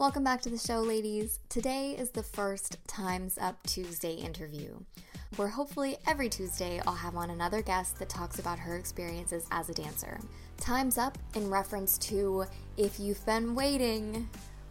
Welcome 0.00 0.24
back 0.24 0.40
to 0.42 0.48
the 0.48 0.56
show, 0.56 0.80
ladies. 0.80 1.40
Today 1.50 1.90
is 1.90 2.08
the 2.08 2.22
first 2.22 2.78
Time's 2.86 3.36
Up 3.36 3.62
Tuesday 3.66 4.14
interview, 4.14 4.78
where 5.36 5.48
hopefully 5.48 5.98
every 6.06 6.30
Tuesday 6.30 6.80
I'll 6.86 6.94
have 6.94 7.16
on 7.16 7.28
another 7.28 7.60
guest 7.60 7.98
that 7.98 8.08
talks 8.08 8.38
about 8.38 8.58
her 8.58 8.78
experiences 8.78 9.44
as 9.50 9.68
a 9.68 9.74
dancer. 9.74 10.18
Time's 10.56 10.96
Up 10.96 11.18
in 11.34 11.50
reference 11.50 11.98
to 11.98 12.46
if 12.78 12.98
you've 12.98 13.24
been 13.26 13.54
waiting. 13.54 14.26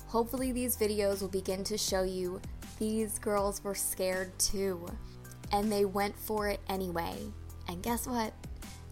Hopefully, 0.07 0.51
these 0.51 0.75
videos 0.75 1.21
will 1.21 1.27
begin 1.27 1.63
to 1.65 1.77
show 1.77 2.01
you 2.01 2.41
these 2.79 3.19
girls 3.19 3.63
were 3.63 3.75
scared 3.75 4.31
too, 4.39 4.83
and 5.51 5.71
they 5.71 5.85
went 5.85 6.17
for 6.17 6.47
it 6.47 6.59
anyway. 6.69 7.15
And 7.67 7.83
guess 7.83 8.07
what? 8.07 8.33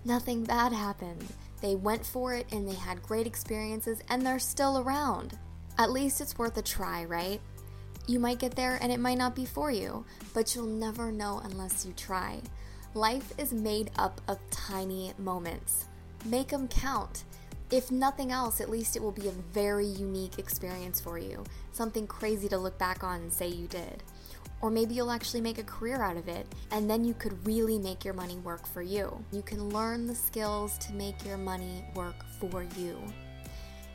Nothing 0.06 0.44
bad 0.44 0.72
happened. 0.72 1.26
They 1.64 1.74
went 1.74 2.06
for 2.06 2.36
it 2.36 2.46
and 2.52 2.70
they 2.70 2.76
had 2.76 3.02
great 3.02 3.26
experiences, 3.26 4.02
and 4.08 4.24
they're 4.24 4.38
still 4.38 4.78
around. 4.78 5.36
At 5.80 5.92
least 5.92 6.22
it's 6.22 6.38
worth 6.38 6.58
a 6.58 6.62
try, 6.64 7.06
right? 7.06 7.40
You 8.08 8.20
might 8.20 8.40
get 8.40 8.56
there 8.56 8.80
and 8.82 8.92
it 8.92 9.00
might 9.00 9.18
not 9.18 9.36
be 9.36 9.46
for 9.46 9.70
you, 9.70 10.06
but 10.34 10.56
you'll 10.56 10.66
never 10.66 11.12
know 11.12 11.42
unless 11.44 11.86
you 11.86 11.94
try. 11.94 12.42
Life 12.96 13.32
is 13.38 13.54
made 13.54 13.92
up 13.98 14.20
of 14.28 14.40
tiny 14.50 15.14
moments. 15.20 15.86
Make 16.26 16.48
them 16.48 16.68
count. 16.68 17.26
If 17.70 17.92
nothing 17.92 18.32
else, 18.32 18.60
at 18.60 18.72
least 18.72 18.96
it 18.96 19.04
will 19.04 19.12
be 19.12 19.28
a 19.28 19.44
very 19.54 19.86
unique 19.86 20.40
experience 20.40 21.00
for 21.00 21.20
you. 21.20 21.44
Something 21.74 22.08
crazy 22.08 22.48
to 22.50 22.58
look 22.58 22.80
back 22.80 23.04
on 23.04 23.22
and 23.22 23.32
say 23.32 23.48
you 23.48 23.68
did. 23.68 24.02
Or 24.62 24.72
maybe 24.72 24.96
you'll 24.96 25.12
actually 25.12 25.42
make 25.42 25.60
a 25.60 25.64
career 25.64 26.02
out 26.02 26.18
of 26.18 26.28
it, 26.28 26.48
and 26.72 26.90
then 26.90 27.06
you 27.06 27.14
could 27.14 27.46
really 27.46 27.78
make 27.78 28.04
your 28.04 28.16
money 28.16 28.38
work 28.38 28.66
for 28.66 28.82
you. 28.82 29.24
You 29.32 29.44
can 29.44 29.70
learn 29.70 30.08
the 30.08 30.16
skills 30.16 30.78
to 30.80 30.94
make 30.94 31.24
your 31.24 31.38
money 31.38 31.86
work 31.94 32.16
for 32.40 32.66
you. 32.78 32.98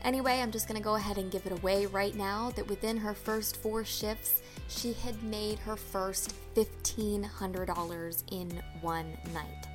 Anyway, 0.05 0.41
I'm 0.41 0.51
just 0.51 0.67
gonna 0.67 0.81
go 0.81 0.97
ahead 0.97 1.17
and 1.17 1.31
give 1.31 1.47
it 1.47 1.53
away 1.53 1.87
right 1.87 2.15
now 2.17 2.51
that 2.57 2.67
within 2.67 2.97
her 2.97 3.15
first 3.15 3.57
four 3.63 3.85
shifts, 3.85 4.43
she 4.69 4.93
had 4.93 5.23
made 5.23 5.61
her 5.61 5.77
first 5.77 6.35
$1,500 6.55 8.23
in 8.33 8.63
one 8.81 9.17
night. 9.33 9.69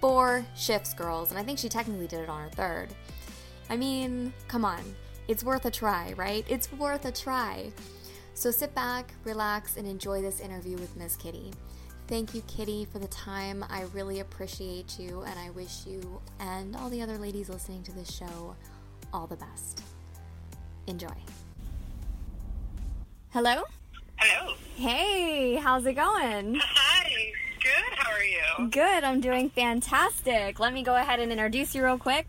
Four 0.00 0.44
shifts, 0.56 0.92
girls, 0.92 1.30
and 1.30 1.38
I 1.38 1.44
think 1.44 1.58
she 1.58 1.68
technically 1.68 2.08
did 2.08 2.20
it 2.20 2.28
on 2.28 2.42
her 2.42 2.50
third. 2.50 2.88
I 3.70 3.76
mean, 3.76 4.32
come 4.48 4.64
on, 4.64 4.82
it's 5.28 5.44
worth 5.44 5.64
a 5.66 5.70
try, 5.70 6.14
right? 6.16 6.44
It's 6.48 6.72
worth 6.72 7.04
a 7.04 7.12
try. 7.12 7.72
So 8.34 8.50
sit 8.50 8.74
back, 8.74 9.14
relax, 9.22 9.76
and 9.76 9.86
enjoy 9.86 10.20
this 10.20 10.40
interview 10.40 10.76
with 10.76 10.96
Miss 10.96 11.14
Kitty. 11.14 11.52
Thank 12.08 12.34
you, 12.34 12.42
Kitty, 12.42 12.84
for 12.84 12.98
the 12.98 13.08
time. 13.08 13.64
I 13.70 13.84
really 13.94 14.20
appreciate 14.20 14.98
you, 14.98 15.22
and 15.22 15.38
I 15.38 15.50
wish 15.50 15.86
you 15.86 16.20
and 16.40 16.76
all 16.76 16.90
the 16.90 17.00
other 17.00 17.16
ladies 17.16 17.48
listening 17.48 17.82
to 17.84 17.92
this 17.92 18.12
show 18.12 18.56
all 19.14 19.26
the 19.28 19.36
best. 19.36 19.82
Enjoy. 20.86 21.08
Hello? 23.30 23.62
Hello. 24.16 24.54
Hey, 24.74 25.54
how's 25.54 25.86
it 25.86 25.94
going? 25.94 26.56
Hi. 26.60 27.32
Good. 27.62 27.96
How 27.96 28.12
are 28.12 28.22
you? 28.22 28.70
Good, 28.70 29.04
I'm 29.04 29.20
doing 29.20 29.48
fantastic. 29.48 30.60
Let 30.60 30.74
me 30.74 30.82
go 30.82 30.96
ahead 30.96 31.20
and 31.20 31.32
introduce 31.32 31.74
you 31.74 31.84
real 31.84 31.96
quick. 31.96 32.26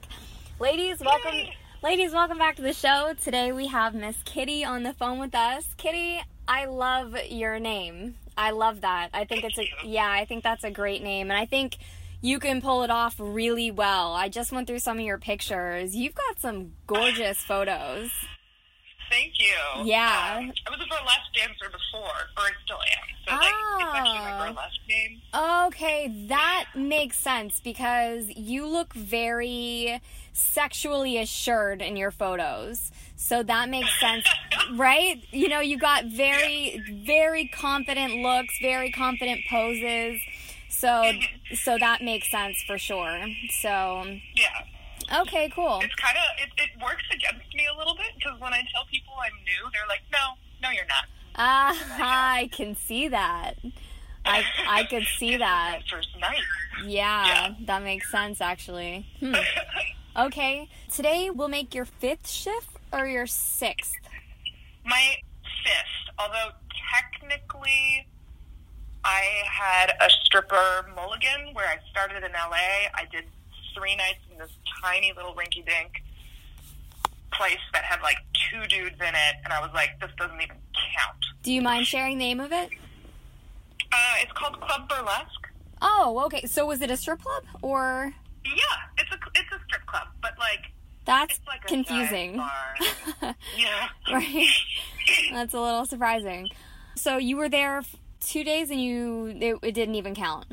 Ladies, 0.59 1.01
welcome. 1.01 1.33
Yay. 1.33 1.53
Ladies, 1.83 2.13
welcome 2.13 2.37
back 2.37 2.55
to 2.55 2.61
the 2.61 2.73
show. 2.73 3.13
Today 3.21 3.51
we 3.51 3.67
have 3.67 3.93
Miss 3.93 4.15
Kitty 4.23 4.63
on 4.63 4.83
the 4.83 4.93
phone 4.93 5.19
with 5.19 5.35
us. 5.35 5.65
Kitty, 5.77 6.21
I 6.47 6.65
love 6.65 7.15
your 7.29 7.59
name. 7.59 8.15
I 8.37 8.51
love 8.51 8.81
that. 8.81 9.09
I 9.13 9.25
think 9.25 9.43
it's 9.43 9.57
a 9.57 9.63
you. 9.63 9.69
yeah, 9.83 10.09
I 10.09 10.25
think 10.25 10.43
that's 10.43 10.63
a 10.63 10.71
great 10.71 11.03
name 11.03 11.29
and 11.29 11.37
I 11.37 11.45
think 11.45 11.77
you 12.25 12.39
can 12.39 12.59
pull 12.61 12.81
it 12.83 12.89
off 12.89 13.15
really 13.19 13.69
well. 13.69 14.13
I 14.13 14.29
just 14.29 14.51
went 14.51 14.65
through 14.67 14.79
some 14.79 14.97
of 14.97 15.05
your 15.05 15.19
pictures. 15.19 15.95
You've 15.95 16.15
got 16.15 16.39
some 16.39 16.71
gorgeous 16.87 17.37
photos. 17.37 18.09
Thank 19.11 19.33
you. 19.37 19.83
Yeah. 19.85 20.37
Um, 20.39 20.51
I 20.65 20.71
was 20.71 20.79
a 20.81 20.89
burlesque 20.89 21.31
dancer 21.35 21.69
before, 21.71 22.09
or 22.37 22.43
I 22.43 22.49
still 22.65 22.77
am. 22.77 23.15
So 23.27 23.35
like, 23.35 23.53
it's 23.79 23.93
actually 23.93 24.17
Ah. 24.17 24.37
my 24.39 24.47
burlesque 24.49 24.81
name. 24.89 25.21
Okay, 25.67 26.25
that 26.29 26.65
makes 26.73 27.15
sense 27.17 27.59
because 27.59 28.25
you 28.35 28.65
look 28.65 28.93
very 28.93 30.01
sexually 30.33 31.19
assured 31.19 31.83
in 31.83 31.95
your 31.95 32.09
photos. 32.09 32.91
So 33.15 33.43
that 33.43 33.69
makes 33.69 33.97
sense, 33.99 34.25
right? 34.73 35.21
You 35.31 35.49
know, 35.49 35.59
you 35.59 35.77
got 35.77 36.05
very, 36.05 36.81
very 37.05 37.47
confident 37.47 38.15
looks, 38.23 38.57
very 38.59 38.91
confident 38.91 39.41
poses. 39.49 40.19
So, 40.69 41.11
so 41.53 41.77
that 41.77 42.01
makes 42.01 42.29
sense 42.29 42.61
for 42.67 42.77
sure. 42.77 43.25
So, 43.61 44.05
Yeah. 44.35 45.19
okay, 45.21 45.49
cool. 45.49 45.79
It's 45.83 45.95
kind 45.95 46.17
of 46.17 46.23
it, 46.43 46.49
it 46.61 46.81
works 46.81 47.03
against 47.11 47.53
me 47.55 47.65
a 47.73 47.77
little 47.77 47.95
bit 47.95 48.07
because 48.17 48.39
when 48.39 48.53
I 48.53 48.61
tell 48.73 48.85
people 48.91 49.13
I'm 49.23 49.33
new, 49.43 49.69
they're 49.71 49.87
like, 49.87 50.01
"No, 50.11 50.35
no, 50.61 50.69
you're 50.71 50.85
not." 50.85 51.05
Ah, 51.35 51.75
I 52.39 52.49
can 52.51 52.75
see 52.75 53.07
that. 53.09 53.53
I 54.25 54.43
I 54.67 54.83
could 54.85 55.05
see 55.17 55.37
that. 55.37 55.79
First 55.89 56.09
night. 56.19 56.41
Yeah, 56.85 57.25
Yeah. 57.27 57.53
that 57.67 57.83
makes 57.83 58.11
sense 58.11 58.41
actually. 58.41 59.05
Hmm. 59.19 59.35
Okay, 60.17 60.69
today 60.89 61.29
we'll 61.29 61.49
make 61.49 61.75
your 61.75 61.83
fifth 61.83 62.29
shift 62.29 62.69
or 62.93 63.05
your 63.05 63.27
sixth. 63.27 63.95
my 64.85 65.17
fifth, 65.43 66.15
although 66.17 66.51
technically 66.95 68.07
I 69.05 69.43
had 69.45 69.93
a 70.01 70.09
stripper 70.23 70.87
mulligan 70.95 71.53
where 71.53 71.67
I 71.67 71.77
started 71.91 72.23
in 72.23 72.31
LA. 72.31 72.89
I 72.95 73.07
did 73.11 73.25
three 73.77 73.95
nights 73.95 74.19
in 74.31 74.39
this 74.39 74.49
tiny 74.81 75.13
little 75.15 75.35
rinky 75.35 75.63
dink 75.63 76.01
place 77.31 77.59
that 77.73 77.83
had 77.83 78.01
like 78.01 78.17
two 78.49 78.65
dudes 78.67 78.95
in 78.99 79.13
it, 79.13 79.35
and 79.43 79.53
I 79.53 79.61
was 79.61 79.69
like, 79.75 79.99
this 80.01 80.09
doesn't 80.17 80.41
even 80.41 80.55
count. 80.73 81.17
Do 81.43 81.53
you 81.53 81.61
mind 81.61 81.85
sharing 81.85 82.17
the 82.17 82.25
name 82.25 82.39
of 82.39 82.51
it? 82.51 82.71
Uh, 83.91 84.15
it's 84.21 84.31
called 84.31 84.59
Club 84.59 84.89
Burlesque. 84.89 85.49
Oh, 85.83 86.23
okay. 86.25 86.47
So 86.47 86.65
was 86.65 86.81
it 86.81 86.89
a 86.89 86.97
strip 86.97 87.21
club 87.21 87.43
or 87.61 88.11
Yeah, 88.43 88.53
it's 88.97 89.11
a 89.11 89.17
it's 89.35 89.51
a 89.51 89.59
strip 89.67 89.85
club, 89.85 90.07
but 90.21 90.31
like 90.39 90.71
that's 91.05 91.37
it's 91.37 91.47
like 91.47 91.63
confusing. 91.67 92.35
yeah. 93.21 93.89
right? 94.11 94.47
That's 95.31 95.53
a 95.53 95.59
little 95.59 95.85
surprising. 95.85 96.49
So 96.95 97.17
you 97.17 97.37
were 97.37 97.49
there 97.49 97.83
two 98.25 98.43
days 98.43 98.69
and 98.71 98.81
you 98.81 99.27
it, 99.39 99.57
it 99.61 99.71
didn't 99.73 99.95
even 99.95 100.15
count. 100.15 100.45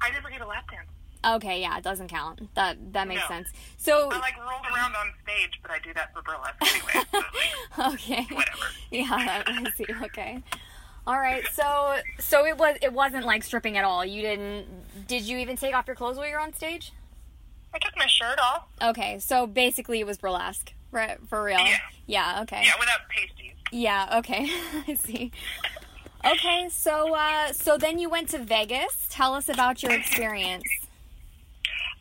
I 0.00 0.10
never 0.10 0.30
get 0.30 0.40
a 0.40 0.46
lap 0.46 0.70
dance. 0.70 0.88
Okay, 1.24 1.60
yeah, 1.60 1.78
it 1.78 1.84
doesn't 1.84 2.08
count. 2.08 2.52
That 2.54 2.76
that 2.92 3.06
makes 3.08 3.22
No. 3.22 3.28
sense. 3.28 3.48
So 3.76 4.10
I 4.10 4.18
like 4.18 4.36
rolled 4.38 4.64
around 4.74 4.94
on 4.96 5.12
stage, 5.22 5.58
but 5.62 5.70
I 5.70 5.78
do 5.78 5.94
that 5.94 6.12
for 6.12 6.22
burlesque 6.22 6.56
anyway. 6.60 7.04
So, 7.10 7.18
like, 7.82 7.94
okay. 7.94 8.34
whatever. 8.34 8.64
Yeah, 8.90 9.42
I 9.46 9.70
see. 9.76 9.86
Okay. 10.04 10.42
All 11.06 11.18
right. 11.18 11.44
So 11.52 11.96
so 12.18 12.44
it 12.46 12.56
was 12.58 12.76
it 12.82 12.92
wasn't 12.92 13.24
like 13.24 13.42
stripping 13.44 13.76
at 13.78 13.84
all. 13.84 14.04
You 14.04 14.22
didn't 14.22 14.66
did 15.06 15.22
you 15.22 15.38
even 15.38 15.56
take 15.56 15.74
off 15.74 15.86
your 15.86 15.96
clothes 15.96 16.16
while 16.16 16.26
you 16.26 16.34
were 16.34 16.40
on 16.40 16.52
stage? 16.54 16.92
I 17.74 17.78
took 17.78 17.96
my 17.96 18.06
shirt 18.06 18.38
off. 18.40 18.64
Okay. 18.82 19.18
So 19.20 19.46
basically 19.46 20.00
it 20.00 20.06
was 20.06 20.18
burlesque. 20.18 20.72
Right, 20.90 21.16
for 21.28 21.42
real. 21.42 21.58
Yeah. 21.60 21.76
Yeah, 22.06 22.40
okay. 22.42 22.62
Yeah, 22.64 22.72
without 22.78 23.00
pasties. 23.08 23.52
Yeah, 23.70 24.18
okay. 24.18 24.46
I 24.88 24.94
see. 24.94 25.32
Okay, 26.24 26.68
so 26.70 27.14
uh 27.14 27.52
so 27.52 27.76
then 27.76 27.98
you 27.98 28.08
went 28.08 28.28
to 28.30 28.38
Vegas. 28.38 29.06
Tell 29.10 29.34
us 29.34 29.48
about 29.48 29.82
your 29.82 29.92
experience. 29.92 30.62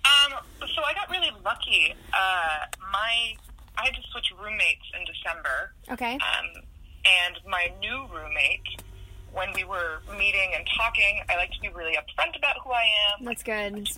Um, 0.06 0.34
so 0.60 0.82
I 0.84 0.94
got 0.94 1.10
really 1.10 1.32
lucky. 1.44 1.94
Uh, 2.14 2.66
my 2.92 3.36
I 3.78 3.86
had 3.86 3.96
to 3.96 4.02
switch 4.12 4.32
roommates 4.40 4.86
in 5.00 5.06
December, 5.06 5.74
Okay. 5.92 6.14
um, 6.16 6.62
and 7.06 7.40
my 7.48 7.72
new 7.80 8.06
roommate, 8.14 8.68
when 9.32 9.50
we 9.56 9.64
were 9.64 10.02
meeting 10.18 10.52
and 10.56 10.68
talking, 10.78 11.22
I 11.30 11.38
like 11.38 11.52
to 11.52 11.60
be 11.62 11.70
really 11.70 11.94
upfront 11.94 12.38
about 12.38 12.58
who 12.64 12.72
I 12.72 12.84
am. 13.18 13.26
That's 13.26 13.42
good. 13.42 13.74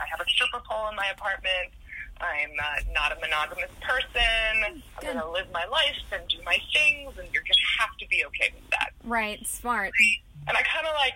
I 0.00 0.06
have 0.10 0.20
a 0.20 0.28
stripper 0.30 0.62
pole 0.66 0.88
in 0.88 0.96
my 0.96 1.08
apartment. 1.14 1.72
I'm 2.20 2.50
uh, 2.58 2.92
not 2.94 3.12
a 3.16 3.20
monogamous 3.20 3.70
person. 3.80 4.22
I'm 4.66 4.82
going 5.00 5.18
to 5.18 5.28
live 5.30 5.46
my 5.52 5.64
life 5.66 5.98
and 6.12 6.22
do 6.28 6.38
my 6.44 6.58
things, 6.72 7.18
and 7.18 7.26
you're 7.32 7.42
going 7.42 7.58
to 7.58 7.70
have 7.80 7.96
to 7.98 8.06
be 8.08 8.24
okay 8.26 8.50
with 8.54 8.70
that. 8.70 8.90
Right, 9.04 9.44
smart. 9.46 9.92
And 10.46 10.56
I 10.56 10.62
kind 10.62 10.86
of 10.86 10.94
like 10.94 11.14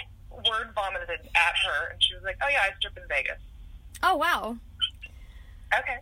word 0.50 0.72
vomited 0.74 1.08
at 1.10 1.54
her, 1.64 1.92
and 1.92 2.02
she 2.02 2.14
was 2.14 2.24
like, 2.24 2.36
"Oh 2.42 2.48
yeah, 2.50 2.62
I 2.62 2.70
strip 2.78 2.96
in 2.96 3.04
Vegas." 3.08 3.38
Oh, 4.02 4.16
wow. 4.16 4.56
Okay. 5.72 5.98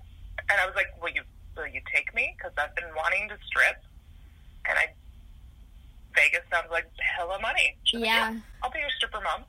And 0.51 0.61
I 0.61 0.67
was 0.67 0.75
like, 0.75 0.89
"Will 1.01 1.11
you 1.11 1.23
will 1.57 1.67
you 1.67 1.81
take 1.95 2.15
me? 2.15 2.35
Because 2.37 2.53
I've 2.59 2.75
been 2.75 2.93
wanting 2.97 3.29
to 3.29 3.37
strip, 3.47 3.83
and 4.69 4.79
I 4.79 4.89
Vegas 6.15 6.43
sounds 6.51 6.71
like 6.71 6.87
hella 7.17 7.41
money." 7.41 7.77
Was 7.93 8.01
like, 8.01 8.05
Yeah. 8.05 8.37
I'll 8.63 8.71
be 8.71 8.79
your 8.81 8.91
stripper 8.97 9.21
mom. 9.21 9.45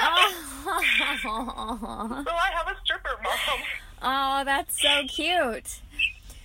Oh. 0.00 0.32
so 2.26 2.32
I 2.32 2.50
have 2.52 2.68
a 2.68 2.76
stripper 2.84 3.16
mom. 3.22 3.60
Oh, 4.02 4.42
that's 4.44 4.80
so 4.80 5.02
cute. 5.08 5.80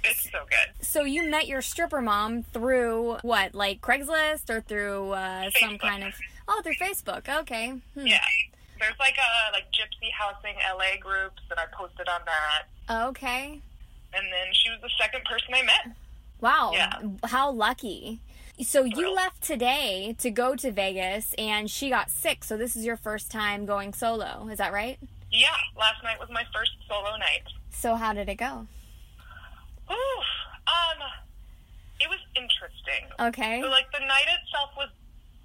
It's 0.04 0.24
so 0.32 0.40
good. 0.50 0.86
So 0.86 1.04
you 1.04 1.30
met 1.30 1.48
your 1.48 1.62
stripper 1.62 2.02
mom 2.02 2.44
through 2.44 3.18
what, 3.24 3.54
like 3.54 3.82
Craigslist 3.82 4.50
or 4.50 4.62
through 4.62 5.12
uh, 5.12 5.50
some 5.60 5.78
kind 5.78 6.04
of 6.04 6.14
oh, 6.48 6.62
through 6.64 6.76
Facebook. 6.76 7.28
Okay. 7.42 7.70
Hmm. 7.94 8.08
Yeah. 8.08 8.20
There's 8.80 8.98
like 9.00 9.16
a 9.18 9.52
like 9.54 9.66
gypsy 9.72 10.12
housing 10.12 10.56
LA 10.56 11.00
groups 11.02 11.42
that 11.50 11.58
I 11.58 11.66
posted 11.76 12.08
on 12.08 12.22
that, 12.26 13.08
Okay. 13.10 13.60
and 14.14 14.26
then 14.32 14.54
she 14.54 14.70
was 14.70 14.80
the 14.82 14.90
second 15.00 15.26
person 15.26 15.54
I 15.54 15.64
met. 15.64 15.96
Wow. 16.40 16.72
Yeah. 16.74 17.00
How 17.26 17.50
lucky. 17.52 18.20
So 18.62 18.84
you 18.84 19.14
left 19.14 19.42
today 19.44 20.16
to 20.20 20.30
go 20.32 20.56
to 20.56 20.72
Vegas 20.72 21.34
and 21.38 21.70
she 21.70 21.90
got 21.90 22.10
sick. 22.10 22.44
So 22.44 22.56
this 22.58 22.76
is 22.76 22.86
your 22.86 22.98
first 22.98 23.32
time 23.32 23.66
going 23.66 23.94
solo. 23.94 24.48
Is 24.52 24.58
that 24.60 24.72
right? 24.74 25.00
Yeah, 25.32 25.48
last 25.78 26.04
night 26.04 26.20
was 26.20 26.30
my 26.32 26.44
first 26.54 26.72
solo 26.88 27.18
night. 27.18 27.44
So 27.70 27.96
how 27.96 28.14
did 28.14 28.30
it 28.30 28.36
go? 28.36 28.68
Ooh, 29.90 30.20
um, 30.68 31.00
it 32.00 32.10
was 32.10 32.20
interesting. 32.36 33.08
Okay. 33.20 33.62
So, 33.62 33.70
like, 33.70 33.92
the 33.92 34.00
night 34.06 34.26
itself 34.42 34.72
was 34.78 34.90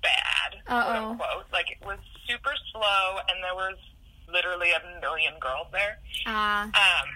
bad, 0.03 0.61
Uh-oh. 0.69 0.85
quote 0.85 0.97
unquote. 1.11 1.47
Like, 1.53 1.71
it 1.71 1.85
was 1.85 1.99
super 2.29 2.55
slow, 2.73 3.19
and 3.29 3.43
there 3.43 3.55
was 3.55 3.77
literally 4.29 4.71
a 4.71 5.01
million 5.01 5.35
girls 5.41 5.67
there. 5.73 5.99
Ah. 6.27 6.65
Um, 6.65 7.09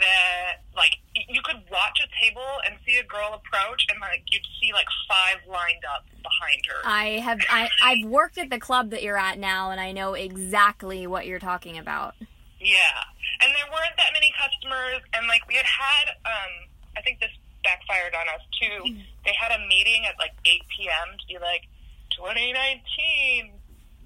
that, 0.00 0.62
like, 0.76 0.98
you 1.14 1.40
could 1.42 1.62
watch 1.70 2.00
a 2.02 2.08
table 2.24 2.46
and 2.66 2.76
see 2.86 2.96
a 2.96 3.04
girl 3.04 3.34
approach, 3.34 3.86
and, 3.90 4.00
like, 4.00 4.22
you'd 4.30 4.46
see, 4.60 4.72
like, 4.72 4.86
five 5.08 5.38
lined 5.48 5.84
up 5.94 6.04
behind 6.22 6.62
her. 6.66 6.80
I 6.84 7.20
have 7.20 7.40
I 7.48 7.68
I've 7.82 8.06
worked 8.08 8.38
at 8.38 8.50
the 8.50 8.58
club 8.58 8.90
that 8.90 9.02
you're 9.02 9.18
at 9.18 9.38
now 9.38 9.70
and 9.70 9.80
I 9.80 9.92
know 9.92 10.14
exactly 10.14 11.06
what 11.06 11.26
you're 11.26 11.38
talking 11.38 11.78
about. 11.78 12.14
Yeah, 12.60 13.04
and 13.40 13.52
there 13.54 13.70
weren't 13.70 13.96
that 13.96 14.10
many 14.12 14.32
customers, 14.34 15.02
and 15.14 15.26
like 15.28 15.46
we 15.46 15.54
had 15.54 15.66
had, 15.66 16.08
um, 16.26 16.68
I 16.96 17.02
think 17.02 17.20
this 17.20 17.30
backfired 17.62 18.14
on 18.14 18.26
us 18.28 18.42
too. 18.60 18.98
They 19.24 19.34
had 19.38 19.52
a 19.52 19.66
meeting 19.66 20.06
at 20.06 20.18
like 20.18 20.32
8 20.44 20.62
p.m. 20.76 21.16
to 21.18 21.26
be 21.26 21.38
like, 21.38 21.68
2019, 22.16 23.52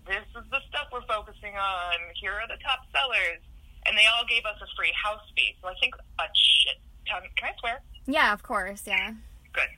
this 0.07 0.27
is 0.37 0.45
the 0.51 0.61
stuff 0.69 0.89
we're 0.93 1.07
focusing 1.07 1.57
on. 1.57 1.95
Here 2.21 2.33
are 2.33 2.49
the 2.49 2.61
top 2.63 2.85
sellers, 2.93 3.41
and 3.87 3.97
they 3.97 4.07
all 4.07 4.25
gave 4.29 4.45
us 4.45 4.57
a 4.63 4.69
free 4.77 4.93
house 4.93 5.23
fee. 5.37 5.57
So 5.63 5.69
I 5.69 5.75
think 5.81 5.95
a 6.19 6.25
shit 6.35 6.79
ton. 7.09 7.23
Can 7.37 7.51
I 7.51 7.59
swear? 7.61 7.83
Yeah, 8.07 8.33
of 8.33 8.43
course, 8.43 8.83
yeah. 8.87 9.13
Good. 9.53 9.69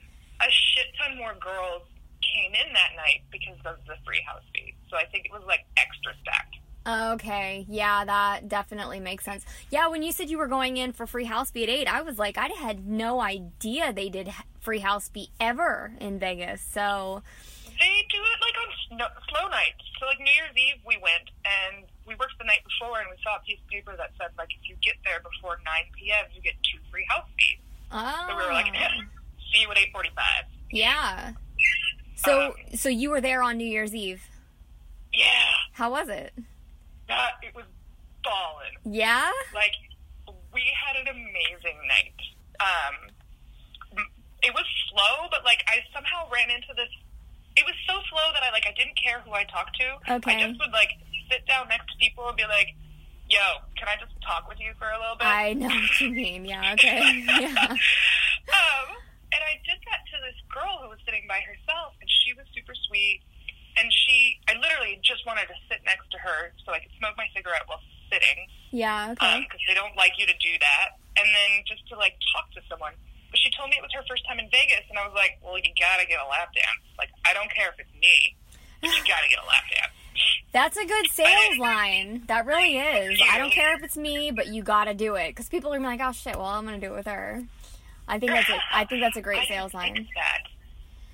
A 0.41 0.51
shit 0.51 0.87
ton 0.99 1.17
more 1.17 1.35
girls 1.41 1.83
came 2.23 2.53
in 2.53 2.73
that 2.73 2.93
night 2.97 3.23
because 3.31 3.59
of 3.65 3.77
the 3.87 3.95
free 4.05 4.23
house 4.27 4.43
fee. 4.55 4.75
So 4.91 4.97
I 4.97 5.05
think 5.07 5.27
it 5.27 5.33
was 5.33 5.43
like 5.47 5.65
extra 5.77 6.13
stacked. 6.23 6.57
Okay, 6.87 7.65
yeah, 7.67 8.05
that 8.05 8.49
definitely 8.49 9.01
makes 9.01 9.25
sense. 9.25 9.43
Yeah, 9.71 9.89
when 9.89 10.03
you 10.03 10.13
said 10.13 10.29
you 10.29 10.37
were 10.37 10.49
going 10.49 10.77
in 10.77 10.93
for 10.93 11.07
free 11.07 11.25
house 11.25 11.51
fee 11.51 11.63
at 11.63 11.71
8, 11.71 11.89
I 11.89 12.03
was 12.03 12.19
like, 12.19 12.37
I 12.37 12.49
had 12.49 12.87
no 12.87 13.21
idea 13.23 13.91
they 13.91 14.11
did 14.11 14.29
free 14.61 14.81
house 14.81 15.09
fee 15.09 15.31
ever 15.41 15.93
in 15.99 16.19
Vegas. 16.19 16.61
So, 16.61 17.23
They 17.79 18.05
do 18.11 18.19
it 18.19 18.39
like 18.41 18.55
on 18.61 18.99
snow, 18.99 19.07
slow 19.31 19.49
nights. 19.49 19.81
So 19.99 20.07
like 20.07 20.19
New 20.19 20.31
Year's 20.31 20.57
Eve, 20.57 20.83
we 20.87 20.99
went 21.01 21.31
and 21.47 21.87
we 22.07 22.15
worked 22.17 22.39
the 22.39 22.45
night 22.45 22.63
before, 22.65 22.99
and 23.01 23.09
we 23.11 23.17
saw 23.23 23.37
a 23.37 23.41
piece 23.41 23.59
of 23.61 23.69
paper 23.69 23.95
that 23.97 24.11
said 24.19 24.31
like 24.39 24.49
if 24.61 24.69
you 24.69 24.77
get 24.83 24.95
there 25.05 25.21
before 25.21 25.59
9 25.65 25.75
p.m., 25.99 26.25
you 26.35 26.43
get 26.43 26.55
two 26.63 26.79
free 26.91 27.07
house 27.09 27.29
fees. 27.39 27.59
oh. 27.93 28.25
So 28.29 28.37
we 28.37 28.43
were 28.47 28.53
like, 28.53 28.73
ah. 28.75 28.89
see 29.53 29.61
you 29.63 29.71
at 29.71 29.77
8:45. 29.77 30.13
yeah. 30.71 31.33
So, 32.17 32.47
um, 32.47 32.53
so 32.77 32.89
you 32.89 33.11
were 33.11 33.21
there 33.21 33.43
on 33.43 33.57
New 33.59 33.67
Year's 33.67 33.95
Eve. 33.95 34.23
Yeah, 35.13 35.27
How 35.73 35.91
was 35.91 36.09
it? 36.09 36.33
that 37.09 37.33
it 37.43 37.55
was 37.55 37.65
ballin'. 38.23 38.73
Yeah? 38.95 39.31
Like 39.53 39.75
we 40.53 40.63
had 40.73 40.97
an 40.97 41.09
amazing 41.09 41.79
night. 41.87 42.17
Um, 42.61 43.11
it 44.43 44.53
was 44.55 44.65
slow, 44.89 45.29
but 45.31 45.45
like 45.45 45.63
I 45.69 45.81
somehow 45.93 46.31
ran 46.33 46.51
into 46.51 46.73
this. 46.77 46.89
It 47.57 47.65
was 47.67 47.75
so 47.87 47.95
slow 48.11 48.33
that 48.33 48.43
I 48.43 48.51
like 48.51 48.65
I 48.67 48.73
didn't 48.73 48.97
care 48.97 49.21
who 49.21 49.33
I 49.33 49.45
talked 49.45 49.77
to. 49.81 50.15
Okay. 50.17 50.37
I 50.37 50.49
just 50.49 50.59
would 50.61 50.73
like 50.73 50.97
sit 51.31 51.47
down 51.47 51.69
next 51.69 51.91
to 51.93 51.97
people 51.99 52.27
and 52.29 52.37
be 52.37 52.45
like, 52.45 52.75
"Yo, 53.29 53.41
can 53.77 53.89
I 53.89 53.97
just 54.01 54.13
talk 54.23 54.49
with 54.49 54.59
you 54.61 54.73
for 54.79 54.89
a 54.91 54.99
little 54.99 55.17
bit?" 55.17 55.27
I 55.27 55.53
know 55.55 55.69
what 55.69 56.01
you 56.01 56.11
mean. 56.11 56.45
Yeah, 56.45 56.73
okay. 56.79 57.25
Yeah. 57.27 57.75
um, 58.51 58.87
and 59.35 59.43
I 59.43 59.59
did 59.67 59.79
that 59.91 60.03
to 60.13 60.17
this 60.23 60.39
girl 60.53 60.79
who 60.83 60.89
was 60.91 60.99
sitting 61.05 61.25
by 61.29 61.41
herself, 61.43 61.95
and 62.01 62.09
she 62.09 62.33
was 62.35 62.47
super 62.55 62.75
sweet. 62.89 63.23
And 63.75 63.91
she, 63.91 64.39
I 64.47 64.55
literally 64.55 65.03
just 65.03 65.27
wanted 65.27 65.51
to 65.51 65.57
sit 65.67 65.83
next 65.83 66.07
to 66.15 66.19
her 66.23 66.55
so 66.63 66.71
I 66.71 66.79
could 66.79 66.95
smoke 66.95 67.19
my 67.19 67.27
cigarette 67.35 67.67
while 67.67 67.83
sitting 68.07 68.47
Yeah, 68.71 69.11
okay. 69.19 69.43
because 69.43 69.59
they 69.67 69.75
don't 69.75 69.99
like 69.99 70.15
you 70.15 70.31
to 70.31 70.37
do 70.39 70.55
that. 70.63 70.95
And 71.19 71.27
then 71.27 71.67
just 71.67 71.83
to 71.91 71.99
like 71.99 72.15
talk 72.31 72.47
to 72.55 72.63
someone. 72.71 72.95
But 73.35 73.43
she 73.43 73.51
told 73.51 73.75
me 73.75 73.79
it 73.79 73.83
was 73.83 73.91
her 73.99 74.07
first 74.07 74.23
time 74.31 74.39
in 74.39 74.47
Vegas, 74.55 74.87
and 74.87 74.95
I 74.95 75.03
was 75.03 75.11
like, 75.19 75.43
"Well, 75.43 75.59
you 75.59 75.75
gotta 75.75 76.07
get 76.07 76.23
a 76.23 76.29
lap 76.31 76.55
dance. 76.55 76.87
Like, 76.95 77.11
I 77.27 77.35
don't 77.35 77.51
care 77.51 77.75
if 77.75 77.83
it's 77.83 77.91
me, 77.99 78.39
but 78.79 78.95
you 78.95 79.03
gotta 79.11 79.27
get 79.27 79.43
a 79.43 79.47
lap 79.51 79.67
dance." 79.67 79.91
That's 80.53 80.77
a 80.77 80.87
good 80.87 81.07
sales 81.11 81.59
line. 81.59 82.23
That 82.29 82.47
really 82.47 82.77
is. 82.77 83.21
I 83.31 83.39
don't 83.39 83.53
care 83.53 83.75
if 83.77 83.83
it's 83.83 83.97
me, 83.97 84.31
but 84.31 84.47
you 84.49 84.63
gotta 84.63 84.95
do 84.95 85.17
it 85.17 85.31
because 85.31 85.49
people 85.49 85.73
are 85.73 85.79
gonna 85.79 85.89
be 85.89 85.99
like, 85.99 86.09
"Oh 86.09 86.13
shit, 86.13 86.37
well 86.37 86.47
I'm 86.47 86.65
gonna 86.65 86.79
do 86.79 86.93
it 86.93 86.97
with 86.97 87.07
her." 87.07 87.43
I 88.07 88.19
think 88.19 88.33
that's 88.33 88.51
a, 88.51 88.59
I 88.73 88.85
think 88.85 89.01
that's 89.01 89.17
a 89.17 89.23
great 89.23 89.49
sales 89.49 89.75
line. 89.75 89.95
think 89.95 90.09
that. 90.15 90.43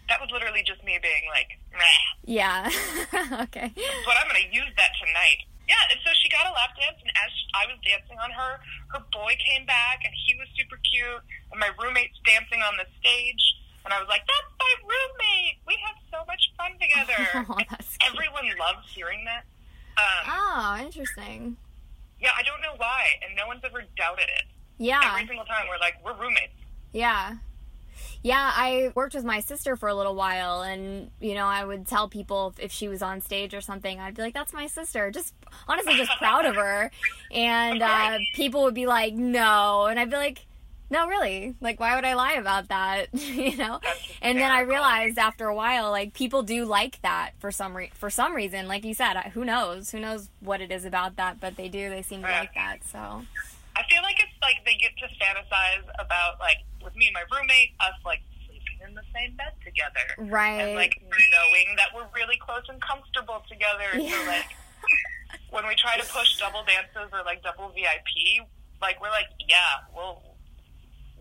That 0.09 0.21
was 0.21 0.31
literally 0.33 0.63
just 0.67 0.83
me 0.83 0.99
being 1.01 1.23
like, 1.31 1.59
"Meh." 1.73 2.11
Yeah. 2.25 2.67
okay. 3.47 3.71
but 3.75 4.15
I'm 4.19 4.27
going 4.27 4.43
to 4.43 4.51
use 4.51 4.73
that 4.77 4.93
tonight. 4.99 5.47
Yeah, 5.71 5.79
and 5.87 6.03
so 6.03 6.11
she 6.19 6.27
got 6.27 6.51
a 6.51 6.53
lap 6.55 6.75
dance, 6.75 6.99
and 6.99 7.15
as 7.15 7.31
I 7.55 7.71
was 7.71 7.79
dancing 7.87 8.19
on 8.19 8.35
her, 8.35 8.59
her 8.91 9.03
boy 9.15 9.39
came 9.39 9.67
back, 9.71 10.03
and 10.03 10.11
he 10.27 10.35
was 10.35 10.51
super 10.59 10.75
cute, 10.83 11.23
and 11.55 11.63
my 11.63 11.71
roommate's 11.79 12.19
dancing 12.27 12.59
on 12.59 12.75
the 12.75 12.91
stage, 12.99 13.43
and 13.85 13.93
I 13.95 13.99
was 14.01 14.09
like, 14.09 14.23
that's 14.27 14.53
my 14.59 14.75
roommate! 14.83 15.59
We 15.67 15.77
have 15.87 15.97
so 16.11 16.25
much 16.27 16.53
fun 16.57 16.73
together! 16.81 17.47
Oh, 17.51 17.57
And 17.59 17.67
that's 17.71 17.97
cute. 17.97 18.13
Everyone 18.15 18.45
loves 18.59 18.87
hearing 18.93 19.25
that. 19.25 19.45
Um, 19.97 20.33
Oh, 20.33 20.79
interesting. 20.85 21.57
yeah, 22.21 22.31
I 22.37 22.43
don't 22.43 22.61
know 22.63 22.75
why, 22.77 23.05
and 23.27 23.37
no 23.37 23.47
one's 23.47 23.63
ever 23.65 23.83
doubted 23.97 24.25
it. 24.25 24.45
Yeah. 24.79 25.01
Every 25.13 25.27
single 25.27 25.45
time 25.45 25.67
we're 25.69 25.79
like, 25.79 25.95
we're 26.05 26.15
roommates. 26.15 26.53
Yeah. 26.93 27.35
Yeah, 28.23 28.51
I 28.55 28.93
worked 28.95 29.15
with 29.15 29.25
my 29.25 29.41
sister 29.41 29.77
for 29.77 29.89
a 29.89 29.95
little 29.95 30.15
while, 30.15 30.63
and 30.63 31.11
you 31.21 31.35
know, 31.35 31.47
I 31.47 31.65
would 31.65 31.87
tell 31.87 32.09
people 32.09 32.55
if, 32.57 32.65
if 32.67 32.73
she 32.73 32.89
was 32.89 33.03
on 33.03 33.21
stage 33.21 33.53
or 33.55 33.61
something, 33.61 33.99
I'd 34.01 34.15
be 34.15 34.23
like, 34.23 34.33
"That's 34.35 34.53
my 34.55 34.67
sister." 34.69 35.11
Just 35.11 35.35
honestly, 35.69 35.97
just 35.97 36.11
proud 36.19 36.45
of 36.47 36.55
her, 36.55 36.91
and 37.31 37.83
uh, 37.83 38.19
people 38.35 38.63
would 38.65 38.75
be 38.75 38.87
like, 38.87 39.15
"No," 39.15 39.87
and 39.87 39.99
I'd 40.01 40.11
be 40.11 40.17
like, 40.17 40.47
"No, 40.91 41.07
really? 41.09 41.55
Like, 41.61 41.79
why 41.81 41.95
would 41.95 42.05
I 42.05 42.15
lie 42.15 42.35
about 42.35 42.69
that?" 42.69 43.09
you 43.15 43.57
know. 43.57 43.81
And 44.21 44.39
then 44.39 44.51
I 44.51 44.61
realized 44.61 45.19
after 45.19 45.47
a 45.47 45.55
while, 45.55 45.91
like 45.91 46.13
people 46.13 46.43
do 46.43 46.65
like 46.65 47.01
that 47.03 47.33
for 47.39 47.51
some 47.51 47.77
re- 47.77 47.91
for 47.95 48.11
some 48.11 48.35
reason. 48.35 48.69
Like 48.69 48.85
you 48.85 48.95
said, 48.95 49.15
who 49.33 49.45
knows? 49.45 49.91
Who 49.91 50.01
knows 50.01 50.29
what 50.41 50.61
it 50.61 50.71
is 50.71 50.85
about 50.85 51.17
that? 51.17 51.41
But 51.41 51.57
they 51.57 51.69
do. 51.69 51.89
They 51.91 52.03
seem 52.03 52.23
to 52.23 52.29
like 52.29 52.55
that. 52.55 52.85
So 52.85 52.99
I 53.77 53.83
feel 53.89 54.03
like 54.03 54.19
it's 54.21 54.37
like 54.43 54.57
they 54.67 54.75
get 54.75 54.93
to 54.99 55.07
fantasize 55.23 55.87
about, 55.99 56.39
like, 56.41 56.59
with 56.85 56.95
me 56.97 57.07
and 57.07 57.15
my 57.15 57.23
roommate, 57.35 57.71
us, 57.81 57.95
like, 58.05 58.21
sleeping 58.47 58.79
in 58.87 58.95
the 58.95 59.03
same 59.15 59.37
bed 59.37 59.53
together. 59.65 60.31
right. 60.31 60.61
and 60.61 60.75
like 60.75 61.01
knowing 61.03 61.77
that 61.77 61.89
we're 61.95 62.07
really 62.15 62.37
close 62.37 62.63
and 62.69 62.81
comfortable 62.83 63.43
together. 63.49 63.89
Yeah. 63.95 64.11
So 64.11 64.27
like 64.27 64.51
when 65.51 65.67
we 65.67 65.75
try 65.77 65.97
to 65.99 66.07
push 66.07 66.39
double 66.39 66.65
dances 66.65 67.11
or 67.13 67.23
like 67.25 67.43
double 67.43 67.69
VIP, 67.71 68.45
like 68.83 69.01
we're 69.01 69.11
like, 69.11 69.27
yeah, 69.49 69.87
we'll 69.95 70.23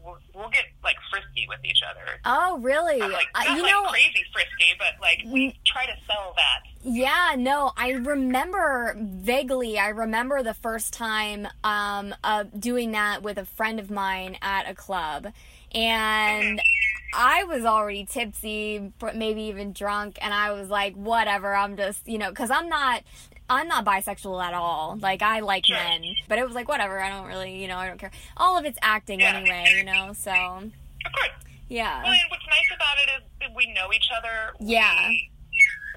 we'll, 0.04 0.18
we'll 0.34 0.50
get 0.50 0.66
like 0.84 0.96
frisky 1.12 1.46
with 1.48 1.60
each 1.64 1.82
other. 1.90 2.20
oh, 2.26 2.60
really? 2.60 3.02
I'm 3.02 3.12
like 3.12 3.28
Uh, 3.36 3.44
not 3.46 3.58
you 3.58 3.64
like 3.64 3.72
know, 3.72 3.84
crazy 3.90 4.24
frisky, 4.34 4.74
but 4.78 5.00
like 5.02 5.22
we 5.26 5.60
try 5.66 5.86
to 5.86 5.94
sell 6.08 6.34
that. 6.36 6.70
Yeah, 6.84 7.36
no, 7.38 7.72
I 7.78 7.92
remember 7.92 8.96
vaguely. 8.98 9.78
I 9.78 9.90
remember 9.90 10.44
the 10.44 10.54
first 10.54 10.94
time 10.94 11.48
um, 11.64 12.16
uh, 12.24 12.44
doing 12.58 12.92
that 12.92 13.22
with 13.22 13.38
a 13.38 13.46
friend 13.46 13.80
of 13.80 13.92
mine 13.92 14.38
at 14.42 14.70
a 14.70 14.74
club, 14.74 15.28
and 15.74 16.62
I 17.14 17.44
was 17.46 17.66
already 17.66 18.06
tipsy, 18.06 18.94
maybe 19.16 19.42
even 19.44 19.74
drunk, 19.74 20.20
and 20.22 20.34
I 20.34 20.52
was 20.52 20.70
like, 20.70 20.94
"Whatever, 20.96 21.56
I'm 21.56 21.76
just, 21.76 22.08
you 22.08 22.18
know, 22.18 22.30
because 22.30 22.52
I'm 22.52 22.70
not." 22.70 23.02
I'm 23.50 23.68
not 23.68 23.86
bisexual 23.86 24.44
at 24.44 24.54
all. 24.54 24.98
Like 25.02 25.22
I 25.22 25.40
like 25.40 25.66
Sure. 25.66 25.76
men, 25.78 26.04
but 26.28 26.38
it 26.38 26.46
was 26.46 26.54
like 26.56 26.68
whatever. 26.68 27.02
I 27.02 27.10
don't 27.10 27.26
really, 27.28 27.62
you 27.62 27.68
know, 27.68 27.78
I 27.78 27.88
don't 27.88 27.98
care. 28.00 28.12
All 28.38 28.58
of 28.58 28.66
it's 28.66 28.78
acting 28.82 29.20
Yeah. 29.22 29.36
anyway, 29.38 29.74
you 29.78 29.84
know. 29.84 30.14
So 30.14 30.32
Of 30.32 31.12
course. 31.14 31.30
yeah, 31.68 32.04
Well, 32.04 32.12
and 32.12 32.22
what's 32.30 32.46
nice 32.48 32.70
about 32.76 32.98
it 33.04 33.10
is 33.22 33.24
that 33.42 33.56
we 33.56 33.72
know 33.74 33.92
each 33.94 34.10
other. 34.16 34.54
Yeah. 34.60 35.08
We, 35.10 35.32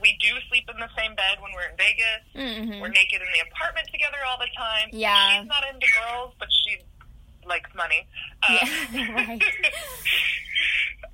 we 0.02 0.16
do 0.20 0.34
sleep 0.48 0.64
in 0.72 0.80
the 0.80 0.88
same 0.96 1.14
bed 1.14 1.38
when 1.40 1.52
we're 1.54 1.68
in 1.68 1.76
Vegas. 1.76 2.22
hmm 2.34 2.80
We're 2.80 2.88
naked 2.88 3.20
in 3.20 3.28
the 3.34 3.48
apartment 3.52 3.88
together 3.92 4.18
all 4.28 4.38
the 4.38 4.48
time. 4.56 4.88
Yeah. 4.92 5.40
She's 5.40 5.48
not 5.48 5.64
into 5.72 5.86
girls, 6.00 6.34
but 6.38 6.48
she 6.64 6.78
likes 7.46 7.70
money. 7.74 8.06
Um, 8.48 8.56
Yeah, 8.92 9.12
right. 9.14 9.42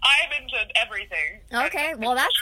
I'm 0.03 0.43
into 0.43 0.57
everything. 0.77 1.41
Okay, 1.53 1.95
well, 1.99 2.15
that's-. 2.15 2.33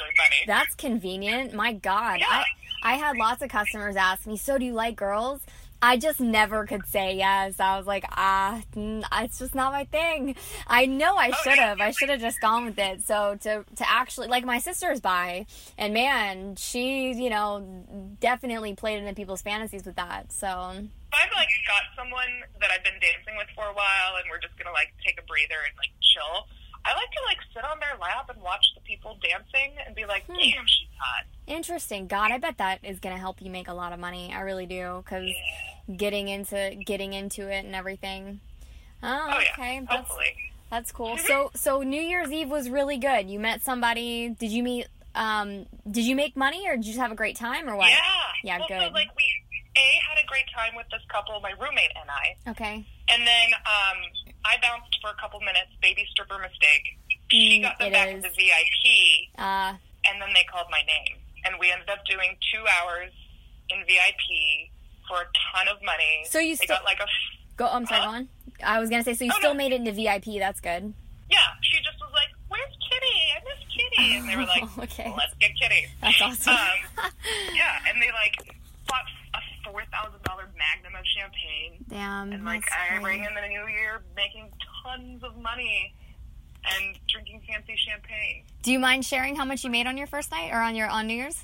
That's 0.47 0.75
convenient. 0.77 1.55
My 1.55 1.73
God. 1.73 2.21
Yeah. 2.21 2.27
I, 2.29 2.45
I 2.83 2.95
had 2.95 3.17
lots 3.17 3.43
of 3.43 3.49
customers 3.49 3.97
ask 3.97 4.27
me, 4.27 4.37
so 4.37 4.59
do 4.59 4.65
you 4.65 4.73
like 4.73 4.97
girls? 4.97 5.41
I 5.83 5.99
just 5.99 6.21
never 6.21 6.65
could 6.65 6.87
say 6.87 7.17
yes. 7.17 7.61
I 7.61 7.77
was 7.77 7.87
like, 7.87 8.05
ah, 8.11 8.63
it's 8.75 9.39
just 9.39 9.55
not 9.55 9.73
my 9.73 9.85
thing. 9.85 10.35
I 10.67 10.87
know 10.87 11.17
I 11.17 11.31
should 11.31 11.59
have. 11.59 11.81
I 11.81 11.91
should 11.91 12.09
have 12.09 12.21
just 12.21 12.41
gone 12.41 12.65
with 12.65 12.79
it. 12.79 13.03
So 13.03 13.37
to 13.43 13.65
to 13.77 13.91
actually 13.91 14.29
like 14.29 14.45
my 14.45 14.59
sister's 14.59 15.01
by, 15.01 15.47
and 15.77 15.93
man, 15.93 16.57
she 16.57 17.13
you 17.13 17.29
know 17.29 17.61
definitely 18.21 18.75
played 18.75 19.01
into 19.01 19.15
people's 19.15 19.43
fantasies 19.43 19.85
with 19.85 19.97
that. 19.97 20.33
So 20.33 20.49
I've 20.49 21.33
like 21.37 21.49
got 21.67 21.83
someone 21.95 22.43
that 22.61 22.71
I've 22.71 22.83
been 22.83 22.99
dancing 23.01 23.37
with 23.37 23.49
for 23.55 23.67
a 23.67 23.75
while, 23.75 24.17
and 24.17 24.25
we're 24.31 24.41
just 24.41 24.57
gonna 24.59 24.73
like 24.73 24.95
take 25.05 25.21
a 25.21 25.27
breather 25.27 25.61
and 25.67 25.77
like 25.77 25.93
chill. 26.01 26.49
I 26.87 26.95
like 26.95 27.11
to 27.11 27.21
like 27.27 27.39
sit 27.53 27.65
on 27.65 27.79
their 27.81 27.99
lap 28.01 28.31
and 28.33 28.41
watch 28.43 28.65
the 28.75 28.81
people 28.83 29.19
dancing 29.21 29.73
and 29.85 29.95
be 29.95 30.07
like, 30.07 30.25
hmm. 30.27 30.35
damn, 30.35 30.67
she's 30.67 30.89
hot. 30.99 31.25
Interesting. 31.47 32.07
God, 32.07 32.31
I 32.31 32.39
bet 32.39 32.59
that 32.59 32.81
is 32.85 33.01
gonna 33.01 33.19
help 33.19 33.43
you 33.43 33.51
make 33.51 33.69
a 33.69 33.75
lot 33.75 33.93
of 33.93 33.99
money. 33.99 34.33
I 34.33 34.41
really 34.41 34.67
do, 34.67 35.03
because 35.05 35.29
yeah. 35.29 35.97
getting 35.97 36.29
into 36.29 36.77
getting 36.85 37.13
into 37.13 37.49
it 37.49 37.65
and 37.65 37.75
everything. 37.75 38.41
Oh, 39.03 39.29
oh 39.31 39.39
okay. 39.39 39.75
Yeah. 39.75 39.81
That's, 39.81 40.09
Hopefully. 40.09 40.37
That's 40.71 40.93
cool. 40.93 41.19
so 41.27 41.51
so 41.55 41.83
New 41.83 42.01
Year's 42.01 42.31
Eve 42.31 42.49
was 42.49 42.71
really 42.71 42.99
good. 42.99 43.29
You 43.29 43.41
met 43.41 43.63
somebody. 43.63 44.29
Did 44.29 44.53
you 44.53 44.63
meet? 44.63 44.87
Um, 45.15 45.67
did 45.91 46.05
you 46.05 46.15
make 46.15 46.37
money 46.37 46.69
or 46.69 46.77
did 46.77 46.85
you 46.85 46.93
just 46.93 47.01
have 47.01 47.11
a 47.11 47.17
great 47.17 47.37
time 47.37 47.69
or 47.69 47.77
what? 47.77 47.89
Yeah. 47.89 47.99
Yeah. 48.45 48.59
Well, 48.59 48.69
good. 48.69 48.89
So, 48.89 48.93
like 48.93 49.17
we 49.17 49.25
a 49.77 50.01
had 50.09 50.23
a 50.23 50.27
great 50.27 50.47
time 50.55 50.75
with 50.77 50.87
this 50.91 51.03
couple, 51.09 51.39
my 51.41 51.53
roommate 51.53 51.93
and 52.01 52.11
I. 52.11 52.51
Okay. 52.51 52.87
And 53.09 53.27
then 53.27 53.49
um, 53.67 53.99
I 54.47 54.57
bounced 54.63 54.97
for 55.03 55.11
a 55.11 55.19
couple 55.21 55.41
minutes. 55.41 55.75
Baby 55.83 56.07
stripper 56.11 56.39
mistake. 56.39 56.95
She 57.31 57.59
mm, 57.59 57.63
got 57.63 57.79
them 57.79 57.91
back 57.91 58.09
is. 58.09 58.23
into 58.23 58.31
VIP, 58.31 59.35
uh, 59.37 59.75
and 60.07 60.23
then 60.23 60.31
they 60.35 60.47
called 60.47 60.69
my 60.71 60.83
name, 60.87 61.19
and 61.45 61.57
we 61.59 61.73
ended 61.73 61.91
up 61.91 62.07
doing 62.07 62.39
two 62.55 62.63
hours 62.79 63.11
in 63.71 63.83
VIP 63.83 64.71
for 65.09 65.23
a 65.23 65.29
ton 65.51 65.67
of 65.67 65.83
money. 65.83 66.23
So 66.31 66.39
you 66.39 66.55
still 66.55 66.77
got 66.77 66.85
like 66.85 67.01
a 67.01 67.07
go. 67.57 67.67
I'm 67.67 67.87
sorry, 67.87 68.01
go 68.01 68.09
on. 68.09 68.29
I 68.63 68.79
was 68.79 68.89
gonna 68.91 69.03
say, 69.03 69.15
so 69.15 69.25
you 69.25 69.33
oh, 69.35 69.39
still 69.39 69.55
no. 69.55 69.59
made 69.59 69.73
it 69.73 69.83
into 69.83 69.93
VIP. 69.93 70.39
That's 70.39 70.61
good. 70.61 70.95
Yeah, 71.29 71.39
she 71.63 71.79
just 71.83 71.99
was 71.99 72.13
like, 72.15 72.31
"Where's 72.47 72.71
Kitty? 72.87 73.19
I 73.35 73.43
miss 73.43 73.63
Kitty," 73.67 74.17
and 74.17 74.29
they 74.29 74.37
were 74.37 74.47
like, 74.55 74.79
okay. 74.79 75.13
"Let's 75.17 75.35
get 75.41 75.51
Kitty." 75.59 75.87
That's 76.01 76.23
awesome. 76.23 76.55
Um, 76.55 77.11
yeah, 77.55 77.83
and 77.91 78.01
they 78.01 78.11
like 78.15 78.39
bought 78.87 79.07
a 79.35 79.41
four 79.71 79.83
thousand 79.93 80.23
dollar 80.23 80.49
magnum 80.57 80.95
of 80.99 81.05
champagne. 81.05 81.85
Damn. 81.89 82.33
And 82.33 82.45
like 82.45 82.65
I 82.71 83.01
bring 83.01 83.25
in 83.25 83.35
the 83.35 83.49
new 83.49 83.67
year 83.69 84.03
making 84.15 84.51
tons 84.83 85.23
of 85.23 85.37
money 85.37 85.95
and 86.65 86.99
drinking 87.09 87.43
fancy 87.47 87.77
champagne. 87.77 88.43
Do 88.63 88.73
you 88.73 88.79
mind 88.79 89.05
sharing 89.05 89.37
how 89.37 89.45
much 89.45 89.65
you 89.65 89.71
made 89.71 89.87
on 89.87 89.97
your 89.97 90.07
first 90.07 90.31
night 90.31 90.51
or 90.53 90.61
on 90.61 90.75
your 90.75 90.89
on 90.89 91.07
New 91.07 91.15
Year's? 91.15 91.43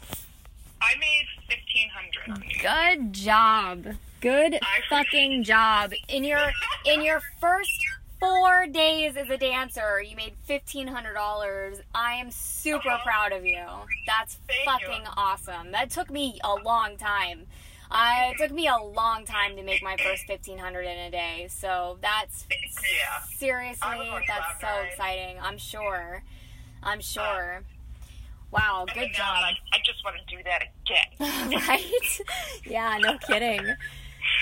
I 0.81 0.95
made 0.97 1.27
fifteen 1.49 1.89
hundred. 1.91 2.53
Good 2.61 3.13
job. 3.13 3.87
Good 4.21 4.59
fucking 4.89 5.45
job. 5.45 5.93
In 6.09 6.25
your 6.25 6.51
in 6.85 7.03
your 7.03 7.21
first 7.41 7.85
four 8.19 8.67
days 8.67 9.17
as 9.17 9.31
a 9.31 9.37
dancer, 9.37 10.03
you 10.03 10.17
made 10.17 10.35
fifteen 10.45 10.89
hundred 10.89 11.15
dollars. 11.15 11.81
I 11.95 12.15
am 12.15 12.31
super 12.31 12.89
uh-huh. 12.89 13.05
proud 13.05 13.33
of 13.33 13.45
you. 13.45 13.65
That's 14.07 14.39
Thank 14.49 14.65
fucking 14.65 15.03
you. 15.03 15.11
awesome. 15.17 15.73
That 15.73 15.91
took 15.91 16.11
me 16.11 16.41
a 16.43 16.55
long 16.55 16.97
time. 16.97 17.47
I, 17.95 18.33
it 18.33 18.39
took 18.39 18.51
me 18.51 18.69
a 18.69 18.79
long 18.79 19.27
time 19.27 19.55
to 19.57 19.63
make 19.63 19.83
my 19.83 19.97
first 19.99 20.25
fifteen 20.25 20.59
hundred 20.59 20.87
in 20.87 20.99
a 20.99 21.11
day. 21.11 21.47
So 21.51 21.99
that's 22.01 22.47
yeah. 22.51 23.23
seriously, 23.37 24.11
that's 24.27 24.61
so 24.61 24.69
exciting. 24.89 25.37
I'm 25.41 25.59
sure. 25.59 26.23
I'm 26.83 26.99
uh, 26.99 27.03
sure. 27.03 27.63
Wow, 28.51 28.87
good 28.93 29.13
job. 29.13 29.43
Like, 29.43 29.57
I 29.73 29.79
just 29.85 30.05
want 30.05 30.17
to 30.17 30.37
do 30.37 30.43
that 30.43 30.63
again. 30.85 31.61
right? 31.69 32.21
Yeah, 32.67 32.99
no 33.01 33.19
kidding. 33.19 33.75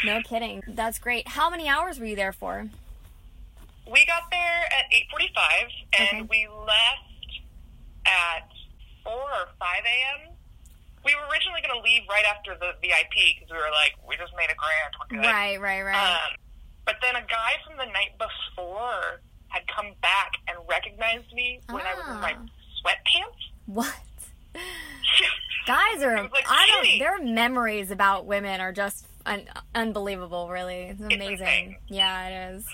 No 0.05 0.21
kidding. 0.23 0.63
That's 0.69 0.99
great. 0.99 1.29
How 1.29 1.51
many 1.51 1.69
hours 1.69 1.99
were 1.99 2.07
you 2.07 2.17
there 2.17 2.33
for? 2.33 2.69
We 3.91 4.07
got 4.07 4.23
there 4.31 4.65
at 4.79 4.87
8:45 5.13 5.71
and 5.99 6.09
okay. 6.09 6.29
we 6.31 6.49
left 6.49 7.41
at 8.07 8.49
4 9.05 9.13
or 9.13 9.49
5 9.59 9.69
a.m. 9.85 10.30
We 11.05 11.15
were 11.17 11.27
originally 11.33 11.61
going 11.65 11.75
to 11.75 11.83
leave 11.83 12.03
right 12.09 12.25
after 12.25 12.55
the 12.55 12.77
VIP 12.83 13.37
because 13.37 13.51
we 13.51 13.57
were 13.57 13.73
like, 13.73 13.97
we 14.07 14.17
just 14.17 14.33
made 14.37 14.53
a 14.53 14.59
grand. 14.59 14.93
We're 15.01 15.17
good. 15.17 15.27
Right, 15.27 15.61
right, 15.61 15.83
right. 15.83 15.97
Um, 15.97 16.37
but 16.85 16.97
then 17.01 17.17
a 17.17 17.25
guy 17.25 17.57
from 17.65 17.79
the 17.79 17.87
night 17.87 18.19
before 18.19 19.21
had 19.49 19.63
come 19.69 19.93
back 20.03 20.33
and 20.49 20.59
recognized 20.69 21.33
me 21.33 21.61
when 21.71 21.83
ah. 21.85 21.91
I 21.91 21.95
was 21.95 22.07
in 22.09 22.21
my 22.21 22.35
ah. 22.37 22.47
sweatpants. 22.85 23.43
What? 23.67 23.95
Guys 25.67 26.03
are 26.03 26.23
like, 26.23 26.45
I 26.49 26.67
don't 26.67 26.99
their 26.99 27.23
memories 27.23 27.91
about 27.91 28.27
women 28.27 28.61
are 28.61 28.73
just 28.73 29.07
un, 29.27 29.45
unbelievable 29.75 30.49
really. 30.49 30.89
It's 30.89 31.01
amazing. 31.01 31.77
It's 31.79 31.91
yeah, 31.91 32.29
it 32.29 32.55
is. 32.55 32.67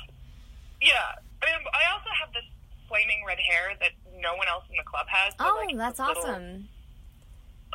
Yeah. 0.80 0.94
I 1.42 1.46
mean, 1.46 1.54
I 1.74 1.92
also 1.92 2.08
have 2.20 2.32
this 2.32 2.44
flaming 2.88 3.24
red 3.26 3.38
hair 3.38 3.76
that 3.80 3.90
no 4.20 4.34
one 4.36 4.48
else 4.48 4.64
in 4.70 4.76
the 4.76 4.84
club 4.84 5.06
has. 5.08 5.34
So 5.38 5.44
oh, 5.46 5.64
like, 5.66 5.76
that's 5.76 6.00
awesome. 6.00 6.68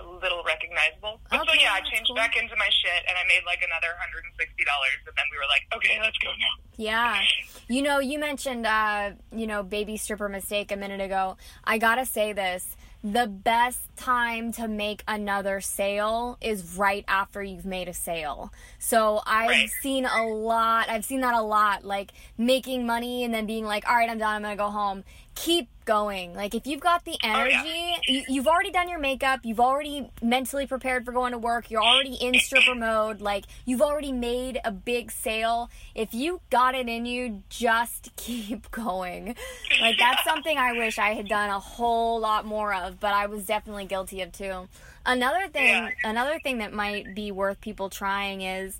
Little, 0.01 0.19
little 0.19 0.43
recognizable. 0.43 1.21
But 1.29 1.41
okay, 1.41 1.53
so 1.53 1.61
yeah, 1.61 1.73
I 1.73 1.81
changed 1.81 2.07
cool. 2.07 2.15
back 2.15 2.35
into 2.35 2.55
my 2.57 2.69
shit 2.69 3.05
and 3.07 3.17
I 3.17 3.23
made 3.27 3.45
like 3.45 3.61
another 3.61 3.93
hundred 3.99 4.25
and 4.25 4.33
sixty 4.39 4.65
dollars, 4.65 4.97
and 5.05 5.13
then 5.15 5.25
we 5.31 5.37
were 5.37 5.49
like, 5.49 5.63
okay, 5.77 5.99
let's 6.01 6.17
go 6.17 6.29
now. 6.29 6.63
Yeah, 6.77 7.21
you 7.67 7.81
know, 7.81 7.99
you 7.99 8.17
mentioned, 8.17 8.65
uh, 8.65 9.11
you 9.31 9.45
know, 9.45 9.61
baby 9.63 9.97
stripper 9.97 10.29
mistake 10.29 10.71
a 10.71 10.75
minute 10.75 11.01
ago. 11.01 11.37
I 11.63 11.77
gotta 11.77 12.05
say 12.05 12.33
this 12.33 12.75
the 13.03 13.27
best 13.27 13.90
time 14.01 14.51
to 14.53 14.67
make 14.67 15.03
another 15.07 15.61
sale 15.61 16.37
is 16.41 16.75
right 16.75 17.05
after 17.07 17.43
you've 17.43 17.65
made 17.65 17.87
a 17.87 17.93
sale. 17.93 18.51
So 18.79 19.21
I've 19.25 19.49
right. 19.49 19.69
seen 19.81 20.05
a 20.05 20.25
lot, 20.25 20.89
I've 20.89 21.05
seen 21.05 21.21
that 21.21 21.35
a 21.35 21.41
lot, 21.41 21.85
like 21.85 22.11
making 22.37 22.85
money 22.85 23.23
and 23.23 23.33
then 23.33 23.45
being 23.45 23.65
like, 23.65 23.87
all 23.87 23.95
right, 23.95 24.09
I'm 24.09 24.17
done, 24.17 24.35
I'm 24.35 24.41
gonna 24.41 24.55
go 24.55 24.69
home 24.69 25.03
keep 25.35 25.69
going. 25.85 26.33
Like 26.35 26.53
if 26.53 26.67
you've 26.67 26.81
got 26.81 27.05
the 27.05 27.17
energy, 27.23 27.55
oh, 27.57 27.99
yeah. 28.07 28.23
you, 28.27 28.41
have 28.41 28.47
already 28.47 28.71
done 28.71 28.87
your 28.87 28.99
makeup, 28.99 29.41
you've 29.43 29.59
already 29.59 30.09
mentally 30.21 30.67
prepared 30.67 31.05
for 31.05 31.11
going 31.11 31.31
to 31.31 31.37
work, 31.37 31.71
you're 31.71 31.83
already 31.83 32.13
in 32.13 32.35
stripper 32.35 32.75
mode, 32.77 33.21
like 33.21 33.45
you've 33.65 33.81
already 33.81 34.11
made 34.11 34.59
a 34.63 34.71
big 34.71 35.11
sale. 35.11 35.69
If 35.95 36.13
you 36.13 36.41
got 36.49 36.75
it 36.75 36.87
in 36.87 37.05
you, 37.05 37.43
just 37.49 38.11
keep 38.15 38.69
going. 38.71 39.35
Like 39.81 39.97
that's 39.97 40.23
something 40.23 40.57
I 40.57 40.73
wish 40.73 40.99
I 40.99 41.13
had 41.13 41.27
done 41.27 41.49
a 41.49 41.59
whole 41.59 42.19
lot 42.19 42.45
more 42.45 42.73
of, 42.73 42.99
but 42.99 43.13
I 43.13 43.25
was 43.25 43.45
definitely 43.45 43.85
guilty 43.91 44.21
of 44.21 44.31
too. 44.31 44.69
Another 45.05 45.49
thing, 45.49 45.67
yeah. 45.67 45.89
another 46.05 46.39
thing 46.39 46.59
that 46.59 46.71
might 46.71 47.13
be 47.13 47.29
worth 47.29 47.59
people 47.59 47.89
trying 47.89 48.41
is 48.41 48.79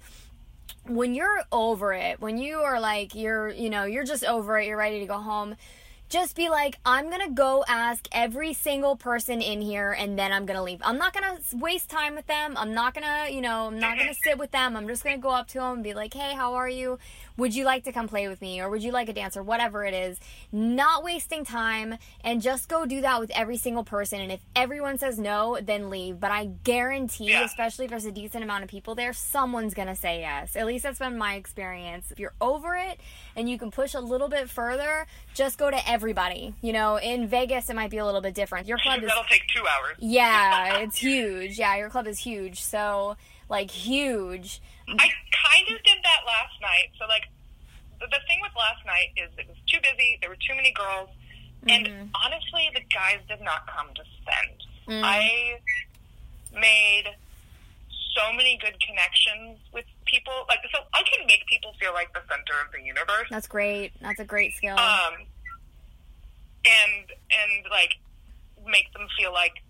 when 0.87 1.13
you're 1.13 1.41
over 1.51 1.91
it, 1.91 2.21
when 2.21 2.37
you 2.37 2.59
are 2.59 2.79
like 2.79 3.13
you're, 3.13 3.49
you 3.49 3.69
know, 3.69 3.83
you're 3.83 4.05
just 4.05 4.23
over 4.23 4.57
it, 4.57 4.67
you're 4.67 4.77
ready 4.77 5.01
to 5.01 5.05
go 5.05 5.17
home 5.17 5.57
just 6.11 6.35
be 6.35 6.49
like, 6.49 6.77
I'm 6.85 7.09
gonna 7.09 7.31
go 7.31 7.63
ask 7.69 8.05
every 8.11 8.53
single 8.53 8.97
person 8.97 9.41
in 9.41 9.61
here 9.61 9.93
and 9.93 10.19
then 10.19 10.33
I'm 10.33 10.45
gonna 10.45 10.61
leave. 10.61 10.81
I'm 10.83 10.97
not 10.97 11.13
gonna 11.13 11.39
waste 11.53 11.89
time 11.89 12.15
with 12.15 12.27
them. 12.27 12.55
I'm 12.57 12.73
not 12.73 12.93
gonna, 12.93 13.29
you 13.31 13.39
know, 13.39 13.67
I'm 13.67 13.79
not 13.79 13.97
gonna 13.97 14.13
sit 14.23 14.37
with 14.37 14.51
them. 14.51 14.75
I'm 14.75 14.87
just 14.89 15.05
gonna 15.05 15.17
go 15.17 15.29
up 15.29 15.47
to 15.49 15.59
them 15.59 15.75
and 15.75 15.83
be 15.83 15.93
like, 15.93 16.13
hey, 16.13 16.35
how 16.35 16.55
are 16.55 16.67
you? 16.69 16.99
Would 17.37 17.55
you 17.55 17.65
like 17.65 17.83
to 17.85 17.91
come 17.91 18.07
play 18.07 18.27
with 18.27 18.41
me? 18.41 18.61
Or 18.61 18.69
would 18.69 18.83
you 18.83 18.91
like 18.91 19.09
a 19.09 19.13
dance 19.13 19.37
or 19.37 19.43
whatever 19.43 19.85
it 19.85 19.93
is? 19.93 20.19
Not 20.51 21.03
wasting 21.03 21.45
time 21.45 21.97
and 22.23 22.41
just 22.41 22.69
go 22.69 22.85
do 22.85 23.01
that 23.01 23.19
with 23.19 23.31
every 23.31 23.57
single 23.57 23.83
person. 23.83 24.21
And 24.21 24.31
if 24.31 24.41
everyone 24.55 24.97
says 24.97 25.17
no, 25.17 25.57
then 25.61 25.89
leave. 25.89 26.19
But 26.19 26.31
I 26.31 26.45
guarantee, 26.63 27.29
yeah. 27.29 27.43
especially 27.43 27.85
if 27.85 27.91
there's 27.91 28.05
a 28.05 28.11
decent 28.11 28.43
amount 28.43 28.63
of 28.63 28.69
people 28.69 28.95
there, 28.95 29.13
someone's 29.13 29.73
gonna 29.73 29.95
say 29.95 30.21
yes. 30.21 30.55
At 30.55 30.65
least 30.65 30.83
that's 30.83 30.99
been 30.99 31.17
my 31.17 31.35
experience. 31.35 32.11
If 32.11 32.19
you're 32.19 32.33
over 32.41 32.75
it 32.75 32.99
and 33.35 33.49
you 33.49 33.57
can 33.57 33.71
push 33.71 33.93
a 33.93 33.99
little 33.99 34.29
bit 34.29 34.49
further, 34.49 35.07
just 35.33 35.57
go 35.57 35.71
to 35.71 35.89
everybody. 35.89 36.53
You 36.61 36.73
know, 36.73 36.97
in 36.97 37.27
Vegas 37.27 37.69
it 37.69 37.75
might 37.75 37.91
be 37.91 37.97
a 37.97 38.05
little 38.05 38.21
bit 38.21 38.33
different. 38.33 38.67
Your 38.67 38.77
club 38.77 39.01
is 39.01 39.07
That'll 39.07 39.23
take 39.23 39.47
2 39.55 39.61
hours. 39.61 39.97
Yeah, 39.99 40.77
it's 40.79 40.97
huge. 40.97 41.57
Yeah, 41.57 41.75
your 41.77 41.89
club 41.89 42.07
is 42.07 42.19
huge. 42.19 42.61
So, 42.61 43.17
like 43.49 43.71
huge. 43.71 44.61
I 44.99 45.07
kind 45.31 45.65
of 45.71 45.83
did 45.83 45.99
that 46.03 46.21
last 46.25 46.59
night. 46.61 46.91
So 46.99 47.05
like 47.07 47.27
the, 47.99 48.07
the 48.07 48.21
thing 48.27 48.39
with 48.41 48.51
last 48.57 48.85
night 48.85 49.13
is 49.15 49.29
it 49.37 49.47
was 49.47 49.57
too 49.67 49.79
busy. 49.81 50.17
There 50.21 50.29
were 50.29 50.41
too 50.41 50.55
many 50.55 50.73
girls, 50.73 51.09
and 51.67 51.87
mm-hmm. 51.87 52.07
honestly, 52.25 52.69
the 52.73 52.81
guys 52.93 53.19
did 53.27 53.41
not 53.41 53.67
come 53.67 53.87
to 53.95 54.03
spend. 54.21 54.57
Mm-hmm. 54.87 55.05
I 55.05 55.59
made 56.53 57.15
so 58.15 58.33
many 58.35 58.57
good 58.57 58.75
connections 58.81 59.59
with 59.73 59.85
people. 60.05 60.33
Like, 60.49 60.59
so 60.73 60.81
I 60.93 61.03
can 61.03 61.25
make 61.27 61.45
people 61.47 61.73
feel 61.79 61.93
like 61.93 62.11
the 62.13 62.21
center 62.27 62.59
of 62.65 62.71
the 62.73 62.81
universe. 62.81 63.27
That's 63.29 63.47
great. 63.47 63.93
That's 64.01 64.19
a 64.19 64.25
great 64.25 64.53
skill. 64.53 64.77
Um, 64.77 65.25
and 66.65 67.05
and 67.31 67.65
like 67.71 67.97
make 68.65 68.91
them 68.93 69.07
feel 69.17 69.33
like 69.33 69.53
it 69.53 69.53
was 69.53 69.57
I, 69.57 69.57
I'm 69.57 69.60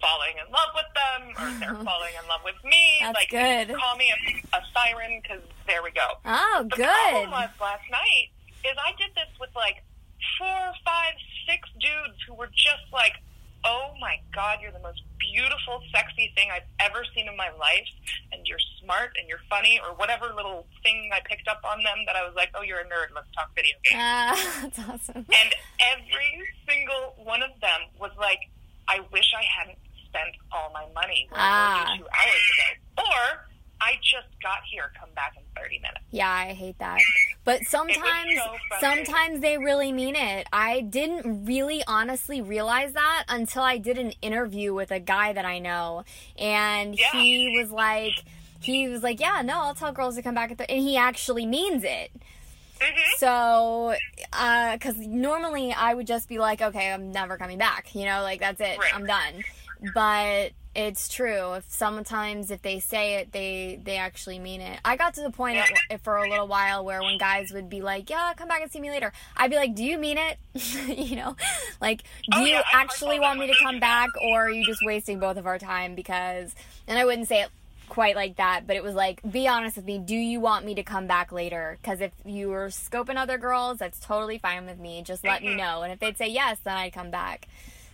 falling 0.00 0.34
in 0.40 0.48
love 0.50 0.72
with 0.74 0.90
them, 0.96 1.20
or 1.36 1.48
they're 1.60 1.84
falling 1.88 2.14
in 2.16 2.24
love 2.28 2.40
with 2.44 2.58
me. 2.64 2.98
That's 3.00 3.14
like, 3.14 3.30
good. 3.30 3.76
Call 3.76 3.96
me 3.96 4.12
a, 4.12 4.56
a 4.56 4.60
siren 4.72 5.20
because 5.22 5.44
there 5.66 5.82
we 5.82 5.90
go. 5.92 6.18
Oh, 6.24 6.66
the 6.68 6.76
good. 6.76 6.88
The 6.88 7.28
problem 7.28 7.30
was 7.30 7.50
last 7.60 7.86
night 7.90 8.32
is 8.64 8.76
I 8.76 8.92
did 8.98 9.14
this 9.14 9.30
with 9.38 9.50
like 9.54 9.82
four, 10.38 10.72
five, 10.84 11.14
six 11.48 11.68
dudes 11.80 12.18
who 12.26 12.34
were 12.34 12.50
just 12.52 12.88
like 12.92 13.20
oh 13.64 13.92
my 14.00 14.20
God, 14.34 14.58
you're 14.62 14.72
the 14.72 14.80
most 14.80 15.02
beautiful, 15.18 15.82
sexy 15.92 16.32
thing 16.34 16.48
I've 16.52 16.68
ever 16.80 17.04
seen 17.14 17.28
in 17.28 17.36
my 17.36 17.50
life, 17.58 17.88
and 18.32 18.46
you're 18.46 18.62
smart 18.82 19.12
and 19.18 19.28
you're 19.28 19.42
funny 19.48 19.80
or 19.84 19.94
whatever 19.94 20.32
little 20.34 20.66
thing 20.82 21.10
I 21.12 21.20
picked 21.28 21.48
up 21.48 21.60
on 21.64 21.82
them 21.82 22.04
that 22.06 22.16
I 22.16 22.24
was 22.24 22.34
like, 22.34 22.50
oh, 22.54 22.62
you're 22.62 22.80
a 22.80 22.84
nerd. 22.84 23.12
Let's 23.14 23.28
talk 23.34 23.54
video 23.54 23.76
games. 23.84 24.00
Ah, 24.00 24.60
that's 24.62 24.78
awesome. 24.78 25.26
And 25.28 25.50
every 25.80 26.48
single 26.68 27.14
one 27.22 27.42
of 27.42 27.50
them 27.60 27.80
was 27.98 28.12
like, 28.18 28.40
I 28.88 29.00
wish 29.12 29.32
I 29.36 29.44
hadn't 29.44 29.78
spent 30.10 30.34
all 30.52 30.70
my 30.72 30.86
money 30.94 31.28
Ah. 31.32 31.94
Two 31.96 32.04
hours 32.04 32.34
ago. 32.98 33.04
Or 33.08 33.46
I 33.80 33.92
just 34.02 34.28
got 34.42 34.58
here. 34.70 34.92
Come 34.98 35.08
back 35.14 35.34
in 35.36 35.42
30 35.60 35.78
minutes. 35.78 36.00
Yeah, 36.10 36.30
I 36.30 36.52
hate 36.52 36.78
that. 36.78 36.98
But 37.44 37.62
sometimes 37.64 38.34
so 38.36 38.56
sometimes 38.80 39.40
they 39.40 39.56
really 39.56 39.92
mean 39.92 40.16
it. 40.16 40.46
I 40.52 40.82
didn't 40.82 41.46
really 41.46 41.82
honestly 41.86 42.42
realize 42.42 42.92
that 42.92 43.24
until 43.28 43.62
I 43.62 43.78
did 43.78 43.96
an 43.98 44.12
interview 44.20 44.74
with 44.74 44.90
a 44.90 45.00
guy 45.00 45.32
that 45.32 45.44
I 45.46 45.58
know 45.60 46.04
and 46.38 46.98
Yeah. 46.98 47.10
he 47.12 47.56
was 47.58 47.70
like 47.70 48.12
he 48.62 48.88
was 48.88 49.02
like, 49.02 49.18
"Yeah, 49.20 49.40
no, 49.42 49.54
I'll 49.62 49.74
tell 49.74 49.90
girls 49.92 50.16
to 50.16 50.22
come 50.22 50.34
back 50.34 50.50
at 50.50 50.58
the 50.58 50.70
and 50.70 50.80
he 50.82 50.98
actually 50.98 51.46
means 51.46 51.82
it." 51.82 52.10
hmm 52.78 52.86
So, 53.16 53.94
uh, 54.34 54.76
cuz 54.78 54.98
normally 54.98 55.72
I 55.72 55.94
would 55.94 56.06
just 56.06 56.28
be 56.28 56.38
like, 56.38 56.60
"Okay, 56.60 56.92
I'm 56.92 57.10
never 57.10 57.38
coming 57.38 57.56
back." 57.56 57.94
You 57.94 58.04
know, 58.04 58.20
like 58.20 58.40
that's 58.40 58.60
it. 58.60 58.78
Right. 58.78 58.94
I'm 58.94 59.06
done. 59.06 59.42
But 59.94 60.52
it's 60.74 61.08
true. 61.08 61.54
If 61.54 61.64
sometimes 61.68 62.50
if 62.50 62.62
they 62.62 62.78
say 62.80 63.14
it, 63.16 63.32
they 63.32 63.80
they 63.82 63.96
actually 63.96 64.38
mean 64.38 64.60
it. 64.60 64.78
I 64.84 64.96
got 64.96 65.14
to 65.14 65.22
the 65.22 65.30
point 65.30 65.56
Yeah. 65.56 65.96
for 66.02 66.16
a 66.18 66.28
little 66.28 66.46
while 66.46 66.84
where 66.84 67.00
when 67.00 67.18
guys 67.18 67.50
would 67.52 67.68
be 67.68 67.80
like, 67.80 68.08
"Yeah, 68.08 68.32
come 68.36 68.46
back 68.48 68.62
and 68.62 68.70
see 68.70 68.80
me 68.80 68.90
later," 68.90 69.12
I'd 69.36 69.50
be 69.50 69.56
like, 69.56 69.74
"Do 69.74 69.84
you 69.84 69.98
mean 69.98 70.18
it?" 70.18 70.38
you 70.86 71.16
know, 71.16 71.36
like, 71.80 72.02
do 72.30 72.38
Oh, 72.38 72.44
you 72.44 72.52
yeah, 72.54 72.62
I- 72.72 72.78
I 72.78 72.80
actually 72.82 73.18
want 73.18 73.40
me 73.40 73.46
to 73.48 73.54
come 73.62 73.80
back, 73.80 74.10
or 74.22 74.46
are 74.46 74.50
you 74.50 74.64
just 74.64 74.80
wasting 74.84 75.18
both 75.18 75.36
of 75.38 75.46
our 75.46 75.58
time? 75.58 75.94
Because, 75.96 76.54
and 76.86 76.98
I 76.98 77.04
wouldn't 77.04 77.26
say 77.26 77.42
it 77.42 77.48
quite 77.88 78.14
like 78.14 78.36
that, 78.36 78.68
but 78.68 78.76
it 78.76 78.84
was 78.84 78.94
like, 78.94 79.20
be 79.28 79.48
honest 79.48 79.74
with 79.76 79.84
me. 79.86 79.98
Do 79.98 80.14
you 80.14 80.38
want 80.38 80.64
me 80.64 80.76
to 80.76 80.84
come 80.84 81.08
back 81.08 81.32
later? 81.32 81.76
Because 81.82 82.00
if 82.00 82.12
you 82.24 82.48
were 82.48 82.68
scoping 82.68 83.16
other 83.16 83.36
girls, 83.38 83.78
that's 83.78 83.98
totally 83.98 84.38
fine 84.38 84.66
with 84.66 84.78
me. 84.78 85.02
Just 85.02 85.24
let 85.24 85.42
me 85.42 85.48
Mhm. 85.54 85.56
know. 85.56 85.82
And 85.82 85.92
if 85.92 85.98
they'd 85.98 86.16
say 86.16 86.28
yes, 86.28 86.58
then 86.62 86.76
I'd 86.76 86.92
come 86.92 87.10
back. 87.10 87.48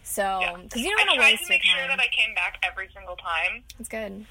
So, 0.07 0.23
Yeah. 0.41 0.55
because 0.63 0.81
you 0.83 0.91
don't 0.95 1.01
I 1.01 1.03
want 1.03 1.11
to 1.11 1.17
tried 1.19 1.31
waste 1.35 1.43
to 1.45 1.49
make 1.51 1.65
your 1.67 1.75
sure 1.77 1.89
that 1.91 1.99
I 2.01 2.07
came 2.15 2.33
back 2.39 2.63
every 2.63 2.89
single 2.95 3.17
time. 3.19 3.65
It's 3.79 3.89
good. 3.91 4.25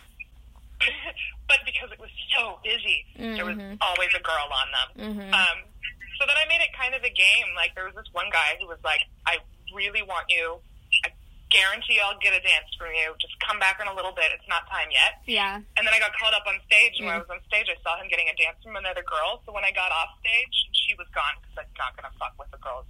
but 1.51 1.59
because 1.67 1.91
it 1.91 1.99
was 1.99 2.09
so 2.31 2.59
busy, 2.63 3.05
there 3.15 3.43
was 3.45 3.57
Mhm. 3.59 3.77
always 3.81 4.09
a 4.15 4.19
girl 4.23 4.47
on 4.51 4.67
them. 4.71 4.89
Mhm. 5.19 5.33
Um, 5.35 5.57
so 6.17 6.25
then 6.25 6.37
I 6.39 6.45
made 6.47 6.61
it 6.61 6.71
kind 6.73 6.95
of 6.95 7.03
a 7.03 7.09
game. 7.11 7.53
Like 7.55 7.75
there 7.75 7.85
was 7.85 7.93
this 7.95 8.07
one 8.13 8.29
guy 8.31 8.55
who 8.59 8.67
was 8.67 8.79
like, 8.83 9.03
"I 9.27 9.39
really 9.73 10.01
want 10.01 10.29
you. 10.29 10.61
I 11.03 11.11
guarantee 11.49 11.99
I'll 11.99 12.17
get 12.19 12.33
a 12.33 12.39
dance 12.39 12.73
from 12.79 12.93
you. 12.95 13.13
Just 13.19 13.37
come 13.41 13.59
back 13.59 13.79
in 13.81 13.87
a 13.87 13.93
little 13.93 14.11
bit. 14.13 14.31
It's 14.31 14.47
not 14.47 14.67
time 14.69 14.89
yet." 14.91 15.21
Yeah. 15.25 15.55
And 15.77 15.85
then 15.85 15.93
I 15.93 15.99
got 15.99 16.15
called 16.17 16.33
up 16.33 16.47
on 16.47 16.59
stage, 16.65 16.97
and 16.97 17.05
when 17.07 17.15
I 17.15 17.19
Mm. 17.19 17.27
was 17.27 17.31
on 17.39 17.43
stage, 17.47 17.67
I 17.69 17.75
saw 17.83 17.97
him 17.99 18.07
getting 18.07 18.29
a 18.29 18.35
dance 18.35 18.63
from 18.63 18.75
another 18.77 19.03
girl. 19.03 19.41
So 19.45 19.51
when 19.51 19.63
I 19.65 19.71
got 19.71 19.91
off 19.91 20.17
stage, 20.19 20.55
she 20.71 20.95
was 20.95 21.07
gone 21.09 21.35
because 21.41 21.65
I'm 21.67 21.73
not 21.77 21.95
gonna 21.95 22.13
fuck 22.17 22.33
with 22.39 22.49
the 22.51 22.57
girl's 22.57 22.87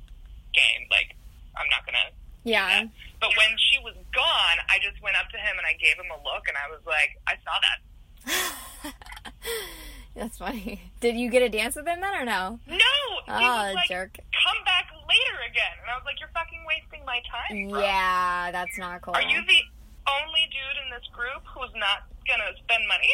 game. 0.54 0.88
Like 0.90 1.16
I'm 1.58 1.68
not 1.70 1.86
gonna. 1.86 2.12
Yeah. 2.46 2.86
But 3.20 3.30
when 3.36 3.58
she 3.58 3.78
was 3.84 3.96
gone, 4.14 4.58
I 4.70 4.78
just 4.82 5.02
went 5.04 5.18
up 5.18 5.28
to 5.32 5.38
him 5.38 5.58
and 5.58 5.66
I 5.68 5.74
gave 5.74 5.96
him 5.98 6.08
a 6.14 6.20
look, 6.24 6.48
and 6.48 6.56
I 6.56 6.70
was 6.72 6.80
like, 6.88 7.20
"I 7.28 7.36
saw 7.44 7.60
that." 7.60 8.94
That's 10.16 10.38
funny. 10.38 10.80
Did 11.02 11.18
you 11.18 11.30
get 11.30 11.42
a 11.42 11.50
dance 11.50 11.76
with 11.76 11.86
him 11.88 12.00
then 12.00 12.16
or 12.16 12.24
no? 12.24 12.60
No, 12.68 12.76
he 12.78 13.32
Oh, 13.32 13.66
was 13.68 13.76
like, 13.76 13.90
jerk. 13.90 14.16
come 14.16 14.64
back 14.64 14.88
later 15.10 15.38
again. 15.50 15.76
And 15.82 15.92
I 15.92 15.96
was 15.98 16.06
like, 16.06 16.20
you're 16.22 16.30
fucking 16.34 16.64
wasting 16.66 17.04
my 17.06 17.20
time. 17.30 17.68
Bro. 17.70 17.82
Yeah, 17.82 18.52
that's 18.52 18.78
not 18.78 19.02
cool. 19.02 19.14
Are 19.14 19.22
you 19.22 19.42
the 19.46 19.62
only 20.08 20.48
dude 20.48 20.86
in 20.86 20.90
this 20.92 21.06
group 21.12 21.44
who's 21.54 21.74
not 21.76 22.08
gonna 22.28 22.56
spend 22.64 22.88
money? 22.88 23.12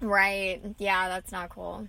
Right. 0.00 0.60
Yeah, 0.78 1.08
that's 1.08 1.32
not 1.32 1.50
cool. 1.50 1.86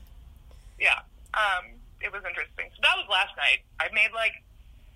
Yeah. 0.77 0.99
Um, 1.33 1.71
it 2.01 2.11
was 2.11 2.23
interesting. 2.27 2.65
So 2.75 2.79
that 2.83 2.97
was 2.97 3.07
last 3.09 3.37
night. 3.37 3.59
I 3.79 3.87
made 3.93 4.11
like, 4.13 4.33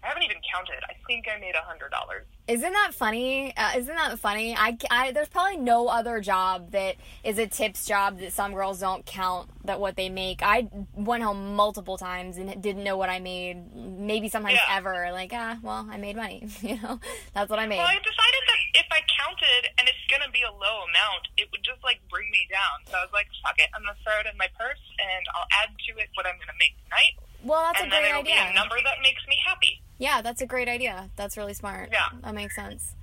I 0.04 0.08
haven't 0.08 0.24
even 0.24 0.38
counted. 0.54 0.84
I 0.90 0.94
think 1.08 1.26
I 1.34 1.40
made 1.40 1.56
a 1.56 1.62
hundred 1.62 1.92
dollars. 1.92 2.26
Isn't 2.48 2.74
that 2.74 2.92
funny? 2.94 3.56
Uh, 3.56 3.72
isn't 3.78 3.96
that 3.96 4.20
funny? 4.20 4.54
I, 4.56 4.78
I 4.92 5.12
there's 5.12 5.30
probably 5.30 5.58
no 5.58 5.88
other 5.88 6.20
job 6.20 6.72
that 6.72 6.96
is 7.24 7.38
a 7.38 7.48
tips 7.48 7.86
job 7.86 8.20
that 8.20 8.34
some 8.34 8.54
girls 8.54 8.82
don't 8.82 9.06
count 9.06 9.50
that 9.64 9.80
what 9.80 9.96
they 9.96 10.10
make. 10.10 10.44
I 10.44 10.68
went 10.94 11.24
home 11.24 11.56
multiple 11.56 11.98
times 11.98 12.36
and 12.38 12.62
didn't 12.62 12.84
know 12.84 12.98
what 12.98 13.10
I 13.10 13.20
made. 13.20 13.74
Maybe 13.74 14.28
sometimes 14.28 14.60
Yeah. 14.68 14.76
ever. 14.78 15.10
Like 15.14 15.32
ah, 15.34 15.58
well, 15.64 15.88
I 15.90 15.96
made 15.98 16.18
money. 16.18 16.48
you 16.62 16.82
know, 16.82 17.00
that's 17.34 17.50
what 17.50 17.60
I 17.60 17.66
made. 17.68 17.78
Well, 17.78 17.88
I 17.88 17.96
decided 17.96 18.44
that 18.48 18.60
if 18.84 18.88
I 18.92 19.00
counted 19.08 19.72
and 19.80 19.88
it's 19.88 20.04
gonna 20.12 20.32
be 20.32 20.44
a 20.44 20.52
low 20.52 20.84
amount, 20.84 21.32
it 21.38 21.48
would 21.52 21.64
just 21.64 21.82
like 21.84 22.02
bring 22.10 22.30
me 22.32 22.44
down. 22.52 22.84
So 22.92 22.98
I 22.98 23.08
was 23.08 23.14
like, 23.14 23.28
fuck 23.42 23.56
it. 23.58 23.70
I'm 23.74 23.82
gonna 23.84 23.96
throw 24.04 24.20
it 24.20 24.28
in 24.28 24.38
my 24.38 24.50
purse 24.60 24.84
and 25.00 25.24
I'll 25.34 25.48
add 25.64 25.72
to 25.72 25.92
it 26.02 26.10
what 26.16 26.28
I'm 26.28 26.36
gonna 26.44 26.60
make 26.60 26.76
tonight, 26.84 27.16
well, 27.44 27.60
that's 27.72 27.84
and 27.84 27.92
a 27.92 27.92
then 27.92 28.02
great 28.04 28.10
it'll 28.12 28.24
be 28.24 28.32
a 28.36 28.54
number 28.56 28.76
that 28.84 29.04
makes 29.04 29.20
me 29.28 29.36
happy. 29.44 29.83
Yeah, 29.98 30.22
that's 30.22 30.42
a 30.42 30.46
great 30.46 30.68
idea. 30.68 31.10
That's 31.16 31.38
really 31.38 31.54
smart. 31.54 31.90
Yeah. 31.92 32.02
that 32.22 32.34
makes 32.36 32.56
sense. 32.56 32.96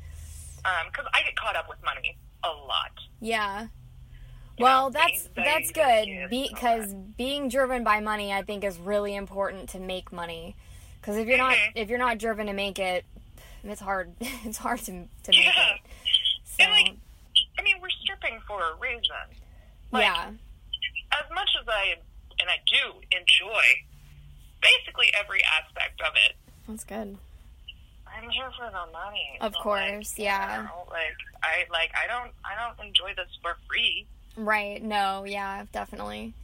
because 0.56 1.06
I 1.14 1.22
get 1.22 1.36
caught 1.36 1.56
up 1.56 1.68
with 1.68 1.78
money 1.84 2.18
a 2.44 2.48
lot. 2.48 2.90
Yeah. 3.20 3.62
You 4.58 4.64
Well, 4.64 4.90
know, 4.90 4.98
that's 4.98 5.22
things 5.22 5.28
that's 5.36 5.70
good 5.72 6.28
because 6.28 6.92
being 7.16 7.48
driven 7.48 7.82
by 7.84 8.00
money, 8.00 8.32
I 8.32 8.42
think, 8.42 8.62
is 8.64 8.76
really 8.78 9.14
important 9.14 9.70
to 9.70 9.78
make 9.80 10.12
money. 10.12 10.54
Because 11.00 11.16
if 11.16 11.26
you're 11.26 11.38
not 11.38 11.54
Mhm. 11.54 11.72
if 11.76 11.88
you're 11.88 11.98
not 11.98 12.18
driven 12.18 12.46
to 12.46 12.52
make 12.52 12.78
it, 12.78 13.06
it's 13.64 13.80
hard. 13.80 14.14
It's 14.20 14.58
hard 14.58 14.80
to 14.80 14.92
to 14.92 15.30
make 15.30 15.44
Yeah. 15.44 15.74
it. 15.76 15.80
So 16.44 16.64
And 16.64 16.72
like, 16.72 16.96
I 17.58 17.62
mean, 17.62 17.80
we're 17.80 17.88
stripping 17.90 18.38
for 18.46 18.60
a 18.60 18.74
reason. 18.76 19.16
Like, 19.92 20.02
yeah, 20.04 20.30
As 21.12 21.30
much 21.34 21.48
as 21.60 21.66
I 21.66 21.96
and 22.38 22.50
I 22.50 22.58
do 22.66 23.00
enjoy 23.12 23.64
basically 24.60 25.10
every 25.14 25.42
aspect 25.44 26.00
of 26.02 26.12
it, 26.26 26.36
that's 26.70 26.84
good. 26.84 27.18
I'm 28.06 28.28
here 28.30 28.50
for 28.58 28.66
the 28.70 28.92
money. 28.92 29.38
Of 29.40 29.54
So, 29.54 29.60
course, 29.60 30.12
like, 30.12 30.18
you 30.18 30.24
yeah. 30.24 30.66
know, 30.68 30.86
like 30.90 31.16
I 31.42 31.64
like 31.70 31.90
I 31.94 32.06
don't 32.06 32.32
I 32.44 32.54
don't 32.76 32.86
enjoy 32.86 33.14
this 33.16 33.28
for 33.42 33.56
free. 33.68 34.06
Right? 34.36 34.82
No, 34.82 35.24
yeah, 35.26 35.64
definitely. 35.72 36.34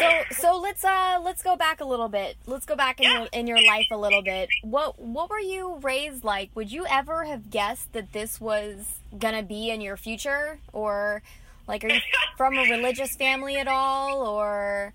So 0.00 0.10
so 0.32 0.58
let's 0.58 0.84
uh 0.84 1.20
let's 1.24 1.42
go 1.42 1.56
back 1.56 1.80
a 1.80 1.84
little 1.84 2.08
bit. 2.08 2.36
Let's 2.46 2.66
go 2.66 2.74
back 2.76 2.98
in 3.00 3.04
Yeah. 3.04 3.18
your 3.20 3.28
in 3.32 3.46
your 3.46 3.64
life 3.66 3.86
a 3.90 3.96
little 3.96 4.20
bit. 4.20 4.50
What 4.62 4.98
what 4.98 5.30
were 5.30 5.38
you 5.38 5.76
raised 5.80 6.22
like? 6.22 6.50
Would 6.54 6.70
you 6.70 6.84
ever 6.86 7.24
have 7.24 7.50
guessed 7.50 7.92
that 7.94 8.12
this 8.12 8.38
was 8.38 8.98
gonna 9.16 9.42
be 9.44 9.70
in 9.70 9.80
your 9.80 9.96
future, 9.96 10.58
or 10.74 11.22
like 11.66 11.82
are 11.84 11.88
you 11.88 12.00
from 12.36 12.58
a 12.58 12.62
religious 12.64 13.16
family 13.16 13.56
at 13.56 13.68
all, 13.68 14.26
or 14.26 14.92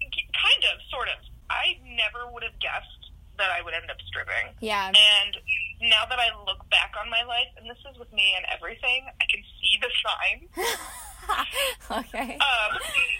kind 0.00 0.64
of, 0.74 0.80
sort 0.90 1.08
of. 1.08 1.14
I 1.48 1.78
never 1.96 2.30
would 2.30 2.42
have 2.42 2.58
guessed 2.58 3.03
that 3.38 3.50
I 3.50 3.62
would 3.62 3.74
end 3.74 3.90
up 3.90 3.98
stripping. 4.06 4.54
yeah? 4.60 4.88
And 4.88 5.36
now 5.82 6.06
that 6.08 6.18
I 6.18 6.30
look 6.46 6.62
back 6.70 6.94
on 7.00 7.10
my 7.10 7.22
life, 7.24 7.50
and 7.58 7.68
this 7.68 7.78
is 7.90 7.98
with 7.98 8.12
me 8.12 8.34
and 8.36 8.44
everything, 8.52 9.06
I 9.20 9.24
can 9.26 9.42
see 9.60 9.74
the 9.82 9.90
signs. 10.00 10.48
okay. 12.04 12.38
Um, 12.38 12.70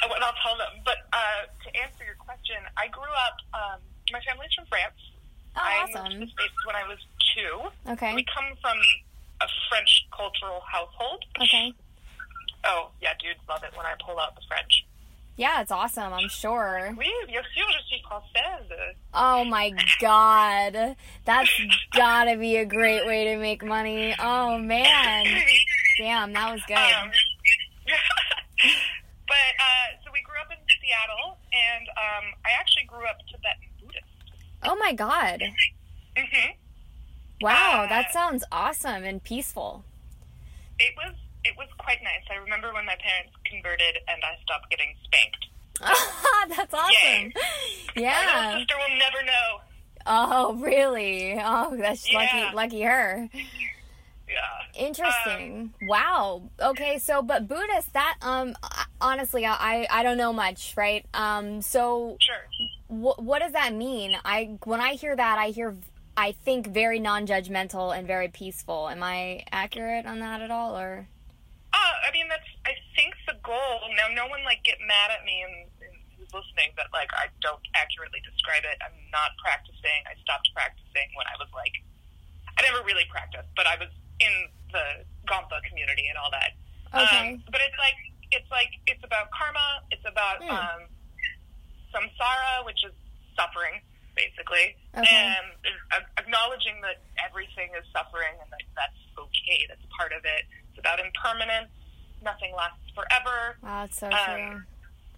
and 0.03 0.23
I'll 0.25 0.39
tell 0.43 0.57
them. 0.57 0.81
But 0.85 1.09
uh, 1.13 1.51
to 1.51 1.69
answer 1.83 2.05
your 2.05 2.17
question, 2.19 2.57
I 2.77 2.89
grew 2.89 3.11
up. 3.11 3.37
Um, 3.53 3.79
my 4.13 4.21
family's 4.23 4.53
from 4.55 4.67
France. 4.67 4.99
Oh, 5.57 5.61
I 5.63 5.87
moved 5.87 6.11
to 6.13 6.19
the 6.19 6.31
States 6.31 6.61
when 6.67 6.77
I 6.77 6.85
was 6.87 6.99
two. 7.35 7.55
Okay. 7.93 8.15
We 8.15 8.25
come 8.25 8.53
from 8.61 8.79
a 9.41 9.49
French 9.69 10.07
cultural 10.15 10.63
household. 10.71 11.25
Okay. 11.41 11.73
Oh, 12.65 12.91
yeah, 13.01 13.13
dudes 13.21 13.41
love 13.49 13.63
it 13.63 13.77
when 13.77 13.87
I 13.87 13.95
pull 14.05 14.19
out 14.19 14.35
the 14.35 14.43
French. 14.49 14.84
Yeah, 15.37 15.61
it's 15.63 15.73
awesome. 15.73 16.13
I'm 16.13 16.29
sure. 16.29 16.95
Oui, 16.97 17.11
bien 17.27 17.43
sûr, 17.43 17.67
je 17.73 17.83
suis 17.89 18.01
française. 18.09 18.95
Oh 19.13 19.45
my 19.45 19.73
god, 20.01 20.97
that's 21.25 21.51
gotta 21.93 22.37
be 22.37 22.57
a 22.57 22.65
great 22.65 23.05
way 23.07 23.25
to 23.25 23.37
make 23.39 23.65
money. 23.65 24.15
Oh 24.19 24.59
man, 24.59 25.27
damn, 25.99 26.33
that 26.35 26.53
was 26.53 26.63
good. 26.69 26.77
Um, 26.77 27.11
but 29.27 29.53
uh, 29.59 29.97
so 30.05 30.11
we 30.13 30.23
grew 30.23 30.37
up 30.41 30.51
in 30.51 30.59
Seattle, 30.81 31.37
and 31.53 31.89
um, 31.89 32.25
I 32.45 32.51
actually 32.59 32.85
grew 32.85 33.05
up 33.07 33.19
Tibetan 33.31 33.71
Buddhist. 33.81 34.05
Oh 34.63 34.77
my 34.77 34.93
god. 34.93 35.43
hmm 36.17 36.51
Wow, 37.41 37.83
Uh, 37.85 37.89
that 37.89 38.13
sounds 38.13 38.45
awesome 38.53 39.03
and 39.03 39.23
peaceful. 39.23 39.85
It 40.79 40.95
was 40.97 41.15
it 41.45 41.55
was 41.57 41.69
quite 41.79 42.03
nice. 42.03 42.23
I 42.31 42.37
remember 42.37 42.73
when 42.73 42.85
my 42.87 42.97
parents 42.97 43.35
converted 43.45 43.99
and 44.09 44.23
I 44.25 44.37
stopped 44.43 44.71
getting 44.71 44.95
spanked. 45.05 45.47
That's 46.57 46.73
awesome. 46.75 47.33
My 47.35 48.03
Yeah. 48.03 48.27
little 48.47 48.61
sister 48.61 48.75
will 48.79 48.97
never 48.99 49.23
know. 49.25 49.61
Oh, 50.07 50.55
really? 50.55 51.41
Oh, 51.43 51.77
that's 51.79 52.11
Yeah. 52.11 52.19
lucky 52.19 52.55
lucky 52.57 52.83
her. 52.83 53.29
Yeah. 54.29 54.41
Interesting. 54.87 55.73
wow. 55.83 56.43
Okay, 56.61 56.99
so 56.99 57.23
but 57.23 57.47
Buddhist 57.49 57.93
that 57.95 58.17
um 58.23 58.55
honestly 59.01 59.47
I 59.47 59.87
I 59.91 60.03
don't 60.03 60.19
know 60.19 60.33
much, 60.33 60.75
right? 60.77 61.07
Um 61.15 61.63
so 61.63 62.17
Sure. 62.21 62.37
what 62.89 63.23
what 63.23 63.39
does 63.41 63.53
that 63.53 63.73
mean? 63.73 64.17
I 64.25 64.57
when 64.65 64.81
I 64.81 64.95
hear 64.95 65.15
that 65.17 65.39
I 65.39 65.49
hear 65.49 65.75
I 66.17 66.33
think 66.33 66.67
very 66.69 67.01
non-judgmental 67.01 67.97
and 67.97 68.07
very 68.07 68.29
peaceful. 68.29 68.89
Am 68.89 69.03
I 69.03 69.45
accurate 69.53 70.07
on 70.07 70.21
that 70.21 70.41
at 70.43 70.51
all 70.51 70.77
or 70.77 71.09
Uh, 71.75 71.95
I 72.07 72.15
mean, 72.15 72.31
that's. 72.31 72.47
I 72.63 72.79
think 72.95 73.19
the 73.27 73.35
goal. 73.43 73.83
Now, 73.99 74.07
no 74.15 74.31
one 74.31 74.47
like 74.47 74.63
get 74.63 74.79
mad 74.79 75.11
at 75.11 75.27
me 75.27 75.43
and, 75.43 75.67
and 75.83 75.95
who's 76.15 76.31
listening 76.31 76.71
that 76.79 76.87
like 76.95 77.11
I 77.19 77.27
don't 77.43 77.63
accurately 77.75 78.23
describe 78.23 78.63
it. 78.63 78.79
I'm 78.79 78.95
not 79.11 79.35
practicing. 79.43 79.99
I 80.07 80.15
stopped 80.23 80.47
practicing 80.55 81.11
when 81.19 81.27
I 81.27 81.35
was 81.43 81.51
like, 81.51 81.75
I 82.55 82.63
never 82.63 82.87
really 82.87 83.05
practiced, 83.11 83.51
but 83.59 83.67
I 83.67 83.75
was 83.83 83.91
in 84.23 84.31
the 84.71 85.03
Gompa 85.27 85.59
community 85.67 86.07
and 86.07 86.15
all 86.15 86.31
that. 86.31 86.55
Okay. 86.95 87.35
Um, 87.35 87.43
but 87.51 87.59
it's 87.59 87.79
like 87.83 87.99
it's 88.31 88.51
like 88.55 88.71
it's 88.87 89.03
about 89.03 89.35
karma. 89.35 89.83
It's 89.91 90.07
about 90.07 90.39
Hmm. 90.47 90.55
um, 90.55 90.81
samsara, 91.91 92.63
which 92.67 92.83
is 92.87 92.95
suffering, 93.35 93.83
basically, 94.15 94.79
Okay. 94.95 95.11
and 95.11 95.47
uh, 95.91 96.07
acknowledging 96.19 96.79
that 96.83 97.03
everything 97.19 97.71
is 97.75 97.83
suffering 97.91 98.35
and 98.39 98.49
that 98.51 98.63
that's 98.79 99.01
okay. 99.19 99.67
That's 99.67 99.83
part 99.99 100.13
of 100.15 100.23
it. 100.25 100.47
About 100.85 101.01
impermanence. 101.01 101.73
Nothing 102.23 102.53
lasts 102.53 102.85
forever. 102.95 103.57
Wow, 103.65 103.85
it's 103.89 103.97
so 103.99 104.07
Um, 104.13 104.13
true. 104.13 104.63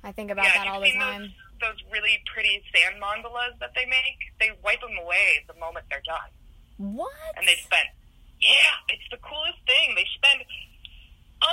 I 0.06 0.12
think 0.14 0.30
about 0.30 0.46
yeah, 0.46 0.62
that 0.62 0.66
all 0.70 0.80
the 0.80 0.92
time. 0.94 1.34
Those, 1.58 1.74
those 1.74 1.80
really 1.90 2.22
pretty 2.32 2.62
sand 2.70 3.02
mandalas 3.02 3.58
that 3.58 3.74
they 3.74 3.84
make. 3.86 4.30
They 4.38 4.54
wipe 4.62 4.80
them 4.80 4.94
away 5.02 5.42
the 5.48 5.58
moment 5.58 5.86
they're 5.90 6.06
done 6.06 6.30
What? 6.78 7.10
and 7.36 7.42
they 7.48 7.56
spend, 7.56 7.88
yeah 8.38 8.78
it's 8.92 9.08
the 9.10 9.16
coolest 9.18 9.58
thing 9.66 9.96
they 9.96 10.04
spend 10.14 10.44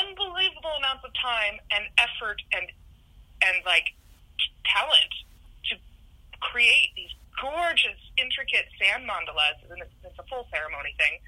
unbelievable 0.04 0.76
amounts 0.78 1.04
of 1.08 1.12
time 1.16 1.56
and 1.72 1.86
effort 1.98 2.42
and 2.52 2.68
and 3.44 3.64
like 3.66 3.96
talent 4.68 5.12
to 5.72 5.76
create 6.44 6.92
these 6.96 7.12
gorgeous 7.40 8.00
intricate 8.18 8.68
sand 8.80 9.08
mandalas 9.08 9.58
and 9.72 9.80
it's, 9.82 9.96
it's 10.04 10.20
a 10.20 10.24
full 10.28 10.46
ceremony 10.52 10.94
thing 11.00 11.20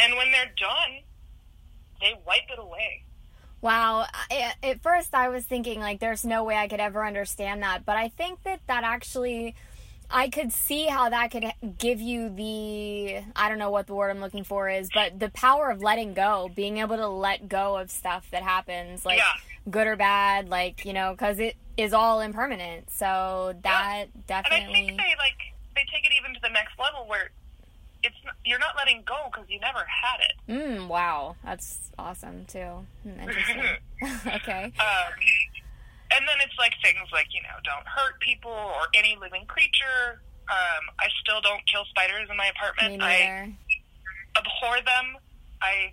and 0.00 0.16
when 0.16 0.32
they're 0.32 0.52
done 0.56 1.04
they 2.00 2.14
wipe 2.26 2.48
it 2.50 2.58
away 2.58 3.02
Wow. 3.60 4.04
At 4.62 4.82
first, 4.82 5.14
I 5.14 5.30
was 5.30 5.42
thinking, 5.44 5.80
like, 5.80 5.98
there's 5.98 6.22
no 6.22 6.44
way 6.44 6.54
I 6.54 6.68
could 6.68 6.80
ever 6.80 7.02
understand 7.02 7.62
that. 7.62 7.86
But 7.86 7.96
I 7.96 8.08
think 8.08 8.42
that 8.42 8.60
that 8.66 8.84
actually, 8.84 9.54
I 10.10 10.28
could 10.28 10.52
see 10.52 10.84
how 10.84 11.08
that 11.08 11.30
could 11.30 11.46
give 11.78 11.98
you 11.98 12.28
the, 12.28 13.22
I 13.34 13.48
don't 13.48 13.56
know 13.58 13.70
what 13.70 13.86
the 13.86 13.94
word 13.94 14.10
I'm 14.10 14.20
looking 14.20 14.44
for 14.44 14.68
is, 14.68 14.90
but 14.92 15.18
the 15.18 15.30
power 15.30 15.70
of 15.70 15.80
letting 15.80 16.12
go, 16.12 16.50
being 16.54 16.76
able 16.76 16.96
to 16.96 17.08
let 17.08 17.48
go 17.48 17.78
of 17.78 17.90
stuff 17.90 18.28
that 18.32 18.42
happens, 18.42 19.06
like, 19.06 19.16
Yeah. 19.16 19.32
good 19.70 19.86
or 19.86 19.96
bad, 19.96 20.50
like, 20.50 20.84
you 20.84 20.92
know, 20.92 21.12
because 21.12 21.38
it 21.38 21.56
is 21.78 21.94
all 21.94 22.20
impermanent. 22.20 22.90
So 22.90 23.54
that 23.62 24.08
and 24.14 24.26
i 24.34 24.42
definitely. 24.42 24.74
think 24.74 24.98
they 24.98 25.14
like 25.18 25.54
they 25.74 25.84
take 25.90 26.04
it 26.04 26.12
even 26.20 26.34
to 26.34 26.40
the 26.42 26.50
next 26.50 26.78
level 26.78 27.06
where 27.08 27.30
it's 28.04 28.16
you're 28.44 28.58
not 28.58 28.76
letting 28.76 29.02
go 29.06 29.16
because 29.32 29.48
you 29.48 29.58
never 29.60 29.80
had 29.88 30.20
it 30.20 30.34
Mm, 30.48 30.88
wow. 30.88 31.36
That's 31.44 31.90
awesome, 31.98 32.44
too. 32.44 32.84
Hmm, 33.02 33.18
Interesting. 33.20 33.62
okay. 34.38 34.64
Um, 34.78 35.12
and 36.12 36.22
then 36.28 36.36
it's 36.44 36.54
like 36.58 36.74
things 36.84 37.08
like, 37.12 37.28
you 37.34 37.40
know, 37.42 37.56
don't 37.64 37.86
hurt 37.88 38.20
people 38.20 38.52
or 38.52 38.86
any 38.94 39.16
living 39.20 39.46
creature. 39.46 40.20
Um, 40.52 40.84
I 41.00 41.08
still 41.22 41.40
don't 41.40 41.62
kill 41.66 41.84
spiders 41.88 42.28
in 42.30 42.36
my 42.36 42.44
Me 42.44 42.50
apartment. 42.54 43.02
I 43.02 43.56
abhor 44.36 44.76
them. 44.84 45.16
I 45.62 45.90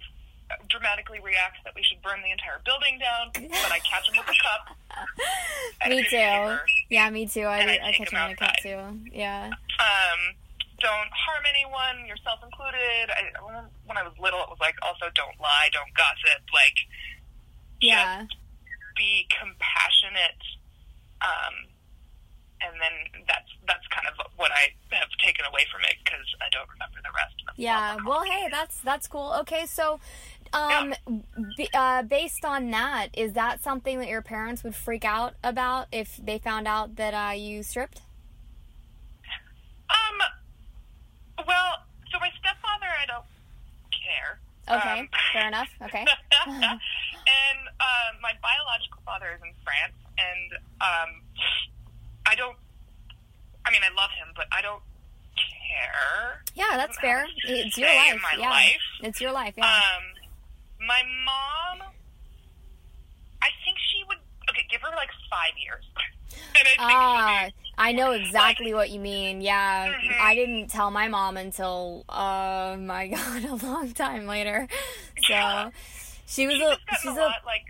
dramatically 0.69 1.19
react 1.23 1.57
that 1.63 1.73
we 1.75 1.81
should 1.83 2.01
burn 2.01 2.19
the 2.21 2.29
entire 2.31 2.59
building 2.65 2.99
down, 2.99 3.31
but 3.49 3.71
I 3.71 3.79
catch 3.79 4.05
them 4.11 4.17
with 4.19 4.27
a 4.27 4.43
cup. 4.43 5.87
Me 5.89 6.03
too. 6.03 6.09
paper. 6.17 6.61
Yeah, 6.89 7.09
me 7.09 7.25
too. 7.25 7.43
I, 7.43 7.59
I 7.59 7.79
I 7.87 7.91
catch 7.93 8.11
them 8.11 8.25
in 8.25 8.31
a 8.31 8.35
cup 8.35 8.53
too. 8.61 8.99
Yeah. 9.13 9.45
Um, 9.79 10.35
don't 10.81 11.11
harm 11.13 11.43
anyone, 11.47 12.05
yourself 12.07 12.39
included. 12.43 13.07
I, 13.13 13.29
when 13.85 13.97
I 13.97 14.03
was 14.03 14.13
little, 14.19 14.41
it 14.41 14.49
was 14.49 14.59
like 14.59 14.75
also 14.81 15.05
don't 15.15 15.39
lie, 15.39 15.69
don't 15.71 15.93
gossip. 15.93 16.41
Like, 16.53 16.77
Yeah. 17.79 18.25
be 18.97 19.25
compassionate 19.39 20.41
um, 21.21 21.53
and 22.61 22.73
then 22.81 23.23
that's 23.27 23.49
that's 23.67 23.85
kind 23.87 24.07
of 24.07 24.13
what 24.37 24.51
I 24.51 24.69
have 24.95 25.09
taken 25.23 25.45
away 25.45 25.65
from 25.71 25.81
it 25.81 25.95
because 26.03 26.25
I 26.41 26.49
don't 26.51 26.69
remember 26.69 26.97
the 27.03 27.09
rest. 27.13 27.35
That's 27.45 27.57
Yeah. 27.59 27.97
Well, 28.05 28.23
hey, 28.23 28.47
that's 28.51 28.79
that's 28.81 29.07
cool. 29.07 29.33
Okay, 29.41 29.65
so 29.65 29.99
um 30.53 30.93
b- 31.57 31.69
uh, 31.73 32.03
based 32.03 32.43
on 32.45 32.69
that, 32.71 33.09
is 33.13 33.33
that 33.33 33.63
something 33.63 33.99
that 33.99 34.07
your 34.09 34.21
parents 34.21 34.63
would 34.63 34.75
freak 34.75 35.05
out 35.05 35.33
about 35.43 35.87
if 35.91 36.19
they 36.23 36.37
found 36.37 36.67
out 36.67 36.95
that 36.97 37.13
uh, 37.13 37.33
you 37.33 37.63
stripped? 37.63 38.01
Um. 39.89 40.21
Well, 41.47 41.71
so 42.11 42.19
my 42.19 42.29
stepfather, 42.39 42.87
I 43.01 43.05
don't 43.07 43.25
care. 43.91 44.39
Okay, 44.69 44.99
Um, 45.01 45.09
fair 45.33 45.47
enough. 45.47 45.69
Okay. 45.81 46.05
and 46.47 47.59
uh, 47.79 48.09
my 48.21 48.33
biological 48.41 49.01
father 49.05 49.31
is 49.35 49.41
in 49.41 49.53
France, 49.63 49.97
and 50.17 50.53
um, 50.81 51.09
I 52.25 52.35
don't. 52.35 52.57
I 53.65 53.71
mean, 53.71 53.81
I 53.83 53.93
love 53.95 54.09
him, 54.17 54.33
but 54.35 54.45
I 54.51 54.61
don't 54.61 54.81
care. 55.35 56.41
Yeah, 56.55 56.77
that's 56.77 56.97
fair. 56.99 57.25
It's 57.45 57.77
your 57.77 57.87
life. 57.87 58.21
yeah. 58.37 58.49
life. 58.49 58.81
It's 59.01 59.21
your 59.21 59.31
life. 59.31 59.53
Yeah. 59.57 59.65
Um, 59.65 60.03
my 60.87 61.01
mom, 61.25 61.87
I 63.41 63.49
think 63.65 63.77
she 63.91 64.03
would. 64.07 64.17
Okay, 64.49 64.65
give 64.69 64.81
her 64.81 64.89
like 64.95 65.09
five 65.29 65.53
years, 65.63 65.85
and 66.57 66.67
I 66.67 66.71
think 66.71 66.79
Ah. 66.79 67.49
I 67.77 67.91
know 67.93 68.11
exactly 68.11 68.73
what 68.73 68.89
you 68.91 68.99
mean. 68.99 69.41
Yeah, 69.41 69.91
Mhm. 69.93 70.19
I 70.19 70.35
didn't 70.35 70.67
tell 70.69 70.91
my 70.91 71.07
mom 71.07 71.37
until, 71.37 72.05
oh 72.09 72.75
my 72.77 73.07
god, 73.15 73.43
a 73.45 73.55
long 73.55 73.91
time 73.93 74.27
later. 74.27 74.67
So 75.25 75.33
Yeah. 75.33 75.69
she 76.27 76.47
was 76.47 76.55
She's 76.57 76.63
a, 76.63 76.77
she's 77.01 77.17
a 77.17 77.21
a, 77.21 77.25
lot 77.25 77.45
like, 77.45 77.63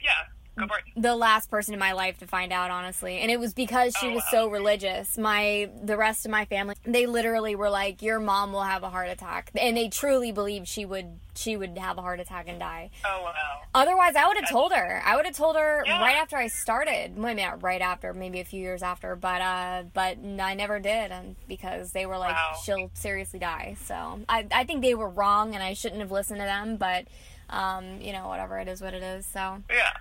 yeah. 0.00 0.10
Go 0.58 0.66
for 0.66 0.78
it. 0.78 0.84
the 0.96 1.14
last 1.14 1.50
person 1.50 1.74
in 1.74 1.80
my 1.80 1.92
life 1.92 2.18
to 2.18 2.26
find 2.26 2.52
out, 2.52 2.70
honestly, 2.70 3.18
and 3.18 3.30
it 3.30 3.38
was 3.38 3.52
because 3.52 3.94
she 3.96 4.06
Oh, 4.06 4.12
was 4.14 4.22
wow. 4.32 4.40
so 4.44 4.48
religious. 4.48 5.18
My 5.18 5.68
the 5.82 5.96
rest 5.96 6.24
of 6.24 6.30
my 6.30 6.44
family, 6.46 6.76
they 6.84 7.06
literally 7.06 7.54
were 7.54 7.68
like, 7.70 8.00
"Your 8.00 8.18
mom 8.20 8.52
will 8.52 8.62
have 8.62 8.82
a 8.82 8.88
heart 8.88 9.08
attack," 9.08 9.50
and 9.54 9.76
they 9.76 9.88
truly 9.88 10.32
believed 10.32 10.66
she 10.68 10.84
would 10.86 11.20
she 11.34 11.56
would 11.56 11.76
have 11.76 11.98
a 11.98 12.02
heart 12.02 12.20
attack 12.20 12.46
and 12.48 12.58
die. 12.58 12.90
Oh 13.04 13.22
wow. 13.24 13.32
Otherwise, 13.74 14.16
I 14.16 14.26
would 14.26 14.38
have 14.38 14.48
told 14.48 14.72
her. 14.72 15.02
I 15.04 15.16
would 15.16 15.26
have 15.26 15.36
told 15.36 15.56
her 15.56 15.84
Yeah. 15.86 16.00
right 16.00 16.16
after 16.16 16.38
I 16.38 16.46
started. 16.46 17.18
Maybe 17.18 17.42
not 17.42 17.62
right 17.62 17.82
after, 17.82 18.14
maybe 18.14 18.40
a 18.40 18.44
few 18.44 18.62
years 18.62 18.82
after, 18.82 19.14
but 19.16 19.42
uh, 19.42 19.82
but 19.92 20.16
I 20.40 20.54
never 20.54 20.78
did, 20.80 21.12
and 21.12 21.36
because 21.46 21.92
they 21.92 22.06
were 22.06 22.16
like, 22.16 22.34
Wow. 22.34 22.54
she'll 22.64 22.90
seriously 22.94 23.38
die. 23.38 23.76
So 23.84 24.20
I 24.30 24.46
I 24.50 24.64
think 24.64 24.80
they 24.80 24.94
were 24.94 25.10
wrong, 25.10 25.54
and 25.54 25.62
I 25.62 25.74
shouldn't 25.74 26.00
have 26.00 26.10
listened 26.10 26.40
to 26.40 26.46
them. 26.46 26.76
But 26.78 27.04
um, 27.50 28.00
you 28.00 28.12
know, 28.12 28.26
whatever 28.28 28.58
it 28.58 28.66
is, 28.68 28.80
what 28.80 28.94
it 28.94 29.02
is. 29.02 29.26
So 29.26 29.62
Yeah. 29.70 29.92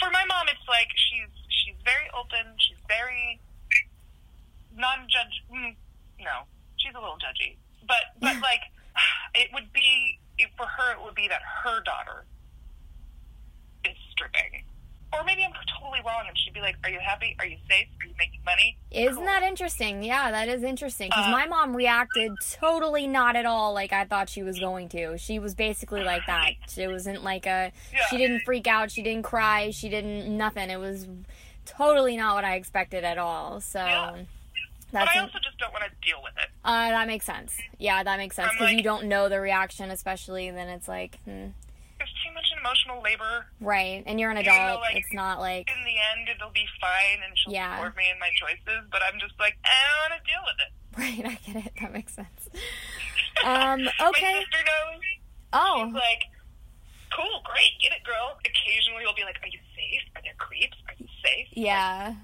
For 0.00 0.10
my 0.10 0.24
mom, 0.26 0.46
it's 0.48 0.66
like 0.68 0.88
she's 0.94 1.30
she's 1.48 1.76
very 1.84 2.06
open. 2.18 2.54
She's 2.58 2.76
very 2.88 3.40
non-judge. 4.76 5.42
mm, 5.52 5.74
No, 6.20 6.44
she's 6.76 6.94
a 6.94 7.00
little 7.00 7.16
judgy, 7.18 7.56
but 7.86 8.14
but 8.20 8.36
like 8.42 8.60
it 9.34 9.48
would 9.54 9.72
be 9.72 10.18
it, 10.38 10.48
for 10.56 10.66
her. 10.66 10.92
It 10.92 11.02
would 11.04 11.14
be 11.14 11.28
that 11.28 11.42
her 11.64 11.82
daughter 11.82 12.24
is 13.84 13.96
stripping, 14.12 14.64
or 15.18 15.24
maybe 15.24 15.44
I'm 15.44 15.52
totally 15.78 16.00
wrong, 16.06 16.24
and 16.28 16.36
she'd 16.38 16.52
be 16.54 16.60
like, 16.60 16.76
"Are 16.84 16.90
you 16.90 16.98
happy? 17.00 17.36
Are 17.38 17.46
you 17.46 17.56
safe? 17.68 17.86
Are 18.00 18.06
you 18.06 18.14
making 18.18 18.40
money?" 18.44 18.76
isn't 18.90 19.14
Cool. 19.16 19.24
that 19.24 19.42
interesting? 19.42 20.02
Yeah, 20.02 20.30
that 20.30 20.48
is 20.48 20.62
interesting 20.62 21.08
because 21.08 21.26
Uh, 21.26 21.30
my 21.30 21.46
mom 21.46 21.74
reacted 21.76 22.32
totally 22.52 23.06
not 23.06 23.36
at 23.36 23.46
all 23.46 23.72
like 23.74 23.92
I 23.92 24.04
thought 24.04 24.28
she 24.28 24.42
was 24.42 24.58
going 24.58 24.88
to. 24.90 25.16
She 25.18 25.38
was 25.38 25.54
basically 25.54 26.02
like 26.02 26.26
that. 26.26 26.52
It 26.76 26.88
wasn't 26.88 27.22
like 27.24 27.46
a. 27.46 27.72
Yeah. 27.92 28.06
She 28.10 28.16
didn't 28.16 28.40
freak 28.40 28.66
out. 28.66 28.90
She 28.90 29.02
didn't 29.02 29.24
cry. 29.24 29.70
She 29.70 29.88
didn't 29.88 30.28
nothing. 30.36 30.70
It 30.70 30.78
was 30.80 31.06
totally 31.64 32.16
not 32.16 32.34
what 32.34 32.44
I 32.44 32.54
expected 32.54 33.04
at 33.04 33.18
all. 33.18 33.60
So 33.60 33.84
Yeah. 33.84 34.12
But 34.92 35.00
that's 35.06 35.16
I 35.16 35.20
also 35.20 35.38
just 35.42 35.58
don't 35.58 35.72
want 35.72 35.84
to 35.84 35.90
deal 36.08 36.22
with 36.22 36.32
it. 36.38 36.48
uh, 36.64 36.88
that 36.90 37.06
makes 37.08 37.26
sense. 37.26 37.58
Yeah, 37.76 38.02
that 38.04 38.16
makes 38.18 38.36
sense 38.36 38.52
because 38.52 38.72
you 38.72 38.82
don't 38.84 39.06
know 39.06 39.28
the 39.28 39.40
reaction, 39.40 39.90
especially 39.90 40.48
then 40.52 40.68
it's 40.68 40.86
like 40.88 41.18
hmm, 41.24 41.48
too 42.24 42.32
much 42.34 42.46
emotional 42.58 43.02
labor. 43.02 43.46
right, 43.60 44.02
and 44.06 44.18
you're 44.20 44.30
an 44.30 44.38
Even 44.38 44.52
though, 44.52 44.60
adult. 44.64 44.80
like, 44.82 44.96
it's 44.96 45.12
not 45.12 45.38
like 45.40 45.68
In 45.70 45.84
the 45.84 45.96
end, 46.16 46.28
it'll 46.28 46.50
be 46.50 46.66
fine, 46.80 47.22
and 47.24 47.36
she'll 47.38 47.52
Yeah. 47.52 47.76
support 47.76 47.96
me 47.96 48.10
in 48.10 48.18
my 48.18 48.30
choices. 48.36 48.84
But 48.90 49.02
I'm 49.02 49.18
just 49.20 49.34
like, 49.38 49.56
I 49.64 49.76
don't 49.86 50.10
want 50.10 50.24
to 50.24 50.30
deal 50.30 50.42
with 50.46 50.58
it. 50.64 50.72
right. 50.98 51.32
I 51.32 51.52
get 51.52 51.66
it. 51.66 51.72
That 51.80 51.92
makes 51.92 52.14
sense. 52.14 52.48
Um. 53.44 53.84
My 53.84 53.92
Okay. 54.08 54.40
sister 54.40 54.64
knows. 54.64 55.00
Oh. 55.52 55.84
She's 55.84 55.92
like, 55.94 56.22
cool, 57.14 57.42
great, 57.44 57.72
get 57.82 57.92
it, 57.92 58.02
girl. 58.02 58.38
Occasionally, 58.46 59.04
we'll 59.04 59.14
be 59.14 59.24
like, 59.24 59.36
are 59.42 59.48
you 59.48 59.58
safe? 59.76 60.02
Are 60.16 60.22
there 60.24 60.32
creeps? 60.38 60.76
Are 60.88 60.94
you 60.98 61.06
safe? 61.22 61.46
Yeah. 61.52 62.14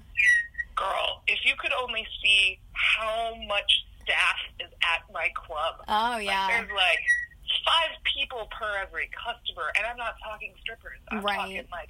Girl, 0.75 1.21
if 1.27 1.45
you 1.45 1.53
could 1.59 1.71
only 1.79 2.05
see 2.23 2.59
how 2.73 3.35
much 3.47 3.85
staff 4.01 4.35
is 4.59 4.71
at 4.81 5.05
my 5.13 5.29
club. 5.35 5.75
Oh 5.87 6.17
Like, 6.17 6.25
yeah. 6.25 6.47
there's 6.49 6.71
like 6.75 6.99
five 7.63 7.93
people 8.13 8.47
per 8.57 8.77
every 8.81 9.09
customer, 9.13 9.71
and 9.77 9.85
I'm 9.85 9.97
not 9.97 10.15
talking 10.23 10.53
strippers. 10.61 10.99
I'm 11.09 11.21
Right. 11.21 11.35
talking 11.35 11.67
like 11.71 11.89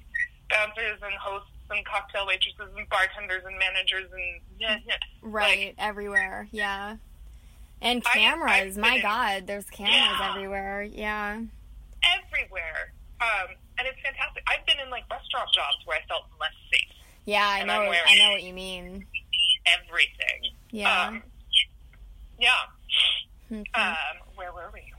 bouncers 0.50 1.00
and 1.02 1.14
hosts 1.14 1.50
and 1.70 1.84
cocktail 1.86 2.26
waitresses 2.26 2.74
and 2.76 2.88
bartenders 2.88 3.44
and 3.44 3.58
managers 3.58 4.10
and. 4.12 4.40
Right, 5.22 5.74
everywhere. 5.78 6.48
Yeah. 6.52 6.96
And 7.80 8.02
I- 8.06 8.12
cameras. 8.12 8.76
I've 8.76 8.82
my 8.82 9.00
God, 9.00 9.46
there's 9.46 9.68
cameras 9.70 9.94
Yeah. 10.20 10.30
everywhere. 10.30 10.82
Yeah. 10.82 11.40
everywhere. 12.04 12.92
Um, 13.20 13.54
and 13.78 13.88
it's 13.88 13.98
fantastic. 14.02 14.42
I've 14.46 14.64
been 14.66 14.78
in 14.78 14.90
like 14.90 15.08
restaurant 15.10 15.48
jobs 15.54 15.78
where 15.86 15.96
I 15.98 16.02
felt 16.06 16.26
less 16.38 16.52
safe. 16.70 16.92
Yeah, 17.24 17.48
I 17.48 17.64
know. 17.64 17.90
I 17.90 18.14
know 18.18 18.30
what 18.32 18.42
you 18.42 18.52
mean. 18.52 19.06
Everything. 19.66 20.52
Yeah. 20.70 21.06
Um, 21.06 21.22
yeah. 22.38 22.50
Mhm. 23.50 23.64
Um, 23.74 23.96
where 24.34 24.52
were 24.52 24.70
we? 24.74 24.92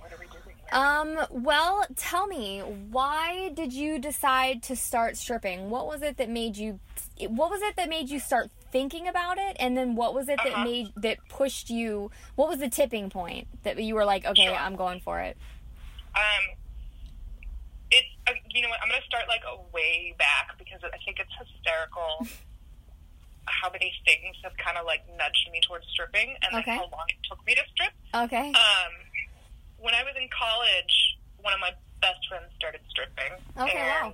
Um, 0.72 1.18
well, 1.30 1.86
tell 1.96 2.28
me, 2.28 2.60
why 2.60 3.50
did 3.54 3.72
you 3.72 4.00
decide 4.00 4.64
to 4.64 4.76
start 4.76 5.16
stripping? 5.16 5.70
What 5.70 5.88
was 5.88 6.02
it 6.02 6.18
that 6.18 6.30
made 6.30 6.58
you 6.58 6.80
what 7.28 7.50
was 7.50 7.62
it 7.62 7.76
that 7.78 7.88
made 7.88 8.10
you 8.10 8.20
start 8.20 8.50
thinking 8.72 9.08
about 9.08 9.38
it? 9.38 9.56
And 9.60 9.78
then 9.78 9.96
what 9.96 10.14
was 10.14 10.28
it 10.28 10.38
that 10.38 10.52
Uh-huh. 10.52 10.64
made 10.64 10.88
that 10.98 11.18
pushed 11.30 11.70
you 11.70 12.12
what 12.36 12.50
was 12.50 12.60
the 12.60 12.70
tipping 12.70 13.10
point 13.10 13.48
that 13.64 13.82
you 13.82 13.96
were 13.96 14.06
like, 14.06 14.26
okay, 14.26 14.46
Sure. 14.46 14.56
I'm 14.56 14.76
going 14.76 15.00
for 15.00 15.20
it? 15.22 15.38
Um, 16.16 16.44
it's 17.92 18.08
uh, 18.28 18.34
you 18.50 18.62
know 18.62 18.70
what? 18.70 18.80
I'm 18.82 18.90
going 18.90 19.00
to 19.00 19.06
start 19.06 19.26
like 19.28 19.42
a 19.48 19.56
way 19.74 20.16
back 20.18 20.58
because 20.58 20.80
I 20.84 20.98
think 21.06 21.20
it's 21.20 21.32
hysterical 21.40 22.26
how 23.48 23.70
many 23.72 23.94
things 24.06 24.36
have 24.44 24.58
kind 24.58 24.78
of 24.78 24.86
like 24.86 25.02
nudged 25.18 25.48
me 25.52 25.62
towards 25.68 25.86
stripping 25.94 26.36
and 26.42 26.56
Okay. 26.56 26.72
then 26.72 26.78
how 26.80 26.90
long 26.90 27.06
it 27.10 27.16
took 27.30 27.46
me 27.46 27.54
to 27.54 27.62
strip. 27.74 27.94
Okay. 28.26 28.50
Um, 28.50 28.92
when 29.86 29.94
I 29.94 30.02
was 30.02 30.18
in 30.18 30.26
college, 30.34 30.94
one 31.46 31.54
of 31.54 31.62
my 31.62 31.70
best 32.02 32.26
friends 32.28 32.50
started 32.58 32.82
stripping. 32.90 33.38
Okay, 33.54 33.78
wow. 33.86 34.12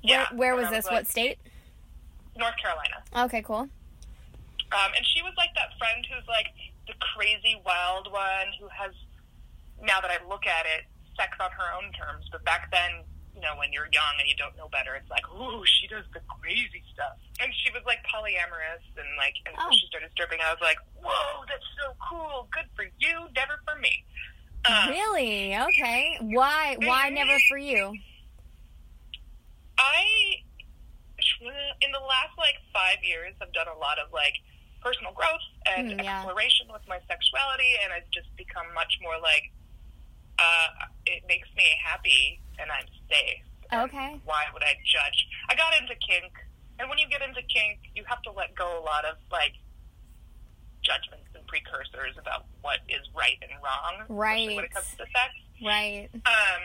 Yeah. 0.00 0.30
where, 0.30 0.54
where 0.54 0.62
was 0.62 0.70
this? 0.70 0.86
like, 0.86 0.94
what 0.94 1.06
state? 1.10 1.38
North 2.38 2.54
Carolina. 2.62 3.02
Okay, 3.26 3.42
cool. 3.42 3.66
Um, 4.70 4.90
and 4.94 5.02
she 5.02 5.20
was 5.26 5.34
like 5.36 5.50
that 5.58 5.74
friend 5.76 6.06
who's 6.06 6.22
like 6.30 6.54
the 6.86 6.94
crazy 7.02 7.58
wild 7.66 8.06
one 8.14 8.54
who 8.62 8.70
has, 8.70 8.94
now 9.82 9.98
that 10.00 10.10
I 10.14 10.22
look 10.30 10.46
at 10.46 10.64
it, 10.70 10.86
sex 11.18 11.34
on 11.42 11.50
her 11.50 11.68
own 11.74 11.90
terms. 11.90 12.30
But 12.30 12.46
back 12.46 12.70
then, 12.70 13.02
you 13.34 13.42
know, 13.42 13.58
when 13.58 13.74
you're 13.74 13.90
young 13.90 14.14
and 14.22 14.30
you 14.30 14.38
don't 14.38 14.54
know 14.56 14.70
better, 14.70 14.94
it's 14.94 15.10
like, 15.10 15.26
ooh, 15.34 15.66
she 15.66 15.90
does 15.90 16.06
the 16.14 16.22
crazy 16.38 16.86
stuff. 16.94 17.18
And 17.42 17.50
she 17.58 17.74
was 17.74 17.82
like 17.84 17.98
polyamorous 18.06 18.86
and 18.94 19.10
like, 19.18 19.34
and 19.44 19.58
Oh. 19.58 19.68
she 19.74 19.90
started 19.90 20.14
stripping. 20.14 20.38
I 20.38 20.54
was 20.54 20.62
like, 20.62 20.78
whoa, 21.02 21.42
that's 21.50 21.66
so 21.82 21.90
cool. 21.98 22.46
Good 22.54 22.70
for 22.78 22.86
you, 23.02 23.26
never 23.34 23.58
for 23.66 23.74
me. 23.82 24.06
Um, 24.66 24.88
really? 24.90 25.56
Okay. 25.56 26.16
Why 26.20 26.76
why 26.78 27.08
Mhm. 27.10 27.14
never 27.14 27.38
for 27.48 27.56
you? 27.58 27.96
I, 29.78 30.42
in 31.80 31.92
the 31.92 32.00
last 32.00 32.36
like 32.36 32.56
five 32.72 33.02
years, 33.02 33.34
have 33.40 33.52
done 33.52 33.68
a 33.68 33.78
lot 33.78 33.98
of 33.98 34.12
like 34.12 34.34
personal 34.82 35.12
growth 35.12 35.40
and 35.66 35.88
Mm, 35.92 36.04
yeah. 36.04 36.20
exploration 36.20 36.68
with 36.72 36.86
my 36.88 36.98
sexuality, 37.08 37.76
and 37.82 37.92
I've 37.92 38.08
just 38.10 38.34
become 38.36 38.72
much 38.74 38.98
more 39.00 39.18
like, 39.20 39.50
uh, 40.38 40.68
it 41.06 41.24
makes 41.28 41.48
me 41.56 41.64
happy 41.82 42.40
and 42.58 42.70
I'm 42.70 42.86
safe. 43.10 43.42
Okay. 43.72 44.20
Why 44.24 44.44
would 44.52 44.62
I 44.64 44.74
judge? 44.84 45.28
I 45.48 45.54
got 45.54 45.74
into 45.80 45.94
kink, 45.96 46.32
and 46.78 46.88
when 46.88 46.98
you 46.98 47.08
get 47.08 47.22
into 47.22 47.40
kink, 47.42 47.78
you 47.94 48.04
have 48.04 48.20
to 48.22 48.32
let 48.32 48.54
go 48.54 48.78
a 48.78 48.82
lot 48.84 49.04
of 49.04 49.16
like 49.30 49.54
judgments 50.82 51.28
and 51.34 51.46
precursors 51.46 52.16
about 52.18 52.46
what 52.62 52.80
and 52.88 52.89
especially 54.10 54.48
when 54.48 54.56
Right. 54.58 54.64
it 54.64 54.70
comes 54.74 54.90
to 54.98 55.04
sex. 55.06 55.32
Right. 55.62 56.08
Um, 56.26 56.62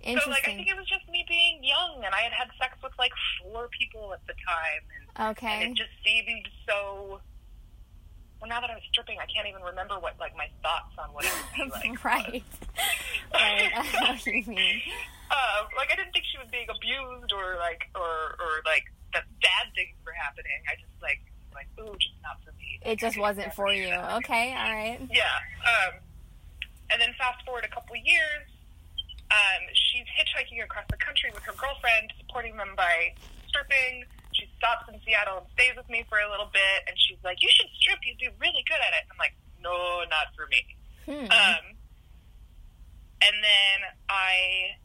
Interesting. 0.00 0.20
so, 0.20 0.30
like, 0.36 0.48
I 0.48 0.54
think 0.56 0.68
it 0.68 0.76
was 0.76 0.86
just 0.86 1.08
me 1.08 1.24
being 1.28 1.64
young, 1.64 2.02
and 2.04 2.14
I 2.14 2.20
had 2.28 2.32
had 2.32 2.48
sex 2.60 2.76
with 2.82 2.92
like 2.98 3.12
four 3.40 3.68
people 3.72 4.12
at 4.12 4.20
the 4.26 4.34
time, 4.46 4.82
and, 5.16 5.36
and 5.42 5.72
it 5.72 5.76
just 5.78 5.92
seemed 6.04 6.48
so. 6.68 7.20
Well, 8.40 8.48
now 8.50 8.60
that 8.60 8.68
I'm 8.68 8.80
stripping, 8.92 9.16
I 9.16 9.24
can't 9.32 9.48
even 9.48 9.62
remember 9.62 9.96
what 9.98 10.20
like 10.20 10.36
my 10.36 10.48
thoughts 10.62 10.92
on 10.98 11.08
what 11.16 11.24
it 11.24 11.32
would 11.32 11.56
be 11.56 11.70
like. 11.88 12.04
right. 12.04 12.44
right. 13.32 13.70
I 13.72 13.80
know 14.04 14.12
what 14.12 14.26
you 14.26 14.44
mean. 14.44 14.82
Uh, 15.30 15.64
like, 15.80 15.88
I 15.90 15.96
didn't 15.96 16.12
think 16.12 16.26
she 16.28 16.36
was 16.36 16.48
being 16.52 16.68
abused, 16.68 17.32
or 17.32 17.56
like, 17.56 17.88
or 17.96 18.36
or 18.36 18.60
like 18.68 18.84
that 19.16 19.24
bad 19.40 19.72
things 19.74 19.96
were 20.04 20.12
happening. 20.12 20.52
I 20.68 20.76
just 20.76 20.92
like, 21.00 21.24
like, 21.54 21.68
ooh, 21.80 21.94
just 21.98 22.14
not 22.22 22.42
for 22.44 22.52
me. 22.58 22.80
It 22.84 22.98
just 22.98 23.18
wasn't 23.18 23.52
for 23.54 23.72
you. 23.72 23.88
Okay, 24.24 24.54
all 24.54 24.72
right. 24.72 25.00
Yeah. 25.10 25.24
Um, 25.64 25.94
and 26.92 27.00
then 27.00 27.14
fast 27.18 27.44
forward 27.44 27.64
a 27.64 27.72
couple 27.72 27.96
years, 27.96 28.46
um, 29.30 29.62
she's 29.72 30.06
hitchhiking 30.14 30.62
across 30.62 30.84
the 30.90 30.96
country 30.96 31.30
with 31.34 31.42
her 31.44 31.54
girlfriend, 31.56 32.12
supporting 32.20 32.56
them 32.56 32.74
by 32.76 33.14
stripping. 33.48 34.04
She 34.32 34.50
stops 34.58 34.86
in 34.92 35.00
Seattle 35.06 35.38
and 35.38 35.46
stays 35.54 35.74
with 35.76 35.88
me 35.88 36.04
for 36.08 36.18
a 36.18 36.28
little 36.30 36.50
bit, 36.52 36.86
and 36.86 36.94
she's 36.98 37.18
like, 37.24 37.42
"You 37.42 37.48
should 37.50 37.70
strip. 37.80 37.98
You'd 38.04 38.18
be 38.18 38.28
really 38.38 38.62
good 38.68 38.78
at 38.78 38.92
it." 38.94 39.06
I'm 39.10 39.18
like, 39.18 39.34
"No, 39.62 40.04
not 40.10 40.34
for 40.36 40.46
me." 40.46 40.62
Hmm. 41.06 41.30
Um, 41.30 41.64
and 43.22 43.36
then 43.42 43.78
I, 44.08 44.76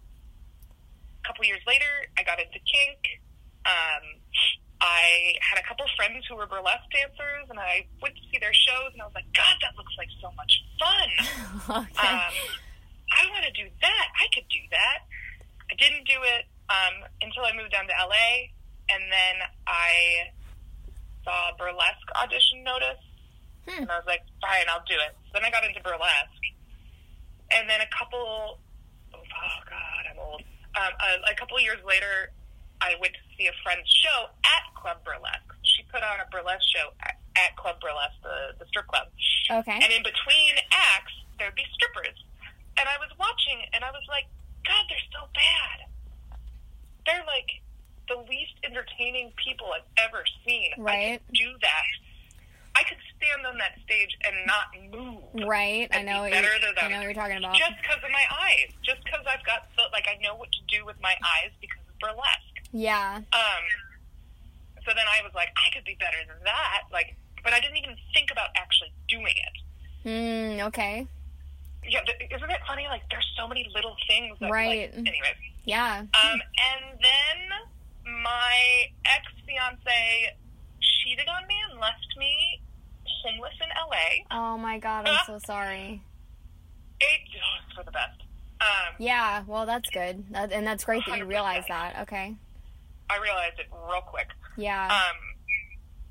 a 1.21 1.27
couple 1.27 1.45
years 1.45 1.61
later, 1.67 2.07
I 2.17 2.23
got 2.23 2.39
into 2.39 2.59
kink. 2.63 3.21
Um, 3.65 4.21
I 4.81 5.35
had 5.43 5.59
a 5.59 5.65
couple 5.67 5.85
friends 5.95 6.23
who 6.27 6.35
were 6.35 6.47
burlesque 6.47 6.87
dancers, 6.95 7.47
and 7.49 7.59
I 7.59 7.85
went 8.01 8.15
to 8.15 8.21
see 8.31 8.39
their 8.39 8.53
shows, 8.53 8.93
and 8.93 9.01
I 9.01 9.05
was 9.05 9.15
like, 9.15 9.27
God, 9.35 9.55
that 9.61 9.75
looks 9.75 9.91
like 9.99 10.07
so 10.23 10.31
much 10.39 10.53
fun. 10.79 11.09
okay. 11.83 12.07
Um, 12.07 12.33
I 13.11 13.21
want 13.31 13.43
to 13.43 13.51
do 13.51 13.67
that. 13.81 14.05
I 14.15 14.27
could 14.33 14.47
do 14.47 14.61
that. 14.71 14.99
I 15.71 15.75
didn't 15.75 16.07
do 16.07 16.15
it 16.23 16.47
um, 16.71 17.03
until 17.21 17.43
I 17.43 17.51
moved 17.57 17.71
down 17.75 17.87
to 17.91 17.95
LA, 17.99 18.55
and 18.87 19.03
then 19.11 19.35
I 19.67 20.31
saw 21.27 21.51
a 21.51 21.53
burlesque 21.59 22.09
audition 22.15 22.63
notice, 22.63 23.03
Hmm. 23.67 23.83
and 23.83 23.91
I 23.91 23.97
was 23.99 24.07
like, 24.07 24.23
fine, 24.41 24.63
I'll 24.71 24.85
do 24.87 24.95
it. 24.95 25.11
So 25.27 25.35
then 25.35 25.43
I 25.43 25.51
got 25.51 25.67
into 25.67 25.83
burlesque, 25.83 26.45
and 27.51 27.69
then 27.69 27.81
a 27.83 27.89
couple, 27.91 28.57
oh 29.13 29.19
God, 29.67 30.03
I'm 30.09 30.17
old. 30.17 30.41
Um, 30.79 30.93
a, 30.95 31.33
a 31.33 31.35
couple 31.35 31.59
years 31.59 31.83
later, 31.85 32.31
I 32.81 32.95
went 33.01 33.13
to 33.13 33.23
see 33.37 33.47
a 33.47 33.55
friend's 33.63 33.89
show 33.89 34.29
at 34.45 34.63
Club 34.75 35.03
Burlesque. 35.03 35.51
She 35.63 35.83
put 35.91 36.01
on 36.03 36.19
a 36.23 36.27
burlesque 36.31 36.63
show 36.75 36.91
at, 37.03 37.19
at 37.35 37.55
Club 37.57 37.79
Burlesque, 37.81 38.15
the, 38.23 38.55
the 38.59 38.65
strip 38.67 38.87
club. 38.87 39.07
okay. 39.51 39.79
And 39.83 39.91
in 39.91 40.03
between 40.03 40.53
acts, 40.71 41.13
there'd 41.37 41.55
be 41.55 41.65
strippers. 41.75 42.15
And 42.79 42.87
I 42.87 42.95
was 43.03 43.11
watching, 43.19 43.59
and 43.75 43.83
I 43.83 43.91
was 43.91 44.03
like, 44.07 44.25
God, 44.65 44.85
they're 44.87 45.07
so 45.11 45.27
bad. 45.35 45.77
They're 47.05 47.25
like 47.27 47.59
the 48.07 48.17
least 48.29 48.55
entertaining 48.63 49.31
people 49.37 49.67
I've 49.75 49.87
ever 49.99 50.23
seen. 50.47 50.71
I 50.77 50.81
Right. 50.81 51.21
could 51.27 51.35
do 51.35 51.51
that. 51.61 51.85
I 52.75 52.83
could 52.87 52.97
stand 53.17 53.45
on 53.45 53.57
that 53.59 53.75
stage 53.83 54.15
and 54.23 54.35
not 54.47 54.71
move. 54.89 55.45
Right. 55.45 55.89
I 55.91 56.01
know 56.03 56.23
be 56.23 56.31
better 56.31 56.47
than 56.63 56.73
I 56.79 56.87
know 56.87 57.01
you're 57.01 57.13
talking 57.13 57.37
about. 57.37 57.55
Just 57.57 57.75
because 57.81 57.99
of 58.03 58.11
my 58.11 58.23
eyes. 58.47 58.71
Just 58.85 59.03
because 59.03 59.25
I've 59.27 59.43
got, 59.45 59.67
so, 59.75 59.83
like, 59.91 60.07
I 60.07 60.15
know 60.23 60.35
what 60.35 60.49
to 60.53 60.61
do 60.71 60.85
with 60.85 60.95
my 61.01 61.13
eyes 61.19 61.51
because 61.59 61.81
of 61.89 61.99
burlesque. 61.99 62.48
Yeah. 62.71 63.15
Um, 63.33 63.63
so 64.85 64.91
then 64.95 65.05
I 65.07 65.23
was 65.23 65.33
like, 65.35 65.49
I 65.57 65.73
could 65.73 65.85
be 65.85 65.95
better 65.99 66.17
than 66.27 66.37
that. 66.45 66.83
Like, 66.91 67.15
but 67.43 67.53
I 67.53 67.59
didn't 67.59 67.77
even 67.77 67.95
think 68.13 68.31
about 68.31 68.49
actually 68.55 68.91
doing 69.07 69.33
it. 69.35 69.55
Hmm. 70.59 70.67
Okay. 70.67 71.07
Yeah, 71.87 72.01
isn't 72.03 72.49
it 72.51 72.59
funny? 72.67 72.85
Like, 72.87 73.01
there's 73.09 73.27
so 73.37 73.47
many 73.47 73.67
little 73.73 73.95
things. 74.07 74.37
That, 74.39 74.51
Right. 74.51 74.89
Like, 74.95 75.07
anyways, 75.07 75.35
Yeah. 75.65 75.99
um, 75.99 76.07
and 76.41 76.99
then 77.01 78.13
my 78.23 78.83
ex 79.05 79.25
fiance 79.47 80.35
cheated 80.81 81.27
on 81.29 81.47
me 81.47 81.55
and 81.69 81.79
left 81.79 82.05
me 82.17 82.61
homeless 83.23 83.53
in 83.61 83.69
LA. 83.89 84.25
Oh 84.31 84.57
my 84.57 84.77
God. 84.79 85.07
I'm 85.07 85.25
so 85.25 85.39
sorry. 85.45 86.01
It 87.01 87.19
oh, 87.35 87.65
it's 87.65 87.75
for 87.77 87.83
the 87.83 87.91
best. 87.91 88.21
Um, 88.61 88.95
Yeah. 88.99 89.43
Well, 89.47 89.65
that's 89.65 89.89
good, 89.89 90.25
that, 90.33 90.51
and 90.51 90.67
that's 90.67 90.83
great 90.83 91.05
that 91.07 91.17
you 91.17 91.25
100%. 91.25 91.29
realize 91.29 91.63
that. 91.69 91.99
Okay. 92.01 92.35
I 93.09 93.17
realized 93.17 93.59
it 93.59 93.67
real 93.73 94.05
quick. 94.05 94.29
Yeah. 94.57 94.85
Um, 94.85 95.17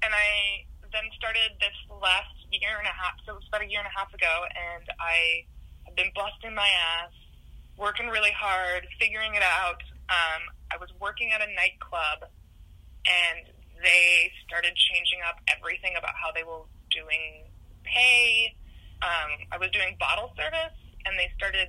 and 0.02 0.12
I 0.14 0.66
then 0.92 1.06
started 1.16 1.54
this 1.60 1.74
last 1.90 2.34
year 2.50 2.78
and 2.78 2.86
a 2.86 2.94
half. 2.94 3.20
So 3.26 3.32
it 3.32 3.44
was 3.44 3.48
about 3.48 3.62
a 3.62 3.70
year 3.70 3.80
and 3.80 3.88
a 3.88 3.96
half 3.96 4.12
ago, 4.12 4.44
and 4.50 4.84
I 4.98 5.46
have 5.86 5.94
been 5.94 6.10
busting 6.14 6.54
my 6.54 6.68
ass, 6.68 7.12
working 7.76 8.08
really 8.08 8.32
hard, 8.32 8.86
figuring 8.98 9.34
it 9.34 9.42
out. 9.42 9.82
Um, 10.08 10.42
I 10.72 10.76
was 10.80 10.88
working 11.00 11.32
at 11.32 11.40
a 11.40 11.50
nightclub, 11.54 12.26
and 13.06 13.46
they 13.82 14.32
started 14.46 14.74
changing 14.74 15.20
up 15.28 15.38
everything 15.46 15.94
about 15.96 16.16
how 16.16 16.32
they 16.32 16.42
were 16.42 16.66
doing 16.90 17.46
pay. 17.84 18.54
Um, 19.02 19.46
I 19.52 19.58
was 19.58 19.70
doing 19.70 19.96
bottle 20.00 20.32
service, 20.34 20.74
and 21.06 21.18
they 21.18 21.30
started 21.36 21.68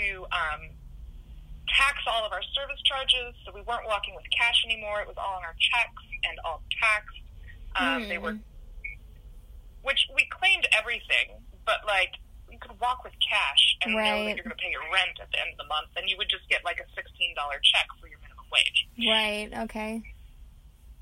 to 0.00 0.24
um, 0.32 0.70
tax 1.76 2.02
all 2.06 2.24
of 2.26 2.32
our 2.32 2.42
service 2.54 2.80
charges. 2.82 3.34
So 3.44 3.52
we 3.54 3.62
weren't 3.62 3.86
walking 3.86 4.14
with 4.14 4.24
cash 4.34 4.64
anymore. 4.64 5.00
It 5.00 5.08
was 5.08 5.16
all 5.16 5.38
on 5.38 5.44
our 5.44 5.56
checks 5.58 6.04
and 6.24 6.36
all 6.44 6.62
taxed. 6.80 7.20
Um, 7.76 8.08
They 8.08 8.18
were, 8.18 8.36
which 9.82 10.06
we 10.14 10.26
claimed 10.30 10.66
everything, 10.76 11.38
but 11.64 11.86
like 11.86 12.12
you 12.50 12.58
could 12.58 12.74
walk 12.80 13.04
with 13.04 13.14
cash 13.22 13.62
and 13.82 13.94
know 13.94 14.02
that 14.26 14.34
you're 14.34 14.44
going 14.44 14.56
to 14.56 14.62
pay 14.62 14.70
your 14.74 14.82
rent 14.92 15.16
at 15.22 15.30
the 15.30 15.38
end 15.38 15.54
of 15.54 15.58
the 15.62 15.68
month, 15.70 15.88
and 15.96 16.10
you 16.10 16.18
would 16.18 16.28
just 16.28 16.44
get 16.50 16.64
like 16.66 16.82
a 16.82 16.88
sixteen 16.98 17.34
dollar 17.38 17.62
check 17.62 17.86
for 18.02 18.10
your 18.10 18.18
minimum 18.20 18.46
wage. 18.50 18.78
right. 19.06 19.48
Okay. 19.70 20.02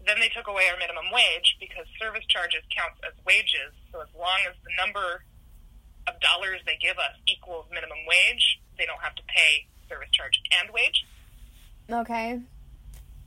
Then 0.07 0.21
they 0.21 0.29
took 0.33 0.47
away 0.49 0.69
our 0.73 0.79
minimum 0.79 1.09
wage 1.13 1.57
because 1.61 1.85
service 2.01 2.25
charges 2.29 2.65
count 2.73 2.97
as 3.05 3.13
wages. 3.25 3.73
So 3.93 4.01
as 4.01 4.09
long 4.17 4.41
as 4.49 4.57
the 4.65 4.73
number 4.77 5.25
of 6.07 6.17
dollars 6.21 6.61
they 6.65 6.77
give 6.81 6.97
us 6.97 7.13
equals 7.29 7.67
minimum 7.73 7.99
wage, 8.09 8.61
they 8.79 8.87
don't 8.87 9.01
have 9.05 9.17
to 9.17 9.25
pay 9.29 9.67
service 9.89 10.11
charge 10.13 10.41
and 10.61 10.71
wage, 10.71 11.05
Okay. 11.91 12.41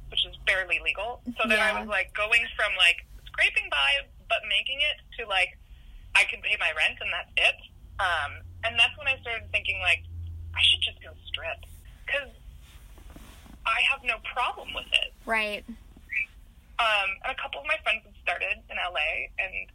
which 0.09 0.25
is 0.25 0.35
barely 0.45 0.79
legal. 0.83 1.21
So 1.37 1.47
then 1.47 1.57
Yeah. 1.57 1.73
I 1.73 1.79
was 1.79 1.87
like 1.89 2.13
going 2.13 2.45
from 2.55 2.71
like 2.77 3.05
scraping 3.25 3.69
by 3.69 4.05
but 4.29 4.39
making 4.47 4.79
it 4.81 4.97
to 5.19 5.27
like 5.27 5.57
I 6.15 6.23
can 6.25 6.41
pay 6.41 6.55
my 6.59 6.71
rent 6.77 6.97
and 7.01 7.11
that's 7.11 7.31
it. 7.35 7.57
Um, 7.99 8.41
and 8.63 8.77
that's 8.79 8.95
when 8.97 9.07
I 9.07 9.19
started 9.21 9.49
thinking 9.51 9.79
like 9.79 10.03
I 10.55 10.61
should 10.61 10.81
just 10.81 11.01
go 11.01 11.11
strip 11.27 11.65
because 12.05 12.29
I 13.65 13.81
have 13.89 14.03
no 14.03 14.17
problem 14.33 14.73
with 14.73 14.87
it. 14.91 15.13
Right. 15.25 15.63
Um, 16.79 17.09
and 17.23 17.31
a 17.31 17.39
couple 17.41 17.61
of 17.61 17.67
my 17.67 17.77
friends 17.83 18.01
had 18.03 18.15
started 18.23 18.57
in 18.69 18.75
LA, 18.75 19.29
and 19.37 19.69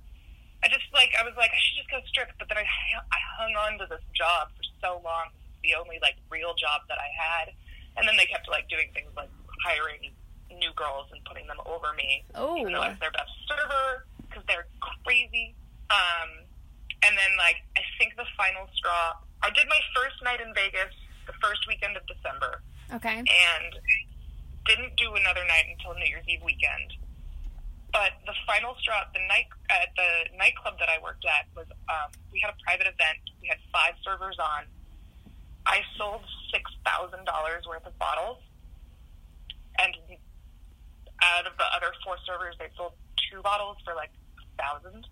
I 0.65 0.67
just 0.69 0.91
like 0.93 1.15
I 1.15 1.23
was 1.23 1.35
like 1.39 1.51
I 1.55 1.61
should 1.63 1.79
just 1.87 1.91
go 1.91 2.01
strip, 2.09 2.31
but 2.39 2.49
then 2.49 2.59
I 2.59 2.67
I 2.67 3.19
hung 3.39 3.55
on 3.55 3.79
to 3.79 3.87
this 3.87 4.03
job 4.13 4.49
for 4.59 4.65
so 4.83 5.01
long. 5.05 5.31
The 5.67 5.75
only 5.75 5.99
like 6.01 6.15
real 6.31 6.55
job 6.55 6.87
that 6.87 6.99
I 7.03 7.11
had, 7.11 7.51
and 7.99 8.07
then 8.07 8.15
they 8.17 8.27
kept 8.31 8.47
like 8.49 8.69
doing 8.71 8.87
things 8.95 9.11
like 9.19 9.31
hiring 9.67 10.15
new 10.47 10.71
girls 10.79 11.11
and 11.11 11.19
putting 11.27 11.47
them 11.51 11.59
over 11.67 11.91
me, 11.99 12.23
Oh. 12.39 12.55
even 12.57 12.71
though 12.73 12.87
I 12.87 12.95
was 12.95 12.99
their 13.03 13.11
best 13.11 13.35
server 13.51 14.07
because 14.23 14.47
they're 14.47 14.71
crazy. 15.03 15.59
Um, 15.91 16.47
and 17.03 17.19
then 17.19 17.35
like 17.37 17.59
I 17.77 17.83
think 17.99 18.15
the 18.15 18.27
final 18.39 18.71
straw. 18.79 19.19
I 19.43 19.51
did 19.51 19.67
my 19.67 19.83
first 19.95 20.23
night 20.23 20.39
in 20.41 20.55
Vegas 20.55 20.95
the 21.27 21.35
first 21.43 21.67
weekend 21.67 21.97
of 21.99 22.07
December 22.07 22.63
Okay. 22.95 23.19
and 23.27 23.71
didn't 24.71 24.95
do 24.97 25.15
another 25.19 25.43
night 25.51 25.67
until 25.75 25.95
New 25.99 26.07
Year's 26.07 26.25
Eve 26.31 26.43
weekend. 26.47 26.95
But 27.93 28.15
the 28.27 28.35
final 28.47 28.75
straw 28.79 29.03
at 29.03 29.11
the 29.19 29.23
night 29.27 29.51
at 29.71 29.91
the 29.99 30.31
nightclub 30.39 30.79
that 30.79 30.89
I 30.89 31.03
worked 31.03 31.27
at 31.27 31.51
was 31.59 31.67
um, 31.91 32.15
we 32.31 32.39
had 32.39 32.55
a 32.55 32.59
private 32.63 32.87
event. 32.87 33.19
We 33.43 33.49
had 33.51 33.59
five 33.75 33.95
servers 34.07 34.39
on. 34.39 34.71
I 35.67 35.81
sold 35.99 36.23
six 36.53 36.71
thousand 36.85 37.25
dollars 37.25 37.65
worth 37.69 37.85
of 37.87 37.99
bottles, 37.99 38.39
and 39.79 39.95
out 41.23 41.47
of 41.47 41.53
the 41.59 41.65
other 41.75 41.93
four 42.05 42.17
servers, 42.27 42.55
they 42.59 42.69
sold 42.77 42.93
two 43.31 43.43
bottles 43.43 43.77
for 43.85 43.95
like 43.95 44.11
thousand. 44.59 45.07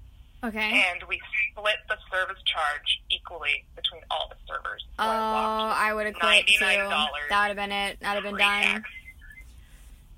Okay. 0.45 0.85
And 0.93 1.03
we 1.09 1.19
split 1.51 1.77
the 1.89 1.97
service 2.13 2.37
charge 2.45 3.01
equally 3.11 3.65
between 3.77 4.03
all 4.11 4.29
the 4.29 4.37
servers. 4.47 4.85
Oh, 4.99 5.05
So 5.05 5.09
I 5.09 5.89
I 5.91 5.95
would 5.95 6.07
have 6.07 6.15
quit 6.15 6.47
too. 6.47 6.59
That 6.61 7.09
would 7.31 7.49
have 7.49 7.57
been 7.57 7.73
it. 7.73 7.99
That 8.01 8.15
would 8.15 8.25
have 8.25 8.33
been 8.33 8.39
done. 8.39 8.85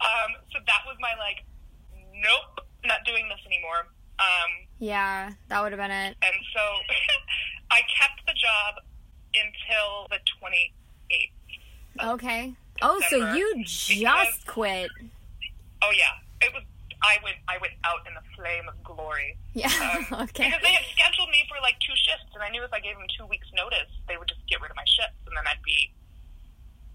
Um, 0.00 0.30
so 0.52 0.58
that 0.66 0.82
was 0.84 0.96
my 1.00 1.14
like, 1.18 1.44
nope, 2.12 2.66
not 2.84 2.98
doing 3.06 3.28
this 3.28 3.38
anymore. 3.46 3.86
Um, 4.18 4.50
Yeah, 4.78 5.30
that 5.48 5.62
would 5.62 5.72
have 5.72 5.80
been 5.80 5.90
it. 5.92 6.16
and 6.20 6.34
so 6.54 6.60
I 7.70 7.80
kept 7.98 8.26
the 8.26 8.34
job 8.34 8.82
until 9.38 10.06
the 10.10 10.18
28th. 10.42 11.30
Okay. 12.14 12.54
Oh, 12.82 13.00
so 13.08 13.32
you 13.34 13.54
because- 13.56 13.70
just 13.88 14.46
quit. 14.46 14.90
Oh 15.82 15.92
yeah, 15.96 16.12
it 16.46 16.52
was. 16.52 16.62
I 17.02 17.18
went. 17.22 17.36
I 17.48 17.58
went 17.60 17.74
out 17.84 18.00
in 18.08 18.16
a 18.16 18.24
flame 18.34 18.66
of 18.68 18.74
glory 18.82 19.36
Yeah. 19.52 19.68
Um, 19.68 20.24
okay. 20.28 20.48
because 20.48 20.62
they 20.64 20.72
had 20.72 20.84
scheduled 20.92 21.28
me 21.30 21.44
for 21.48 21.60
like 21.62 21.76
two 21.80 21.92
shifts, 21.94 22.32
and 22.34 22.42
I 22.42 22.48
knew 22.48 22.64
if 22.64 22.72
I 22.72 22.80
gave 22.80 22.96
them 22.96 23.06
two 23.16 23.26
weeks' 23.26 23.48
notice, 23.54 23.88
they 24.08 24.16
would 24.16 24.28
just 24.28 24.40
get 24.48 24.60
rid 24.60 24.70
of 24.70 24.76
my 24.76 24.84
shifts, 24.88 25.16
and 25.28 25.36
then 25.36 25.44
I'd 25.46 25.62
be 25.64 25.92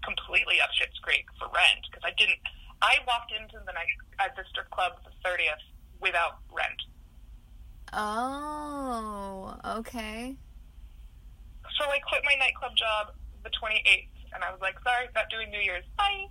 completely 0.04 0.60
up 0.60 0.70
shit's 0.74 0.98
creek 0.98 1.26
for 1.38 1.46
rent 1.54 1.86
because 1.90 2.02
I 2.04 2.10
didn't. 2.18 2.38
I 2.82 2.98
walked 3.06 3.30
into 3.32 3.58
the 3.64 3.72
night 3.72 3.90
at 4.18 4.34
the 4.36 4.42
strip 4.50 4.68
club 4.70 4.98
the 5.06 5.14
30th 5.26 5.62
without 6.02 6.38
rent. 6.52 6.82
Oh, 7.92 9.54
okay. 9.78 10.34
So 11.78 11.84
I 11.90 11.98
quit 12.00 12.22
my 12.24 12.34
nightclub 12.38 12.72
job 12.76 13.14
the 13.44 13.50
28th, 13.50 14.06
and 14.34 14.44
I 14.44 14.50
was 14.52 14.60
like, 14.60 14.74
sorry, 14.84 15.06
not 15.14 15.28
doing 15.30 15.50
New 15.50 15.58
Year's. 15.60 15.84
Bye. 15.96 16.26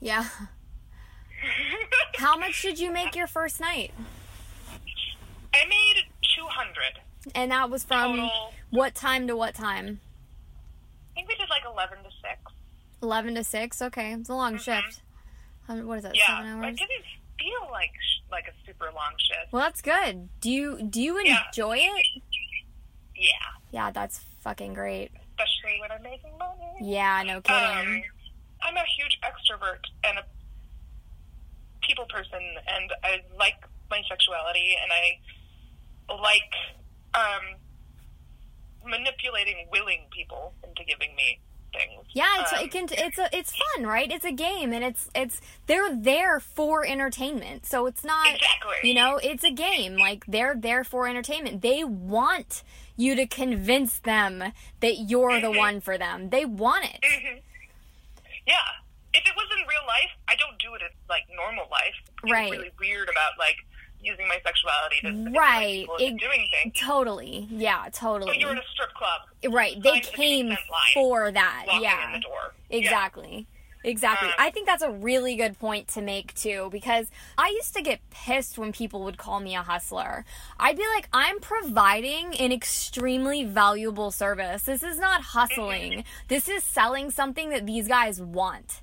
Yeah. 0.00 0.24
How 2.16 2.36
much 2.38 2.62
did 2.62 2.78
you 2.78 2.90
make 2.90 3.14
your 3.14 3.26
first 3.26 3.60
night? 3.60 3.92
I 5.52 5.66
made 5.68 6.04
200 6.36 7.00
And 7.34 7.50
that 7.50 7.70
was 7.70 7.84
from 7.84 8.16
total. 8.16 8.52
what 8.70 8.94
time 8.94 9.26
to 9.28 9.36
what 9.36 9.54
time? 9.54 10.00
I 11.12 11.14
think 11.14 11.28
we 11.28 11.34
did 11.36 11.48
like 11.50 11.62
11 11.70 11.98
to 11.98 12.04
6. 12.04 12.14
11 13.02 13.34
to 13.36 13.44
6? 13.44 13.82
Okay. 13.82 14.12
It's 14.14 14.28
a 14.28 14.34
long 14.34 14.58
shift. 14.58 15.02
Um, 15.68 15.86
What 15.86 15.98
is 15.98 16.04
that? 16.04 16.16
Yeah, 16.16 16.38
7 16.38 16.46
it 16.46 16.66
hours? 16.66 16.78
didn't 16.78 17.04
feel 17.38 17.68
like 17.70 17.90
like 18.30 18.46
a 18.48 18.52
super 18.66 18.86
long 18.86 19.12
shift. 19.18 19.52
Well, 19.52 19.62
that's 19.62 19.80
good. 19.82 20.28
Do 20.40 20.50
you 20.50 20.82
do 20.82 21.00
you 21.00 21.20
Yeah. 21.22 21.42
enjoy 21.46 21.76
it? 21.78 22.06
Yeah, 23.14 23.28
Yeah, 23.70 23.90
that's 23.92 24.20
fucking 24.44 24.74
great. 24.74 25.10
especially 25.40 25.80
when 25.80 25.90
I'm 25.90 26.02
making 26.02 26.36
money. 26.38 26.76
Yeah, 26.80 27.22
no 27.26 27.40
kidding. 27.40 27.58
Um, 27.58 28.02
I'm 28.62 28.76
a 28.76 28.84
huge 28.96 29.18
extrovert 29.24 29.82
and 30.04 30.18
a 30.18 30.24
people 31.82 32.04
person, 32.06 32.40
and 32.40 32.92
I 33.02 33.20
like 33.38 33.56
my 33.90 34.02
sexuality, 34.08 34.76
and 34.80 34.92
I 34.92 35.18
like 36.22 36.52
um, 37.14 37.56
manipulating 38.86 39.66
willing 39.72 40.04
people 40.12 40.52
into 40.62 40.84
giving 40.84 41.16
me. 41.16 41.40
Yeah, 42.14 42.40
it's 42.42 42.52
Um, 42.52 42.58
it 42.60 42.70
can 42.70 42.86
it's 42.92 43.18
a 43.18 43.28
it's 43.36 43.52
fun, 43.56 43.84
right? 43.86 44.10
It's 44.10 44.24
a 44.24 44.32
game 44.32 44.72
and 44.72 44.84
it's 44.84 45.10
it's 45.14 45.40
they're 45.66 45.94
there 45.94 46.38
for 46.40 46.86
entertainment. 46.86 47.66
So 47.66 47.86
it's 47.86 48.04
not 48.04 48.32
Exactly. 48.32 48.76
you 48.88 48.94
know, 48.94 49.16
it's 49.22 49.42
a 49.44 49.50
game. 49.50 49.96
Like 49.96 50.24
they're 50.26 50.54
there 50.56 50.84
for 50.84 51.08
entertainment. 51.08 51.60
They 51.60 51.82
want 51.84 52.62
you 52.96 53.16
to 53.16 53.26
convince 53.26 53.98
them 53.98 54.52
that 54.80 54.96
you're 55.08 55.40
the 55.40 55.48
Mhm. 55.48 55.56
one 55.56 55.80
for 55.80 55.98
them. 55.98 56.30
They 56.30 56.44
want 56.44 56.84
it. 56.84 57.00
Mhm. 57.02 57.42
Yeah. 58.46 58.56
If 59.12 59.26
it 59.26 59.34
was 59.36 59.46
in 59.58 59.66
real 59.66 59.84
life, 59.86 60.10
I 60.28 60.36
don't 60.36 60.58
do 60.58 60.74
it 60.74 60.82
in 60.82 60.88
like 61.08 61.24
normal 61.34 61.66
life. 61.70 61.94
It's 62.22 62.30
Right. 62.32 62.50
really 62.52 62.70
weird 62.78 63.08
about 63.08 63.36
like 63.38 63.56
using 64.04 64.28
my 64.28 64.38
sexuality 64.44 65.00
to 65.02 65.30
Right. 65.38 65.80
people 65.80 65.96
It- 65.96 66.16
doing 66.18 66.48
things. 66.50 66.78
Totally. 66.78 67.46
Yeah, 67.50 67.84
But 67.84 67.94
totally. 67.94 68.38
you're 68.38 68.52
in 68.52 68.58
a 68.58 68.66
strip 68.72 68.92
club, 68.94 69.22
Right. 69.48 69.80
They 69.82 69.90
signed 69.90 70.04
the 70.04 70.10
came 70.12 70.56
for 70.94 71.30
that. 71.32 71.66
Yeah. 71.80 72.06
in 72.06 72.12
the 72.12 72.20
door. 72.20 72.54
Exactly. 72.70 73.46
Exactly. 73.86 74.28
Um, 74.28 74.34
I 74.38 74.48
think 74.50 74.66
that's 74.66 74.82
a 74.82 74.90
really 74.90 75.36
good 75.36 75.58
point 75.58 75.88
to 75.88 76.00
make 76.00 76.34
too 76.34 76.70
because 76.72 77.10
I 77.36 77.48
used 77.48 77.74
to 77.76 77.82
get 77.82 78.00
pissed 78.08 78.56
when 78.56 78.72
people 78.72 79.02
would 79.04 79.18
call 79.18 79.40
me 79.40 79.54
a 79.54 79.62
hustler. 79.62 80.24
I'd 80.58 80.78
be 80.78 80.86
like, 80.94 81.06
I'm 81.12 81.38
providing 81.38 82.34
an 82.36 82.50
extremely 82.50 83.44
valuable 83.44 84.10
service. 84.10 84.62
This 84.62 84.82
is 84.82 84.98
not 84.98 85.20
hustling. 85.20 86.04
This 86.28 86.48
is 86.48 86.64
selling 86.64 87.10
something 87.10 87.50
that 87.50 87.66
these 87.66 87.86
guys 87.86 88.22
want. 88.22 88.80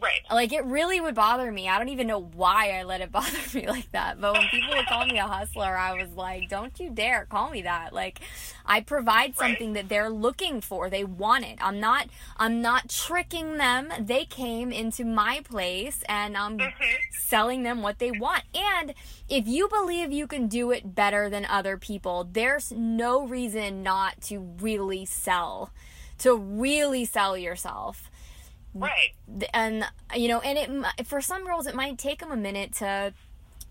Right. 0.00 0.20
Like 0.30 0.52
it 0.52 0.64
really 0.64 1.00
would 1.00 1.14
bother 1.14 1.50
me. 1.50 1.68
I 1.68 1.78
don't 1.78 1.88
even 1.88 2.06
know 2.06 2.20
why 2.20 2.78
I 2.78 2.82
let 2.82 3.00
it 3.00 3.10
bother 3.18 3.38
me 3.54 3.66
like 3.66 3.90
that. 3.92 4.20
But 4.20 4.34
when 4.34 4.48
people 4.48 4.74
would 4.76 4.86
call 4.86 5.06
me 5.06 5.18
a 5.18 5.26
hustler, 5.26 5.76
I 5.76 5.94
was 5.94 6.10
like, 6.10 6.48
"Don't 6.50 6.78
you 6.78 6.90
dare 6.90 7.26
call 7.30 7.50
me 7.50 7.62
that." 7.62 7.92
Like 7.94 8.20
I 8.66 8.80
provide 8.80 9.30
Right. 9.30 9.36
something 9.38 9.72
that 9.72 9.88
they're 9.88 10.10
looking 10.10 10.60
for. 10.60 10.90
They 10.90 11.04
want 11.04 11.44
it. 11.46 11.58
I'm 11.62 11.80
not 11.80 12.08
I'm 12.36 12.60
not 12.60 12.88
tricking 12.90 13.56
them. 13.56 13.90
They 13.98 14.24
came 14.26 14.70
into 14.72 15.04
my 15.04 15.40
place 15.48 16.02
and 16.08 16.36
I'm 16.36 16.58
Mhm. 16.58 16.72
selling 17.12 17.62
them 17.62 17.80
what 17.82 17.98
they 17.98 18.10
want. 18.10 18.42
And 18.54 18.92
if 19.28 19.46
you 19.48 19.68
believe 19.68 20.12
you 20.12 20.26
can 20.26 20.46
do 20.46 20.70
it 20.72 20.94
better 20.94 21.30
than 21.30 21.46
other 21.46 21.78
people, 21.78 22.24
there's 22.30 22.70
no 22.70 23.26
reason 23.26 23.82
not 23.82 24.20
to 24.22 24.40
really 24.60 25.06
sell. 25.06 25.70
To 26.18 26.34
really 26.36 27.04
sell 27.04 27.36
yourself 27.36 28.10
Right. 28.80 29.48
and 29.52 29.84
you 30.14 30.28
know 30.28 30.40
and 30.40 30.84
it 30.98 31.06
for 31.06 31.20
some 31.20 31.44
girls 31.44 31.66
it 31.66 31.74
might 31.74 31.98
take 31.98 32.20
them 32.20 32.30
a 32.30 32.36
minute 32.36 32.74
to 32.74 33.12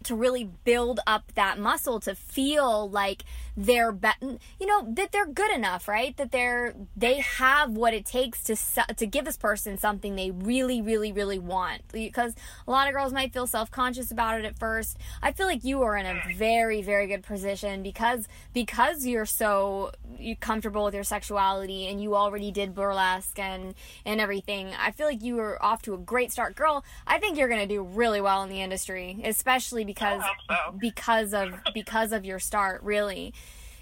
to 0.04 0.16
really 0.16 0.50
build 0.64 1.00
up 1.08 1.32
that 1.36 1.60
muscle 1.60 2.00
to 2.02 2.16
feel 2.16 2.90
like 2.90 3.24
they're 3.58 3.92
be- 3.92 4.40
you 4.60 4.68
know 4.68 4.86
that 4.94 5.12
they're 5.12 5.26
good 5.26 5.52
enough 5.52 5.88
right? 5.88 6.16
That 6.18 6.32
they're 6.32 6.76
they 6.96 7.20
have 7.20 7.72
what 7.72 7.94
it 7.94 8.06
takes 8.06 8.44
to 8.44 8.56
to 8.96 9.06
give 9.06 9.26
this 9.26 9.38
person 9.38 9.78
something 9.78 10.16
they 10.16 10.32
really 10.32 10.82
really 10.82 11.12
really 11.12 11.40
want. 11.40 11.82
Because 11.92 12.34
a 12.68 12.72
lot 12.72 12.88
of 12.88 12.94
girls 12.94 13.14
might 13.14 13.34
feel 13.34 13.48
self-conscious 13.48 14.12
about 14.12 14.40
it 14.40 14.46
at 14.46 14.58
first. 14.58 14.98
I 15.22 15.32
feel 15.32 15.48
like 15.48 15.64
you 15.64 15.82
are 15.84 15.96
in 15.96 16.06
a 16.06 16.22
very 16.36 16.82
very 16.82 17.08
good 17.08 17.24
position 17.24 17.84
because 17.84 18.28
because 18.54 19.06
you're 19.06 19.26
so 19.26 19.92
you 20.18 20.36
comfortable 20.36 20.86
with 20.86 20.94
your 20.94 21.04
sexuality 21.04 21.88
and 21.88 22.02
you 22.02 22.16
already 22.16 22.52
did 22.52 22.74
burlesque 22.74 23.40
and 23.40 23.74
and 24.06 24.20
everything. 24.20 24.72
I 24.80 24.92
feel 24.92 25.08
like 25.08 25.24
you 25.24 25.40
are 25.40 25.64
off 25.64 25.82
to 25.84 25.94
a 25.94 25.98
great 25.98 26.32
start. 26.32 26.56
Girl 26.56 26.84
i 27.08 27.20
think 27.20 27.38
you're 27.38 27.48
going 27.48 27.62
to 27.62 27.74
do 27.74 27.82
really 27.84 28.22
well 28.22 28.44
in 28.44 28.50
the 28.50 28.62
industry 28.62 29.22
especially 29.24 29.84
because 29.84 30.22
so. 30.50 30.56
because 30.80 31.34
of 31.34 31.54
because 31.74 32.12
of 32.12 32.26
your 32.26 32.40
start 32.40 32.82
really 32.84 33.34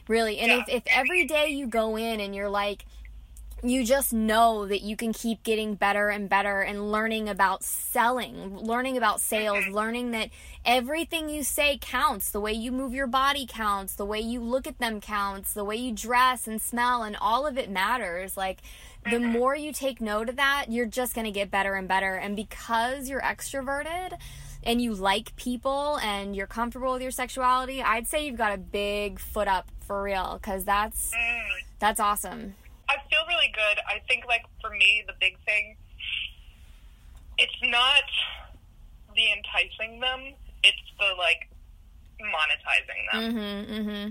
really 0.08 0.40
and 0.40 0.52
Yeah. 0.52 0.64
if, 0.68 0.70
if 0.70 0.84
every 0.88 1.26
day 1.26 1.50
you 1.50 1.68
go 1.68 1.96
in 1.96 2.20
and 2.20 2.36
you're 2.36 2.50
like 2.50 2.86
you 3.64 3.86
just 3.86 4.12
know 4.12 4.68
that 4.68 4.82
you 4.82 4.98
can 4.98 5.14
keep 5.14 5.42
getting 5.44 5.76
better 5.76 6.10
and 6.10 6.28
better 6.28 6.60
and 6.60 6.92
learning 6.92 7.30
about 7.30 7.64
selling, 7.64 8.58
learning 8.58 8.98
about 8.98 9.22
sales, 9.22 9.64
mm-hmm. 9.64 9.74
learning 9.74 10.12
that 10.12 10.30
everything 10.66 11.30
you 11.30 11.44
say 11.44 11.80
counts. 11.82 12.32
The 12.32 12.42
way 12.42 12.52
you 12.52 12.74
move 12.74 12.94
your 12.94 13.08
body 13.08 13.46
counts, 13.48 13.96
the 13.96 14.06
way 14.06 14.20
you 14.20 14.42
look 14.42 14.68
at 14.68 14.80
them 14.80 15.00
counts, 15.00 15.54
the 15.54 15.64
way 15.64 15.78
you 15.78 15.94
dress 15.94 16.46
and 16.46 16.62
smell, 16.62 17.04
and 17.04 17.16
all 17.16 17.48
of 17.48 17.58
it 17.58 17.70
matters. 17.70 18.36
Like, 18.36 18.62
the 19.06 19.12
mm-hmm. 19.12 19.32
more 19.32 19.56
you 19.56 19.72
take 19.72 20.02
note 20.02 20.28
of 20.28 20.36
that, 20.36 20.66
you're 20.68 20.86
just 20.86 21.16
going 21.16 21.26
to 21.26 21.32
get 21.32 21.50
better 21.50 21.76
and 21.76 21.88
better. 21.88 22.16
And 22.16 22.36
because 22.36 23.10
you're 23.10 23.22
extroverted, 23.22 24.18
and 24.66 24.82
you 24.82 24.94
like 24.94 25.36
people 25.36 26.00
and 26.02 26.36
you're 26.36 26.48
comfortable 26.48 26.94
with 26.94 27.02
your 27.02 27.12
sexuality, 27.12 27.82
I'd 27.82 28.08
say 28.08 28.26
you've 28.26 28.38
got 28.38 28.54
a 28.54 28.58
big 28.58 29.20
foot 29.20 29.48
up 29.48 29.70
for 29.86 30.02
real 30.02 30.40
because 30.42 30.66
that's 30.66 31.12
that's 31.80 32.00
awesome. 32.00 32.56
I 32.90 32.96
feel 33.10 33.26
really 33.28 33.52
good. 33.54 33.80
I 33.88 34.00
think, 34.08 34.26
like, 34.28 34.44
for 34.62 34.70
me, 34.70 35.04
the 35.08 35.14
big 35.20 35.38
thing, 35.46 35.78
it's 37.38 37.58
not 37.64 38.04
the 39.16 39.32
enticing 39.32 40.00
them, 40.00 40.34
it's 40.64 40.78
the, 41.00 41.16
like, 41.18 41.50
monetizing 42.22 43.02
them. 43.12 43.36
Mm-hmm, 43.36 43.74
mm-hmm. 43.74 44.10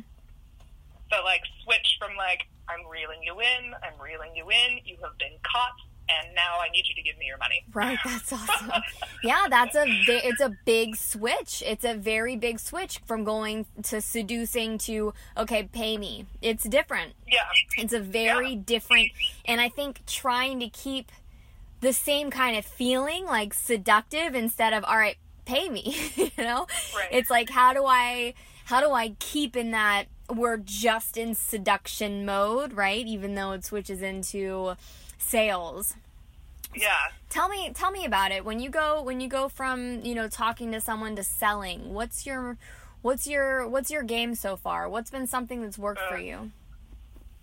The, 1.10 1.22
like, 1.24 1.42
switch 1.62 1.96
from, 2.00 2.16
like, 2.16 2.48
I'm 2.68 2.86
reeling 2.90 3.22
you 3.22 3.38
in, 3.40 3.74
I'm 3.82 4.00
reeling 4.02 4.34
you 4.34 4.48
in, 4.50 4.80
you 4.84 4.96
have 5.02 5.16
been 5.18 5.38
caught, 5.42 5.76
and 6.24 6.34
now 6.34 6.58
I 6.60 6.68
need 6.70 6.86
you 6.88 6.94
to 6.94 7.02
give 7.02 7.18
me 7.18 7.26
your 7.26 7.38
money. 7.38 7.64
Right, 7.72 7.98
that's 8.04 8.32
awesome. 8.32 8.70
yeah, 9.22 9.46
that's 9.48 9.74
a 9.76 9.84
it's 9.86 10.40
a 10.40 10.52
big 10.64 10.96
switch. 10.96 11.62
It's 11.66 11.84
a 11.84 11.94
very 11.94 12.36
big 12.36 12.58
switch 12.60 13.00
from 13.06 13.24
going 13.24 13.66
to 13.84 14.00
seducing 14.00 14.78
to 14.78 15.14
okay, 15.36 15.64
pay 15.72 15.96
me. 15.98 16.26
It's 16.40 16.64
different. 16.64 17.12
Yeah. 17.26 17.40
It's 17.76 17.92
a 17.92 18.00
very 18.00 18.52
Yeah. 18.54 18.60
different 18.64 19.10
and 19.44 19.60
I 19.60 19.68
think 19.68 20.04
trying 20.06 20.60
to 20.60 20.68
keep 20.68 21.10
the 21.80 21.92
same 21.92 22.30
kind 22.30 22.56
of 22.56 22.64
feeling 22.64 23.24
like 23.26 23.52
seductive 23.54 24.34
instead 24.34 24.72
of 24.72 24.84
all 24.84 24.96
right, 24.96 25.16
pay 25.46 25.68
me, 25.68 25.96
you 26.16 26.30
know? 26.38 26.66
Right. 26.96 27.08
It's 27.10 27.30
like 27.30 27.50
how 27.50 27.72
do 27.72 27.84
I 27.86 28.34
how 28.66 28.80
do 28.80 28.92
I 28.92 29.16
keep 29.18 29.56
in 29.56 29.70
that 29.72 30.04
we're 30.32 30.56
just 30.56 31.16
in 31.16 31.34
seduction 31.34 32.24
mode, 32.24 32.72
right? 32.72 33.04
Even 33.06 33.34
though 33.34 33.52
it 33.52 33.64
switches 33.64 34.00
into 34.00 34.74
sales. 35.18 35.94
Yeah. 36.74 36.94
Tell 37.28 37.48
me 37.48 37.70
tell 37.74 37.90
me 37.90 38.04
about 38.04 38.30
it. 38.32 38.44
When 38.44 38.60
you 38.60 38.70
go 38.70 39.02
when 39.02 39.20
you 39.20 39.28
go 39.28 39.48
from, 39.48 40.00
you 40.04 40.14
know, 40.14 40.28
talking 40.28 40.72
to 40.72 40.80
someone 40.80 41.16
to 41.16 41.22
selling, 41.22 41.92
what's 41.94 42.26
your 42.26 42.56
what's 43.02 43.26
your 43.26 43.66
what's 43.68 43.90
your 43.90 44.02
game 44.02 44.34
so 44.34 44.56
far? 44.56 44.88
What's 44.88 45.10
been 45.10 45.26
something 45.26 45.62
that's 45.62 45.78
worked 45.78 46.00
for 46.08 46.16
Uh, 46.16 46.20
you? 46.20 46.50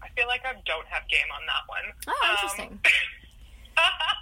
I 0.01 0.09
feel 0.15 0.27
like 0.27 0.41
I 0.45 0.53
don't 0.65 0.87
have 0.87 1.07
game 1.09 1.27
on 1.33 1.41
that 1.45 1.67
one. 1.67 1.93
Oh, 2.07 2.27
Um, 2.27 2.31
interesting. 2.31 2.79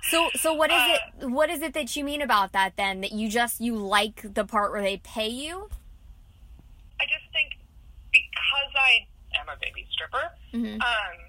So 0.10 0.30
so 0.36 0.54
what 0.54 0.72
is 0.72 0.80
Uh, 0.80 0.98
it 1.22 1.30
what 1.30 1.50
is 1.50 1.62
it 1.62 1.74
that 1.74 1.96
you 1.96 2.04
mean 2.04 2.22
about 2.22 2.52
that 2.54 2.78
then? 2.78 3.02
That 3.02 3.12
you 3.12 3.28
just 3.28 3.60
you 3.60 3.76
like 3.76 4.34
the 4.36 4.46
part 4.46 4.72
where 4.72 4.82
they 4.82 4.98
pay 4.98 5.28
you? 5.28 5.70
I 7.02 7.06
just 7.06 7.26
think 7.34 7.58
because 8.12 8.72
I 8.76 9.08
am 9.40 9.50
a 9.50 9.58
baby 9.60 9.86
stripper, 9.92 10.32
Mhm. 10.54 10.76
um, 10.82 11.27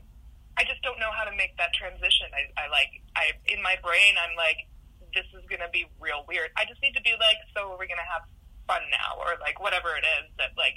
I 0.59 0.67
just 0.67 0.83
don't 0.83 0.99
know 0.99 1.15
how 1.15 1.23
to 1.23 1.35
make 1.39 1.55
that 1.57 1.71
transition. 1.73 2.27
I, 2.35 2.51
I 2.59 2.67
like, 2.69 2.91
I 3.15 3.31
in 3.47 3.63
my 3.63 3.79
brain, 3.79 4.19
I'm 4.19 4.35
like, 4.35 4.67
this 5.15 5.25
is 5.33 5.47
gonna 5.49 5.71
be 5.71 5.87
real 6.03 6.27
weird. 6.27 6.51
I 6.59 6.67
just 6.67 6.83
need 6.83 6.99
to 6.99 7.03
be 7.07 7.15
like, 7.15 7.39
so 7.55 7.71
are 7.73 7.79
we 7.79 7.87
gonna 7.87 8.03
have 8.03 8.27
fun 8.67 8.83
now, 8.91 9.23
or 9.23 9.39
like 9.41 9.63
whatever 9.63 9.95
it 9.95 10.05
is 10.19 10.27
that 10.43 10.53
like. 10.59 10.75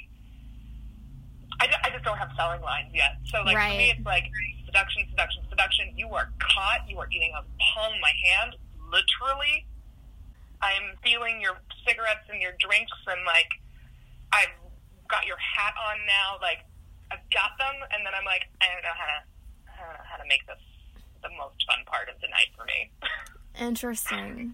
I, 1.59 1.69
I 1.85 1.89
just 1.93 2.05
don't 2.05 2.17
have 2.17 2.31
selling 2.33 2.61
lines 2.61 2.89
yet. 2.89 3.21
So 3.29 3.43
like 3.43 3.53
for 3.53 3.77
me, 3.77 3.93
it's 3.93 4.05
like 4.05 4.25
seduction, 4.65 5.05
seduction, 5.11 5.43
seduction. 5.49 5.93
You 5.97 6.09
are 6.09 6.31
caught. 6.39 6.89
You 6.89 6.97
are 6.97 7.09
eating 7.11 7.33
a 7.37 7.43
palm 7.61 7.93
of 7.93 8.01
my 8.01 8.13
hand, 8.25 8.55
literally. 8.89 9.67
I'm 10.61 10.97
feeling 11.03 11.41
your 11.41 11.57
cigarettes 11.85 12.25
and 12.29 12.41
your 12.41 12.53
drinks, 12.57 12.97
and 13.05 13.21
like 13.25 13.51
I've 14.33 14.53
got 15.09 15.27
your 15.27 15.37
hat 15.37 15.73
on 15.77 16.01
now. 16.07 16.41
Like 16.41 16.65
I've 17.11 17.21
got 17.29 17.57
them, 17.59 17.77
and 17.93 18.05
then 18.05 18.13
I'm 18.15 18.25
like, 18.25 18.47
I 18.61 18.65
don't 18.71 18.81
know 18.81 18.97
how 18.97 19.05
to, 19.05 19.19
I 19.69 19.85
don't 19.85 19.93
know 20.01 20.07
how 20.09 20.10
to 20.21 20.27
make 20.29 20.45
this 20.47 20.61
the 21.23 21.29
most 21.37 21.57
fun 21.65 21.81
part 21.85 22.09
of 22.09 22.15
the 22.21 22.27
night 22.29 22.49
for 22.57 22.65
me. 22.65 22.89
Interesting. 23.59 24.53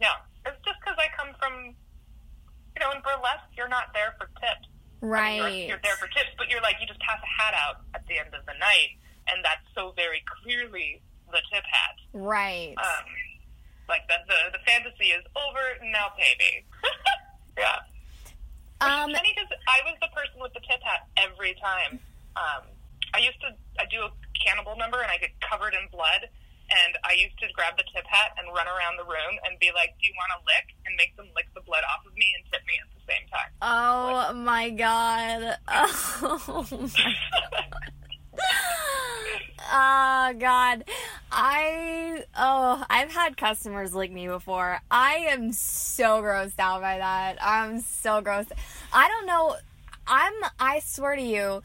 yeah, 0.00 0.20
it's 0.44 0.58
just 0.64 0.78
because 0.80 0.98
I 0.98 1.08
come 1.16 1.34
from, 1.40 1.74
you 1.74 2.78
know, 2.80 2.90
in 2.92 3.00
burlesque, 3.02 3.50
you're 3.56 3.68
not 3.72 3.90
there 3.94 4.14
for 4.18 4.26
tips. 4.38 4.66
I 4.66 5.04
mean, 5.04 5.10
Right. 5.10 5.36
you're, 5.36 5.76
you're 5.76 5.82
there 5.84 5.96
for 5.96 6.08
tips, 6.08 6.32
but 6.38 6.48
you're 6.50 6.60
like 6.62 6.76
you 6.80 6.86
just 6.86 7.00
pass 7.00 7.18
a 7.22 7.30
hat 7.42 7.54
out 7.54 7.82
at 7.94 8.06
the 8.06 8.18
end 8.18 8.34
of 8.34 8.44
the 8.46 8.54
night, 8.58 8.96
and 9.28 9.44
that's 9.44 9.62
so 9.74 9.92
very 9.94 10.22
clearly 10.42 11.00
the 11.30 11.42
tip 11.52 11.64
hat. 11.66 11.96
Right. 12.12 12.74
Um, 12.78 13.06
like 13.88 14.06
the 14.08 14.16
the, 14.26 14.58
the 14.58 14.62
fantasy 14.66 15.10
is 15.14 15.22
over. 15.36 15.62
Now 15.92 16.10
pay 16.16 16.32
me. 16.38 16.64
yeah. 17.58 17.82
Um 18.80 19.12
Funny 19.12 19.32
because 19.34 19.50
I 19.68 19.80
was 19.84 19.96
the 20.00 20.08
person 20.14 20.40
with 20.40 20.52
the 20.54 20.60
tip 20.60 20.80
hat 20.82 21.06
every 21.16 21.54
time. 21.62 21.98
Um, 22.36 22.62
I 23.16 23.20
used 23.24 23.40
to 23.40 23.48
I 23.80 23.88
do 23.88 24.04
a 24.04 24.12
cannibal 24.36 24.76
number 24.76 25.00
and 25.00 25.10
I 25.10 25.16
get 25.16 25.32
covered 25.40 25.72
in 25.72 25.88
blood, 25.88 26.28
and 26.68 26.98
I 27.02 27.16
used 27.16 27.38
to 27.40 27.46
grab 27.56 27.76
the 27.80 27.84
tip 27.94 28.04
hat 28.04 28.36
and 28.36 28.52
run 28.52 28.68
around 28.68 29.00
the 29.00 29.08
room 29.08 29.40
and 29.48 29.58
be 29.58 29.72
like, 29.72 29.96
"Do 29.96 30.06
you 30.06 30.12
want 30.20 30.36
to 30.36 30.44
lick?" 30.44 30.76
and 30.84 30.94
make 30.96 31.16
them 31.16 31.28
lick 31.34 31.48
the 31.54 31.62
blood 31.62 31.84
off 31.88 32.04
of 32.04 32.14
me 32.14 32.28
and 32.36 32.44
tip 32.52 32.60
me 32.68 32.76
at 32.76 32.88
the 32.92 33.00
same 33.08 33.24
time. 33.32 33.50
Oh 33.64 34.32
my 34.36 34.68
god. 34.70 35.56
Oh 36.48 36.66
my 36.70 37.14
Oh 39.72 40.34
god. 40.38 40.84
I 41.32 42.24
oh, 42.36 42.84
I've 42.90 43.10
had 43.10 43.36
customers 43.36 43.94
lick 43.94 44.12
me 44.12 44.28
before. 44.28 44.78
I 44.90 45.26
am 45.30 45.52
so 45.52 46.22
grossed 46.22 46.58
out 46.58 46.82
by 46.82 46.98
that. 46.98 47.38
I'm 47.40 47.80
so 47.80 48.20
gross. 48.20 48.46
I 48.92 49.08
don't 49.08 49.26
know. 49.26 49.56
I'm 50.06 50.32
I 50.60 50.80
swear 50.80 51.16
to 51.16 51.22
you, 51.22 51.62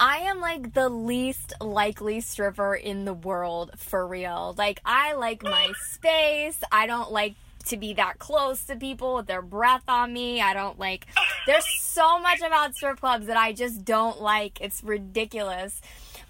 I 0.00 0.18
am 0.18 0.40
like 0.40 0.74
the 0.74 0.88
least 0.88 1.52
likely 1.60 2.20
stripper 2.20 2.74
in 2.74 3.04
the 3.04 3.14
world 3.14 3.72
for 3.76 4.06
real. 4.06 4.54
Like 4.58 4.80
I 4.84 5.14
like 5.14 5.42
my 5.42 5.72
space. 5.90 6.58
I 6.72 6.86
don't 6.86 7.12
like 7.12 7.34
to 7.66 7.76
be 7.76 7.94
that 7.94 8.18
close 8.18 8.64
to 8.64 8.76
people 8.76 9.14
with 9.14 9.26
their 9.26 9.42
breath 9.42 9.84
on 9.88 10.12
me. 10.12 10.40
I 10.40 10.54
don't 10.54 10.78
like 10.78 11.06
there's 11.46 11.66
so 11.80 12.18
much 12.18 12.40
about 12.40 12.74
strip 12.74 13.00
clubs 13.00 13.26
that 13.26 13.36
I 13.36 13.52
just 13.52 13.84
don't 13.84 14.20
like. 14.20 14.60
It's 14.60 14.82
ridiculous. 14.82 15.80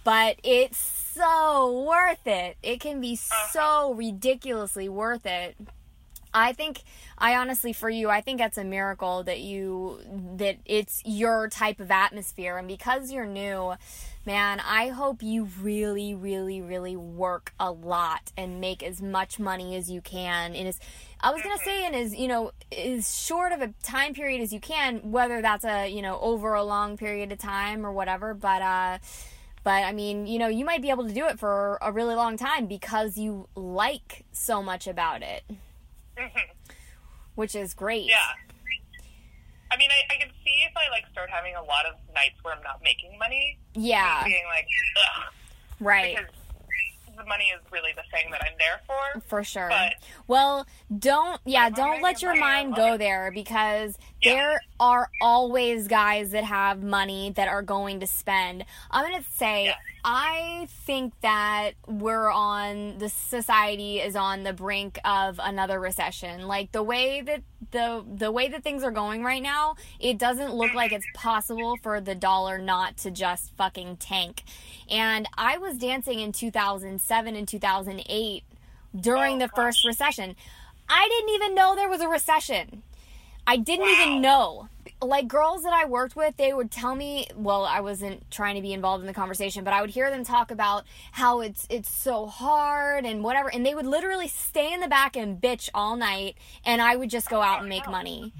But 0.04 0.36
it's 0.42 0.78
so 0.78 1.86
worth 1.86 2.26
it. 2.26 2.56
It 2.62 2.80
can 2.80 3.00
be 3.00 3.16
so 3.16 3.94
ridiculously 3.94 4.88
worth 4.88 5.26
it. 5.26 5.56
I 6.34 6.52
think 6.52 6.82
I 7.18 7.36
honestly 7.36 7.72
for 7.72 7.90
you, 7.90 8.08
I 8.08 8.20
think 8.20 8.38
that's 8.38 8.58
a 8.58 8.64
miracle 8.64 9.22
that 9.24 9.40
you 9.40 10.00
that 10.36 10.56
it's 10.64 11.02
your 11.04 11.48
type 11.48 11.80
of 11.80 11.90
atmosphere. 11.90 12.56
And 12.56 12.66
because 12.66 13.12
you're 13.12 13.26
new, 13.26 13.74
man, 14.24 14.60
I 14.60 14.88
hope 14.88 15.22
you 15.22 15.48
really 15.60 16.14
really 16.14 16.60
really 16.60 16.96
work 16.96 17.52
a 17.60 17.70
lot 17.70 18.32
and 18.36 18.60
make 18.60 18.82
as 18.82 19.02
much 19.02 19.38
money 19.38 19.76
as 19.76 19.90
you 19.90 20.00
can 20.00 20.54
in 20.54 20.66
as 20.66 20.80
I 21.20 21.30
was 21.30 21.42
going 21.42 21.56
to 21.56 21.64
say 21.64 21.86
in 21.86 21.94
as, 21.94 22.14
you 22.16 22.26
know, 22.26 22.50
as 22.76 23.16
short 23.16 23.52
of 23.52 23.62
a 23.62 23.68
time 23.84 24.12
period 24.12 24.40
as 24.40 24.52
you 24.52 24.58
can, 24.58 25.12
whether 25.12 25.40
that's 25.40 25.64
a, 25.64 25.86
you 25.86 26.02
know, 26.02 26.18
over 26.20 26.54
a 26.54 26.64
long 26.64 26.96
period 26.96 27.30
of 27.30 27.38
time 27.38 27.86
or 27.86 27.92
whatever, 27.92 28.34
but 28.34 28.62
uh 28.62 28.98
but 29.64 29.84
I 29.84 29.92
mean, 29.92 30.26
you 30.26 30.38
know, 30.38 30.48
you 30.48 30.64
might 30.64 30.82
be 30.82 30.90
able 30.90 31.06
to 31.06 31.14
do 31.14 31.26
it 31.26 31.38
for 31.38 31.78
a 31.80 31.92
really 31.92 32.14
long 32.14 32.36
time 32.36 32.66
because 32.66 33.16
you 33.16 33.48
like 33.54 34.24
so 34.32 34.62
much 34.62 34.86
about 34.88 35.22
it, 35.22 35.44
Mm-hmm. 36.18 36.72
which 37.34 37.54
is 37.54 37.74
great. 37.74 38.06
Yeah. 38.08 38.16
I 39.70 39.76
mean, 39.78 39.90
I, 39.90 40.14
I 40.14 40.18
can 40.18 40.28
see 40.44 40.64
if 40.68 40.72
I 40.76 40.90
like 40.90 41.04
start 41.10 41.30
having 41.30 41.54
a 41.54 41.62
lot 41.62 41.86
of 41.86 41.94
nights 42.14 42.34
where 42.42 42.54
I'm 42.54 42.62
not 42.62 42.80
making 42.84 43.18
money, 43.18 43.58
Yeah. 43.74 44.22
being 44.24 44.44
like, 44.54 44.66
ugh, 44.98 45.32
Right. 45.80 46.16
because 46.16 46.30
the 47.16 47.24
money 47.24 47.46
is 47.54 47.60
really 47.70 47.92
the 47.94 48.02
thing 48.10 48.30
that 48.32 48.42
I'm 48.44 48.52
there 48.58 48.80
for. 48.86 49.20
For 49.28 49.44
sure. 49.44 49.68
But- 49.70 49.94
well, 50.26 50.66
don't 50.98 51.40
yeah, 51.46 51.70
don't 51.70 52.02
let 52.02 52.20
your 52.22 52.34
mind 52.36 52.74
go 52.76 52.96
there 52.98 53.30
because 53.32 53.98
Yeah. 54.20 54.34
there 54.34 54.60
are 54.80 55.08
always 55.22 55.88
guys 55.88 56.30
that 56.30 56.44
have 56.44 56.82
money 56.82 57.30
that 57.36 57.48
are 57.48 57.62
going 57.62 58.00
to 58.00 58.06
spend. 58.06 58.64
I'm 58.90 59.10
going 59.10 59.22
to 59.22 59.30
say 59.30 59.66
Yeah. 59.66 59.74
I 60.04 60.66
think 60.84 61.12
that 61.20 61.72
we're 61.86 62.30
on 62.30 62.98
the 62.98 63.08
society 63.08 64.00
is 64.00 64.16
on 64.16 64.42
the 64.42 64.52
brink 64.52 64.98
of 65.04 65.38
another 65.42 65.78
recession. 65.78 66.48
Like 66.48 66.72
the 66.72 66.82
way 66.82 67.20
that 67.20 67.42
the 67.70 68.04
the 68.12 68.32
way 68.32 68.48
that 68.48 68.64
things 68.64 68.82
are 68.82 68.90
going 68.90 69.22
right 69.22 69.42
now, 69.42 69.76
it 70.00 70.18
doesn't 70.18 70.54
look 70.54 70.74
like 70.74 70.92
it's 70.92 71.06
possible 71.14 71.76
for 71.82 72.00
the 72.00 72.16
dollar 72.16 72.58
not 72.58 72.96
to 72.98 73.10
just 73.12 73.52
fucking 73.56 73.98
tank. 73.98 74.42
And 74.90 75.28
I 75.38 75.58
was 75.58 75.78
dancing 75.78 76.18
in 76.18 76.32
2007 76.32 77.36
and 77.36 77.46
2008 77.46 78.42
during 79.00 79.36
Oh, 79.36 79.38
the 79.38 79.48
gosh. 79.48 79.56
first 79.56 79.84
recession. 79.86 80.34
I 80.88 81.08
didn't 81.08 81.30
even 81.34 81.54
know 81.54 81.76
there 81.76 81.88
was 81.88 82.00
a 82.00 82.08
recession. 82.08 82.82
I 83.46 83.56
didn't 83.56 83.86
Wow. 83.86 83.92
even 84.00 84.20
know. 84.20 84.68
Like 85.00 85.28
girls 85.28 85.62
that 85.62 85.72
I 85.72 85.84
worked 85.84 86.16
with, 86.16 86.36
they 86.36 86.52
would 86.52 86.70
tell 86.70 86.94
me, 86.94 87.26
well, 87.36 87.64
I 87.64 87.80
wasn't 87.80 88.30
trying 88.30 88.56
to 88.56 88.62
be 88.62 88.72
involved 88.72 89.02
in 89.02 89.06
the 89.06 89.14
conversation, 89.14 89.64
but 89.64 89.72
I 89.72 89.80
would 89.80 89.90
hear 89.90 90.10
them 90.10 90.24
talk 90.24 90.50
about 90.50 90.84
how 91.12 91.40
it's 91.40 91.66
it's 91.70 91.90
so 91.90 92.26
hard 92.26 93.04
and 93.04 93.22
whatever, 93.22 93.52
and 93.52 93.64
they 93.64 93.74
would 93.74 93.86
literally 93.86 94.28
stay 94.28 94.72
in 94.72 94.80
the 94.80 94.88
back 94.88 95.16
and 95.16 95.40
bitch 95.40 95.68
all 95.74 95.96
night, 95.96 96.36
and 96.64 96.82
I 96.82 96.96
would 96.96 97.10
just 97.10 97.28
go 97.28 97.40
out 97.42 97.60
and 97.60 97.68
make 97.68 97.86
money. 97.88 98.32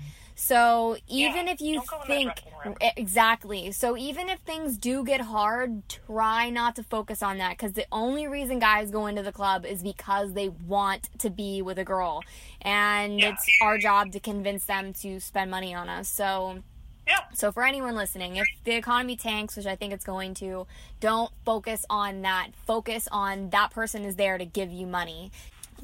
So 0.43 0.97
even 1.07 1.47
Yeah, 1.47 1.53
if 1.53 1.61
you 1.61 1.76
don't 1.76 1.86
go 1.86 2.03
in 2.03 2.26
that 2.26 2.40
think 2.66 2.97
exactly, 2.97 3.70
so 3.70 3.97
even 3.97 4.28
if 4.28 4.40
things 4.40 4.76
do 4.76 5.05
get 5.05 5.20
hard, 5.20 5.88
try 5.88 6.51
not 6.51 6.74
to 6.76 6.82
focus 6.82 7.22
on 7.22 7.38
that 7.38 7.51
because 7.57 7.74
the 7.74 7.86
only 7.93 8.26
reason 8.26 8.59
guys 8.59 8.90
go 8.90 9.07
into 9.07 9.22
the 9.22 9.30
club 9.30 9.64
is 9.64 9.84
because 9.84 10.32
they 10.32 10.49
want 10.49 11.09
to 11.18 11.30
be 11.30 11.62
with 11.62 11.78
a 11.78 11.84
girl, 11.84 12.24
and 12.61 13.20
Yeah. 13.20 13.28
it's 13.28 13.49
our 13.62 13.78
job 13.78 14.11
to 14.12 14.20
convince 14.20 14.64
them 14.64 14.93
to 14.95 15.20
spend 15.20 15.49
money 15.49 15.74
on 15.74 15.88
us. 15.88 16.09
So 16.09 16.64
Yeah. 17.07 17.20
so 17.32 17.53
for 17.53 17.62
anyone 17.64 17.95
listening, 17.95 18.34
if 18.36 18.49
the 18.64 18.72
economy 18.72 19.14
tanks, 19.16 19.57
which 19.57 19.66
I 19.66 19.76
think 19.76 19.93
it's 19.93 20.05
going 20.05 20.34
to, 20.34 20.66
don't 20.99 21.30
focus 21.45 21.86
on 21.88 22.22
that. 22.22 22.49
Focus 22.66 23.07
on 23.12 23.51
that 23.51 23.70
person 23.70 24.05
is 24.05 24.16
there 24.16 24.38
to 24.38 24.45
give 24.45 24.72
you 24.72 24.88
money. 24.88 25.30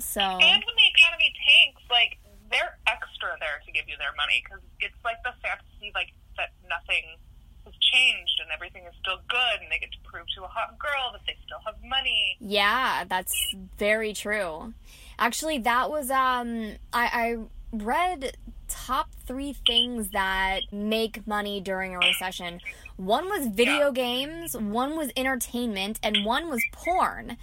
So 0.01 0.21
And 0.21 0.41
when 0.41 0.77
the 0.77 0.89
economy 0.97 1.33
tanks, 1.49 1.83
like 1.91 2.19
they're 2.51 2.79
extra 2.87 3.37
there 3.41 3.61
to 3.67 3.73
give 3.73 3.89
you 3.89 3.97
their 3.99 4.15
money 4.17 4.43
because 4.45 4.63
it's 4.81 4.97
like 5.05 5.23
the 5.25 5.33
fantasy, 5.43 5.93
like 5.95 6.13
that 6.37 6.51
nothing 6.69 7.17
has 7.65 7.75
changed 7.93 8.41
and 8.41 8.49
everything 8.55 8.85
is 8.85 8.95
still 9.01 9.21
good, 9.29 9.61
and 9.61 9.71
they 9.71 9.79
get 9.79 9.93
to 9.93 9.99
prove 10.05 10.27
to 10.37 10.45
a 10.45 10.49
hot 10.49 10.79
girl 10.79 11.13
that 11.13 11.21
they 11.27 11.37
still 11.45 11.61
have 11.67 11.77
money. 11.85 12.37
yeah, 12.41 13.05
that's 13.09 13.35
very 13.79 14.13
true. 14.13 14.73
Actually, 15.19 15.59
that 15.59 15.91
was 15.91 16.11
um 16.11 16.77
I, 16.93 17.05
I 17.13 17.37
read 17.73 18.37
top 18.69 19.11
three 19.27 19.55
things 19.67 20.11
that 20.11 20.61
make 20.73 21.27
money 21.27 21.61
during 21.61 21.95
a 21.95 21.99
recession. 21.99 22.61
One 22.97 23.27
was 23.27 23.47
video 23.47 23.93
games, 23.93 24.57
one 24.57 24.97
was 24.97 25.11
entertainment, 25.17 25.99
and 26.03 26.25
one 26.25 26.49
was 26.49 26.63
porn. 26.73 27.37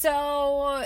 So 0.00 0.84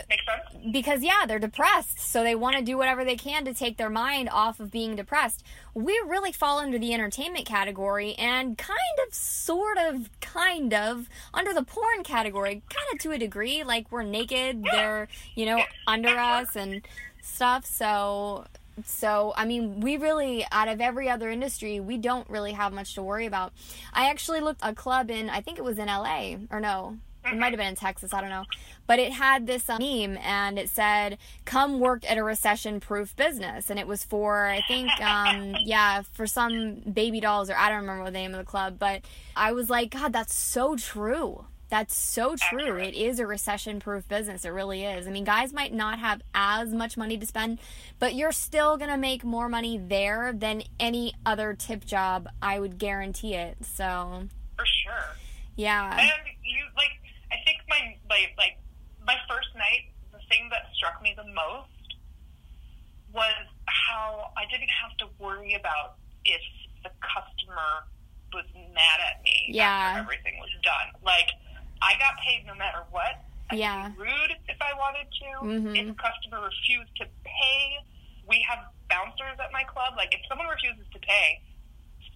because 0.71 1.03
yeah 1.03 1.27
they're 1.27 1.39
depressed 1.39 2.01
so 2.01 2.23
they 2.23 2.35
want 2.35 2.57
to 2.57 2.63
do 2.63 2.79
whatever 2.79 3.05
they 3.05 3.17
can 3.17 3.45
to 3.45 3.53
take 3.53 3.77
their 3.77 3.91
mind 3.91 4.31
off 4.31 4.59
of 4.59 4.71
being 4.71 4.97
depressed. 4.97 5.45
We 5.75 5.93
really 6.07 6.33
fall 6.33 6.59
under 6.59 6.79
the 6.79 6.95
entertainment 6.95 7.45
category 7.45 8.15
and 8.15 8.57
kind 8.57 8.79
of 9.07 9.13
sort 9.13 9.77
of 9.77 10.09
kind 10.23 10.73
of 10.73 11.11
under 11.35 11.53
the 11.53 11.63
porn 11.63 12.03
category 12.05 12.63
kind 12.71 12.87
of 12.95 13.01
to 13.01 13.11
a 13.11 13.19
degree 13.19 13.63
like 13.63 13.87
we're 13.91 14.03
naked 14.03 14.65
they're 14.65 15.09
you 15.35 15.45
know 15.45 15.63
under 15.87 16.09
us 16.09 16.57
and 16.57 16.81
stuff 17.21 17.67
so 17.67 18.47
so 18.83 19.35
i 19.37 19.45
mean 19.45 19.81
we 19.81 19.99
really 19.99 20.47
out 20.51 20.69
of 20.69 20.81
every 20.81 21.11
other 21.11 21.29
industry 21.29 21.81
we 21.81 21.99
don't 21.99 22.29
really 22.31 22.53
have 22.53 22.73
much 22.73 22.95
to 22.95 23.03
worry 23.03 23.27
about. 23.27 23.53
I 23.93 24.09
actually 24.09 24.41
looked 24.41 24.61
a 24.63 24.75
club 24.75 25.11
in 25.11 25.29
i 25.29 25.43
think 25.43 25.59
it 25.59 25.65
was 25.65 25.77
in 25.77 25.89
la 25.89 26.37
or 26.51 26.61
no 26.61 26.97
it 27.25 27.39
might 27.39 27.53
have 27.53 27.59
been 27.59 27.69
in 27.69 27.77
Texas, 27.77 28.13
I 28.13 28.21
don't 28.21 28.31
know. 28.31 28.45
But 28.87 28.99
it 28.99 29.13
had 29.13 29.47
this 29.47 29.69
uh, 29.71 29.79
meme 29.79 30.19
and 30.19 30.59
it 30.59 30.69
said, 30.69 31.19
come 31.45 31.79
work 31.79 32.09
at 32.11 32.19
a 32.19 32.25
recession 32.25 32.81
proof 32.81 33.15
business. 33.17 33.71
And 33.71 33.79
it 33.79 33.87
was 33.87 34.03
for, 34.05 34.47
I 34.47 34.61
think, 34.69 34.91
um, 35.01 35.55
yeah, 35.65 36.03
for 36.13 36.27
some 36.27 36.81
baby 36.81 37.21
dolls 37.21 37.49
or 37.49 37.57
I 37.57 37.69
don't 37.69 37.83
remember 37.83 38.05
the 38.05 38.11
name 38.11 38.33
of 38.33 38.39
the 38.39 38.45
club. 38.45 38.79
But 38.79 39.03
I 39.37 39.53
was 39.53 39.71
like, 39.71 39.91
God, 39.91 40.13
that's 40.13 40.35
so 40.35 40.77
true. 40.77 41.47
That's 41.71 41.97
so 41.97 42.37
true. 42.37 42.77
It 42.77 42.95
is 42.95 43.19
a 43.19 43.27
recession 43.27 43.81
proof 43.81 44.07
business. 44.07 44.45
It 44.45 44.51
really 44.51 44.85
is. 44.85 45.07
I 45.07 45.11
mean, 45.11 45.25
guys 45.25 45.55
might 45.55 45.73
not 45.73 45.99
have 46.01 46.21
as 46.35 46.69
much 46.69 46.99
money 46.99 47.17
to 47.17 47.25
spend, 47.25 47.61
but 47.99 48.15
you're 48.15 48.31
still 48.33 48.77
going 48.77 48.91
to 48.91 48.99
make 48.99 49.25
more 49.25 49.49
money 49.49 49.79
there 49.79 50.35
than 50.37 50.65
any 50.79 51.15
other 51.25 51.55
tip 51.55 51.87
job. 51.87 52.29
I 52.43 52.61
would 52.61 52.77
guarantee 52.79 53.37
it. 53.37 53.57
So, 53.65 54.25
For 54.59 54.67
sure. 54.67 55.17
yeah. 55.57 55.99
And 55.99 56.11
you 56.45 56.63
like, 56.77 56.91
I 57.33 57.41
think 57.45 57.59
my 57.69 57.97
like 58.09 58.35
like 58.37 58.59
my 59.05 59.17
first 59.29 59.49
night, 59.57 59.91
the 60.13 60.21
thing 60.29 60.49
that 60.51 60.69
struck 60.77 61.03
me 61.03 61.15
the 61.17 61.25
most 61.33 61.69
was 63.13 63.35
how 63.67 64.31
I 64.37 64.45
didn't 64.51 64.71
have 64.71 64.97
to 64.99 65.07
worry 65.19 65.55
about 65.55 65.97
if 66.25 66.41
the 66.85 66.91
customer 67.03 67.89
was 68.33 68.45
mad 68.55 68.99
at 69.13 69.23
me 69.23 69.49
Yeah. 69.49 69.69
after 69.69 70.01
everything 70.01 70.39
was 70.41 70.51
done. 70.63 70.89
Like, 71.05 71.29
I 71.83 71.99
got 71.99 72.17
paid 72.25 72.47
no 72.47 72.55
matter 72.55 72.85
what. 72.91 73.21
I 73.51 73.57
Yeah. 73.57 73.89
could 73.91 73.97
be 73.97 74.03
rude 74.05 74.33
if 74.49 74.57
I 74.63 74.73
wanted 74.73 75.07
to. 75.13 75.27
Mhm. 75.45 75.77
If 75.77 75.91
a 75.91 75.95
customer 75.95 76.41
refused 76.41 76.97
to 76.97 77.07
pay, 77.25 77.79
we 78.27 78.41
have 78.49 78.65
bouncers 78.89 79.39
at 79.39 79.53
my 79.53 79.65
club. 79.65 79.95
Like, 79.97 80.15
if 80.15 80.25
someone 80.29 80.47
refuses 80.47 80.87
to 80.93 80.99
pay, 81.01 81.43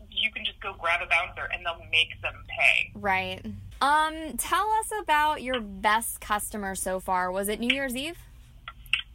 you 0.08 0.30
can 0.32 0.44
just 0.46 0.58
go 0.60 0.72
grab 0.72 1.02
a 1.02 1.06
bouncer 1.06 1.44
and 1.52 1.66
they'll 1.66 1.84
make 1.90 2.18
them 2.22 2.46
pay. 2.48 2.90
Right. 2.94 3.44
Um, 3.80 4.36
tell 4.38 4.70
us 4.80 4.90
about 5.02 5.42
your 5.42 5.60
best 5.60 6.20
customer 6.20 6.74
so 6.74 6.98
far. 7.00 7.30
Was 7.30 7.48
it 7.48 7.60
New 7.60 7.74
Year's 7.74 7.94
Eve? 7.94 8.16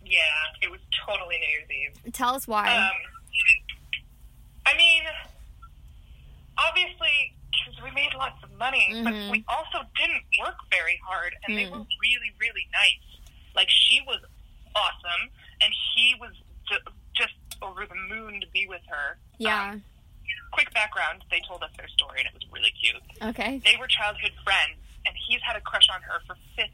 Yeah, 0.05 0.20
it 0.62 0.70
was 0.70 0.80
totally 1.07 1.38
New 1.39 1.47
Year's 1.47 1.95
Eve. 2.05 2.14
Tell 2.14 2.36
us 2.36 2.47
why. 2.47 2.76
Um, 2.76 2.91
I 4.66 4.78
mean, 4.78 5.03
obviously, 6.57 7.34
because 7.51 7.82
we 7.84 7.91
made 7.91 8.14
lots 8.14 8.41
of 8.43 8.51
money, 8.57 8.88
Mhm. 8.91 9.03
but 9.03 9.14
we 9.32 9.43
also 9.47 9.88
didn't 9.95 10.24
work 10.39 10.57
very 10.70 10.97
hard, 11.05 11.36
and 11.43 11.57
they 11.57 11.66
Mm. 11.66 11.72
were 11.72 11.86
really, 12.01 12.32
really 12.39 12.68
nice. 12.72 13.32
Like, 13.55 13.70
she 13.70 14.01
was 14.01 14.20
awesome, 14.76 15.32
and 15.62 15.74
he 15.95 16.16
was 16.16 16.34
just 17.14 17.34
over 17.62 17.86
the 17.86 17.95
moon 17.95 18.39
to 18.41 18.47
be 18.47 18.68
with 18.68 18.82
her. 18.88 19.18
yeah. 19.38 19.72
Um, 19.72 19.84
quick 20.52 20.74
background 20.74 21.24
they 21.32 21.41
told 21.47 21.64
us 21.64 21.72
their 21.78 21.88
story, 21.89 22.20
and 22.20 22.28
it 22.28 22.34
was 22.36 22.45
really 22.52 22.74
cute. 22.76 23.02
okay. 23.36 23.62
They 23.64 23.76
were 23.80 23.88
childhood 23.88 24.32
friends, 24.43 24.78
and 25.06 25.16
he's 25.28 25.41
had 25.41 25.56
a 25.56 25.62
crush 25.62 25.88
on 25.93 26.02
her 26.04 26.20
for 26.28 26.36
15 26.56 26.68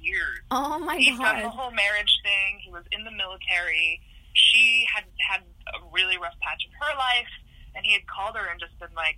years. 0.00 0.40
Oh 0.50 0.78
my 0.78 0.94
god. 0.96 1.02
He's 1.02 1.18
done 1.18 1.42
the 1.42 1.50
whole 1.50 1.70
marriage 1.72 2.14
thing. 2.22 2.60
He 2.62 2.70
was 2.70 2.84
in 2.92 3.04
the 3.04 3.10
military. 3.10 4.00
She 4.34 4.86
had 4.92 5.04
had 5.18 5.40
a 5.74 5.78
really 5.92 6.18
rough 6.18 6.38
patch 6.40 6.62
in 6.64 6.72
her 6.78 6.92
life, 6.96 7.32
and 7.74 7.84
he 7.84 7.92
had 7.92 8.06
called 8.06 8.36
her 8.36 8.46
and 8.46 8.60
just 8.60 8.78
been 8.78 8.92
like, 8.94 9.16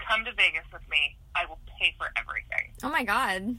"Come 0.00 0.24
to 0.24 0.32
Vegas 0.32 0.64
with 0.72 0.82
me. 0.88 1.16
I 1.36 1.44
will 1.46 1.60
pay 1.78 1.94
for 1.98 2.10
everything." 2.16 2.72
Oh 2.82 2.88
my 2.90 3.04
god. 3.04 3.56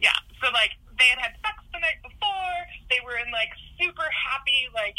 Yeah. 0.00 0.16
So 0.42 0.48
like 0.52 0.72
they 0.98 1.08
had 1.12 1.18
had 1.20 1.32
sex 1.44 1.60
the 1.72 1.80
night 1.80 2.00
before. 2.02 2.56
They 2.88 3.00
were 3.04 3.16
in 3.20 3.30
like 3.30 3.52
super 3.78 4.08
happy, 4.10 4.68
like, 4.74 4.96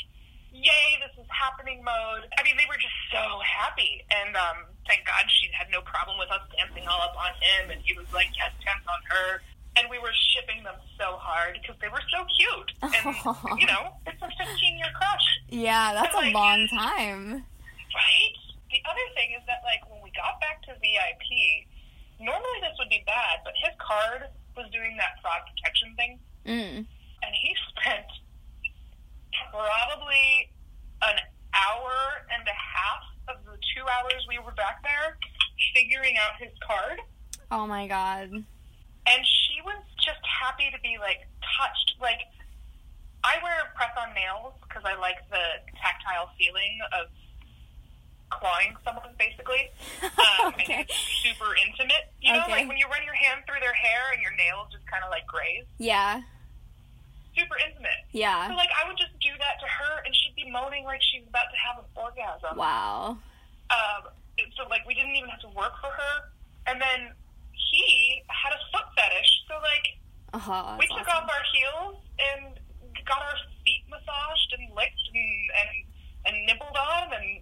"Yay, 0.51 0.87
this 0.99 1.15
is 1.17 1.27
happening" 1.31 1.83
mode. 1.83 2.27
I 2.37 2.43
mean, 2.43 2.57
they 2.57 2.65
were 2.67 2.77
just 2.77 2.95
so 3.11 3.39
happy, 3.43 4.03
and 4.11 4.35
um, 4.35 4.65
thank 4.87 5.05
God 5.07 5.25
she 5.29 5.49
had 5.55 5.69
no 5.71 5.81
problem 5.81 6.17
with 6.19 6.29
us 6.31 6.41
dancing 6.59 6.87
all 6.87 7.01
up 7.01 7.15
on 7.17 7.31
him, 7.41 7.71
and 7.71 7.81
he 7.83 7.93
was 7.97 8.07
like, 8.13 8.29
"Yes, 8.37 8.51
dance 8.65 8.85
on 8.87 9.01
her." 9.09 9.41
And 9.79 9.87
we 9.89 9.97
were 9.99 10.11
shipping 10.35 10.63
them 10.67 10.75
so 10.99 11.15
hard 11.15 11.57
because 11.61 11.79
they 11.79 11.87
were 11.87 12.03
so 12.11 12.25
cute. 12.27 12.71
And, 12.83 13.15
you 13.61 13.67
know, 13.67 13.95
it's 14.05 14.21
a 14.21 14.27
15 14.27 14.77
year 14.77 14.91
crush. 14.99 15.23
Yeah, 15.47 15.93
that's 15.95 16.13
a 16.13 16.17
Like- 16.27 16.33
long 16.35 16.67
time. 16.67 17.45
Right? 17.95 18.35
The 18.69 18.83
other 18.83 19.07
thing 19.15 19.31
is 19.31 19.43
that, 19.47 19.63
like, 19.63 19.87
when 19.89 20.01
we 20.03 20.11
got 20.11 20.39
back 20.41 20.61
to 20.63 20.75
VIP, 20.75 21.67
normally 22.19 22.59
this 22.59 22.75
would 22.79 22.89
be 22.89 23.01
bad, 23.07 23.39
but 23.45 23.53
his 23.63 23.71
card 23.79 24.27
was 24.57 24.69
doing 24.71 24.97
that 24.97 25.19
fraud 25.21 25.39
protection 25.47 25.95
thing, 25.95 26.19
Mm. 26.45 26.85
and 27.23 27.31
he 27.35 27.55
spent 27.71 28.07
probably 29.51 30.49
an 31.03 31.17
hour 31.53 31.93
and 32.31 32.47
a 32.47 32.55
half 32.57 33.03
of 33.35 33.43
the 33.45 33.57
two 33.75 33.83
hours 33.87 34.25
we 34.27 34.39
were 34.39 34.51
back 34.53 34.81
there 34.83 35.17
figuring 35.75 36.15
out 36.17 36.31
his 36.39 36.51
card. 36.65 36.99
Oh 37.51 37.67
my 37.67 37.87
god. 37.87 38.31
And 38.31 39.21
she 39.25 39.61
was 39.65 39.81
just 39.97 40.21
happy 40.23 40.69
to 40.71 40.79
be, 40.81 40.97
like, 40.99 41.25
touched. 41.57 41.95
Like, 41.99 42.21
I 43.23 43.37
wear 43.43 43.71
press 43.75 43.91
on 43.97 44.13
nails 44.13 44.53
because 44.61 44.83
I 44.85 44.95
like 44.99 45.17
the 45.29 45.41
tactile 45.81 46.29
feeling 46.37 46.79
of 46.93 47.07
clawing 48.29 48.75
someone, 48.85 49.13
basically. 49.19 49.69
Um, 50.41 50.53
Okay. 50.53 50.85
Super 51.23 51.53
intimate. 51.67 52.13
You 52.21 52.33
know, 52.33 52.43
Okay. 52.43 52.51
like 52.51 52.67
when 52.67 52.77
you 52.77 52.85
run 52.87 53.03
your 53.05 53.13
hand 53.15 53.41
through 53.47 53.59
their 53.59 53.73
hair 53.73 54.11
and 54.13 54.21
your 54.21 54.35
nails 54.35 54.67
just 54.71 54.85
kind 54.87 55.03
of 55.03 55.09
like 55.09 55.25
graze. 55.27 55.65
Yeah. 55.77 56.21
Super 57.37 57.55
intimate. 57.65 58.03
Yeah. 58.11 58.47
So, 58.47 58.55
like, 58.55 58.69
I 58.75 58.87
would 58.87 58.97
just 58.97 59.13
do 59.19 59.31
that 59.39 59.55
to 59.61 59.67
her 59.67 60.03
and 60.05 60.11
she'd 60.15 60.35
be 60.35 60.51
moaning 60.51 60.83
like 60.83 61.01
she's 61.01 61.23
about 61.27 61.47
to 61.51 61.57
have 61.59 61.79
an 61.79 61.87
orgasm. 61.95 62.57
Wow. 62.57 63.17
Um, 63.71 64.11
so, 64.57 64.67
like, 64.67 64.85
we 64.85 64.93
didn't 64.93 65.15
even 65.15 65.29
have 65.29 65.39
to 65.41 65.51
work 65.55 65.73
for 65.79 65.89
her. 65.89 66.13
And 66.67 66.81
then 66.81 67.11
he 67.53 68.21
had 68.27 68.51
a 68.53 68.59
foot 68.71 68.87
fetish. 68.95 69.31
So, 69.47 69.55
like, 69.63 69.97
Oh, 70.33 70.77
we 70.79 70.87
took 70.87 71.07
awesome. 71.07 71.23
off 71.23 71.29
our 71.31 71.45
heels 71.51 71.97
and 72.19 72.55
got 73.05 73.19
our 73.19 73.35
feet 73.65 73.83
massaged 73.89 74.55
and 74.59 74.71
licked 74.75 75.03
and, 75.13 75.27
and, 75.59 75.69
and 76.35 76.45
nibbled 76.47 76.75
on 76.75 77.11
and 77.13 77.39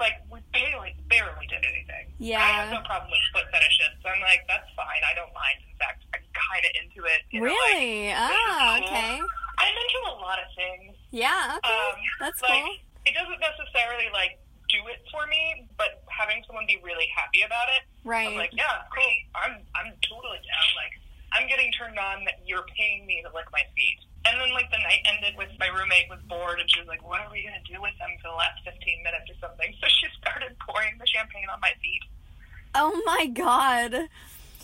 like 0.00 0.16
we 0.32 0.40
barely 0.56 0.96
barely 1.08 1.46
did 1.46 1.60
anything. 1.62 2.08
Yeah. 2.18 2.40
I 2.42 2.64
have 2.64 2.70
no 2.72 2.80
problem 2.88 3.12
with 3.12 3.20
foot 3.32 3.46
fetishes. 3.52 3.94
I'm 4.04 4.20
like, 4.24 4.42
that's 4.48 4.66
fine. 4.74 5.00
I 5.04 5.12
don't 5.14 5.32
mind. 5.36 5.60
In 5.68 5.76
fact, 5.78 6.02
I'm 6.16 6.24
kind 6.32 6.62
of 6.64 6.72
into 6.80 7.00
it. 7.06 7.20
You 7.30 7.44
know, 7.44 7.52
like, 7.52 7.76
Really? 7.78 8.12
Oh, 8.16 8.26
cool. 8.26 8.88
okay. 8.88 9.20
I'm 9.60 9.74
into 9.76 10.00
a 10.08 10.16
lot 10.18 10.40
of 10.40 10.48
things. 10.56 10.96
Yeah, 11.12 11.60
okay. 11.60 11.68
Um, 11.68 11.96
That's 12.18 12.40
like, 12.40 12.64
cool. 12.64 12.76
It 13.04 13.12
doesn't 13.16 13.40
necessarily 13.40 14.08
like 14.12 14.40
do 14.72 14.80
it 14.88 15.04
for 15.12 15.26
me, 15.28 15.68
but 15.76 16.00
having 16.08 16.40
someone 16.46 16.64
be 16.64 16.80
really 16.84 17.08
happy 17.12 17.42
about 17.44 17.68
it, 17.76 17.84
Right. 18.04 18.28
I'm 18.28 18.36
like, 18.40 18.56
yeah, 18.56 18.88
cool. 18.94 19.12
I'm 19.36 19.60
I'm 19.76 19.92
totally 20.00 20.40
down. 20.40 20.68
Like, 20.80 20.94
I'm 21.36 21.44
getting 21.48 21.68
turned 21.76 21.98
on 22.00 22.24
that 22.24 22.40
you're 22.48 22.64
paying 22.76 23.04
me 23.04 23.20
to 23.24 23.28
lick 23.36 23.46
my 23.52 23.62
feet. 23.76 24.00
And 24.28 24.36
then 24.36 24.52
like 24.52 24.68
the 24.68 24.78
night 24.84 25.00
ended 25.08 25.32
with 25.40 25.48
my 25.58 25.68
roommate 25.72 26.08
was 26.12 26.20
bored 26.28 26.60
and 26.60 26.68
she 26.68 26.76
was 26.80 26.88
like, 26.88 27.00
what 27.00 27.20
are 27.24 27.32
we 27.32 27.40
gonna 27.44 27.64
do 27.64 27.80
with 27.80 27.96
them 27.96 28.12
for 28.20 28.28
the 28.28 28.36
last 28.36 28.60
15 28.68 28.76
minutes 29.00 29.28
or 29.32 29.36
something? 29.40 29.72
So 31.34 31.46
she 31.46 31.46
started 31.46 31.46
pouring 31.46 31.46
the 31.46 31.46
champagne 31.46 31.46
on 31.52 31.60
my 31.60 31.72
feet. 31.82 32.02
oh 32.74 33.02
my 33.06 33.26
god. 33.26 34.08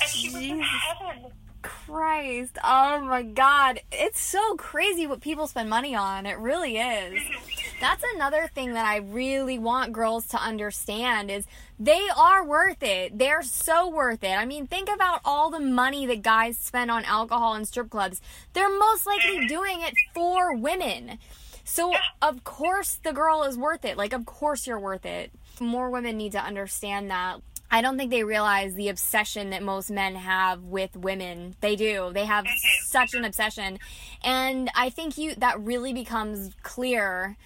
and 0.00 0.10
she 0.10 0.28
was 0.28 0.36
in 0.36 0.42
Jesus. 0.42 0.66
heaven. 0.98 1.32
Christ. 1.62 2.58
Oh 2.62 3.00
my 3.00 3.22
god. 3.22 3.80
It's 3.90 4.20
so 4.20 4.54
crazy 4.56 5.06
what 5.06 5.20
people 5.22 5.46
spend 5.46 5.70
money 5.70 5.94
on. 5.94 6.26
It 6.26 6.38
really 6.38 6.76
is. 6.76 7.22
That's 7.80 8.04
another 8.14 8.48
thing 8.54 8.74
that 8.74 8.84
I 8.86 8.96
really 8.96 9.58
want 9.58 9.92
girls 9.92 10.26
to 10.28 10.36
understand 10.36 11.30
is 11.30 11.46
they 11.78 12.06
are 12.16 12.44
worth 12.44 12.82
it. 12.82 13.18
They're 13.18 13.42
so 13.42 13.88
worth 13.88 14.24
it. 14.24 14.32
I 14.38 14.44
mean, 14.44 14.66
think 14.66 14.88
about 14.92 15.20
all 15.24 15.50
the 15.50 15.60
money 15.60 16.04
that 16.06 16.22
guys 16.22 16.58
spend 16.58 16.90
on 16.90 17.04
alcohol 17.04 17.54
and 17.54 17.66
strip 17.66 17.90
clubs. 17.90 18.20
They're 18.52 18.68
most 18.78 19.06
likely 19.06 19.46
doing 19.48 19.80
it 19.80 19.94
for 20.14 20.54
women. 20.54 21.18
So, 21.64 21.94
of 22.20 22.44
course, 22.44 23.00
the 23.02 23.12
girl 23.12 23.42
is 23.42 23.56
worth 23.56 23.84
it. 23.84 23.96
Like, 23.96 24.12
of 24.12 24.26
course, 24.26 24.66
you're 24.66 24.78
worth 24.78 25.06
it. 25.06 25.32
More 25.60 25.90
women 25.90 26.16
need 26.16 26.32
to 26.32 26.40
understand 26.40 27.10
that. 27.10 27.40
I 27.70 27.80
don't 27.80 27.98
think 27.98 28.10
they 28.10 28.22
realize 28.22 28.74
the 28.74 28.88
obsession 28.88 29.50
that 29.50 29.62
most 29.62 29.90
men 29.90 30.14
have 30.14 30.62
with 30.62 30.94
women. 30.94 31.56
They 31.60 31.74
do. 31.74 32.12
They 32.14 32.24
have 32.24 32.44
mm-hmm. 32.44 32.84
such 32.84 33.14
an 33.14 33.24
obsession. 33.24 33.80
And 34.22 34.70
I 34.76 34.90
think 34.90 35.18
you 35.18 35.34
that 35.36 35.58
really 35.60 35.92
becomes 35.92 36.52
clear 36.62 37.36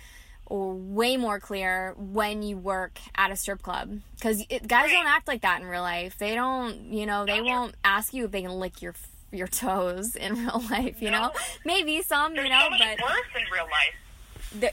or 0.45 0.75
way 0.75 1.17
more 1.17 1.41
clear 1.41 1.95
when 1.97 2.43
you 2.43 2.59
work 2.59 2.99
at 3.15 3.31
a 3.31 3.37
strip 3.37 3.63
club 3.63 4.01
cuz 4.21 4.45
guys 4.67 4.91
don't 4.91 5.07
act 5.07 5.29
like 5.29 5.43
that 5.43 5.63
in 5.63 5.67
real 5.67 5.83
life. 5.83 6.19
They 6.19 6.35
don't, 6.35 6.93
you 6.93 7.07
know, 7.07 7.25
they 7.25 7.41
won't 7.41 7.75
ask 7.85 8.13
you 8.13 8.27
if 8.27 8.31
they 8.31 8.43
can 8.43 8.53
lick 8.53 8.83
your 8.83 8.95
your 9.31 9.47
toes 9.47 10.15
in 10.17 10.35
real 10.45 10.63
life, 10.71 11.01
you 11.01 11.11
know? 11.11 11.33
Maybe 11.65 12.03
some, 12.03 12.35
you 12.35 12.49
know, 12.49 12.65
so 12.65 12.71
much 12.71 12.81
but 12.81 13.03
worse 13.03 13.35
in 13.35 13.51
real 13.51 13.65
life. 13.65 13.95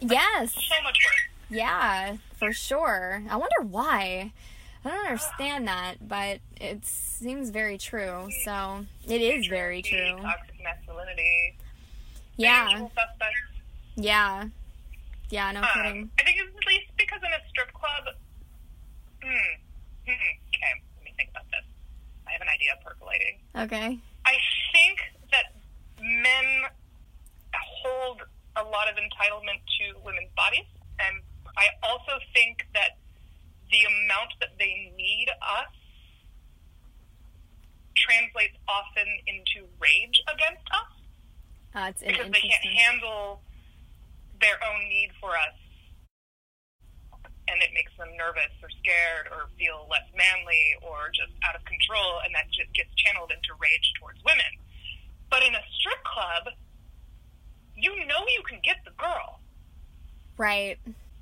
Yes. 0.01 0.53
So 0.53 0.83
much 0.83 0.97
worse. 1.05 1.21
Yeah, 1.49 2.17
for 2.37 2.51
sure. 2.53 3.23
I 3.29 3.35
wonder 3.35 3.61
why. 3.61 4.31
I 4.83 4.89
don't 4.89 5.05
understand 5.05 5.67
that, 5.67 5.95
but 6.07 6.39
it 6.61 6.85
seems 6.85 7.49
very 7.49 7.77
true. 7.77 8.29
So 8.43 8.85
it 9.07 9.21
is 9.21 9.47
very 9.47 9.81
true. 9.81 10.17
Toxic 10.21 10.55
masculinity. 10.63 11.57
Yeah, 12.37 12.87
yeah, 13.95 14.45
yeah. 15.29 15.51
No 15.53 15.61
Um, 15.61 15.67
kidding. 15.73 16.09
I 16.19 16.23
think 16.23 16.37
it's 16.39 16.55
at 16.57 16.67
least 16.67 16.87
because 16.97 17.19
in 17.23 17.31
a 17.31 17.49
strip 17.49 17.71
club. 17.73 18.15
Hmm. 19.23 19.29
Hmm. 20.05 20.11
Okay, 20.11 20.81
let 20.97 21.05
me 21.05 21.13
think 21.17 21.29
about 21.31 21.45
this. 21.51 21.63
I 22.27 22.31
have 22.33 22.41
an 22.41 22.49
idea 22.53 22.73
percolating. 22.83 23.39
Okay. 23.55 23.99
I 24.25 24.37
think 24.73 24.99
that 25.31 25.53
men 26.01 26.63
hold 27.53 28.21
a 28.55 28.63
lot 28.63 28.87
of 28.89 28.95
entitlement 28.95 29.59
to 29.79 29.99
women's 30.03 30.31
bodies, 30.35 30.67
and 30.99 31.21
I 31.57 31.67
also 31.83 32.19
think 32.33 32.65
that 32.73 32.97
the 33.71 33.81
amount 33.83 34.31
that 34.39 34.55
they 34.59 34.91
need 34.95 35.27
us 35.41 35.73
translates 37.95 38.55
often 38.67 39.07
into 39.25 39.67
rage 39.79 40.21
against 40.27 40.67
us. 40.71 40.91
Uh, 41.75 41.91
because 41.99 42.31
they 42.31 42.39
can't 42.39 42.63
handle 42.63 43.41
their 44.39 44.55
own 44.63 44.87
need 44.87 45.11
for 45.19 45.35
us. 45.35 45.55
And 47.47 47.61
it 47.61 47.69
makes 47.75 47.91
them 47.99 48.09
nervous 48.17 48.51
or 48.63 48.71
scared 48.81 49.27
or 49.29 49.51
feel 49.59 49.85
less 49.91 50.07
manly 50.15 50.75
or 50.81 51.11
just 51.13 51.31
out 51.43 51.53
of 51.53 51.63
control. 51.67 52.23
And 52.23 52.33
that 52.33 52.47
just 52.49 52.71
gets 52.73 52.89
channeled 52.95 53.31
into 53.31 53.53
rage 53.59 53.91
towards 53.99 54.17
women. 54.23 54.49
But 55.29 55.43
in 55.43 55.53
a 55.53 55.63
strip 55.77 56.01
club 56.07 56.55
you 57.75 57.91
know 58.05 58.21
you 58.35 58.43
can 58.47 58.59
get 58.63 58.77
the 58.85 58.91
girl. 58.97 59.39
Right. 60.37 60.77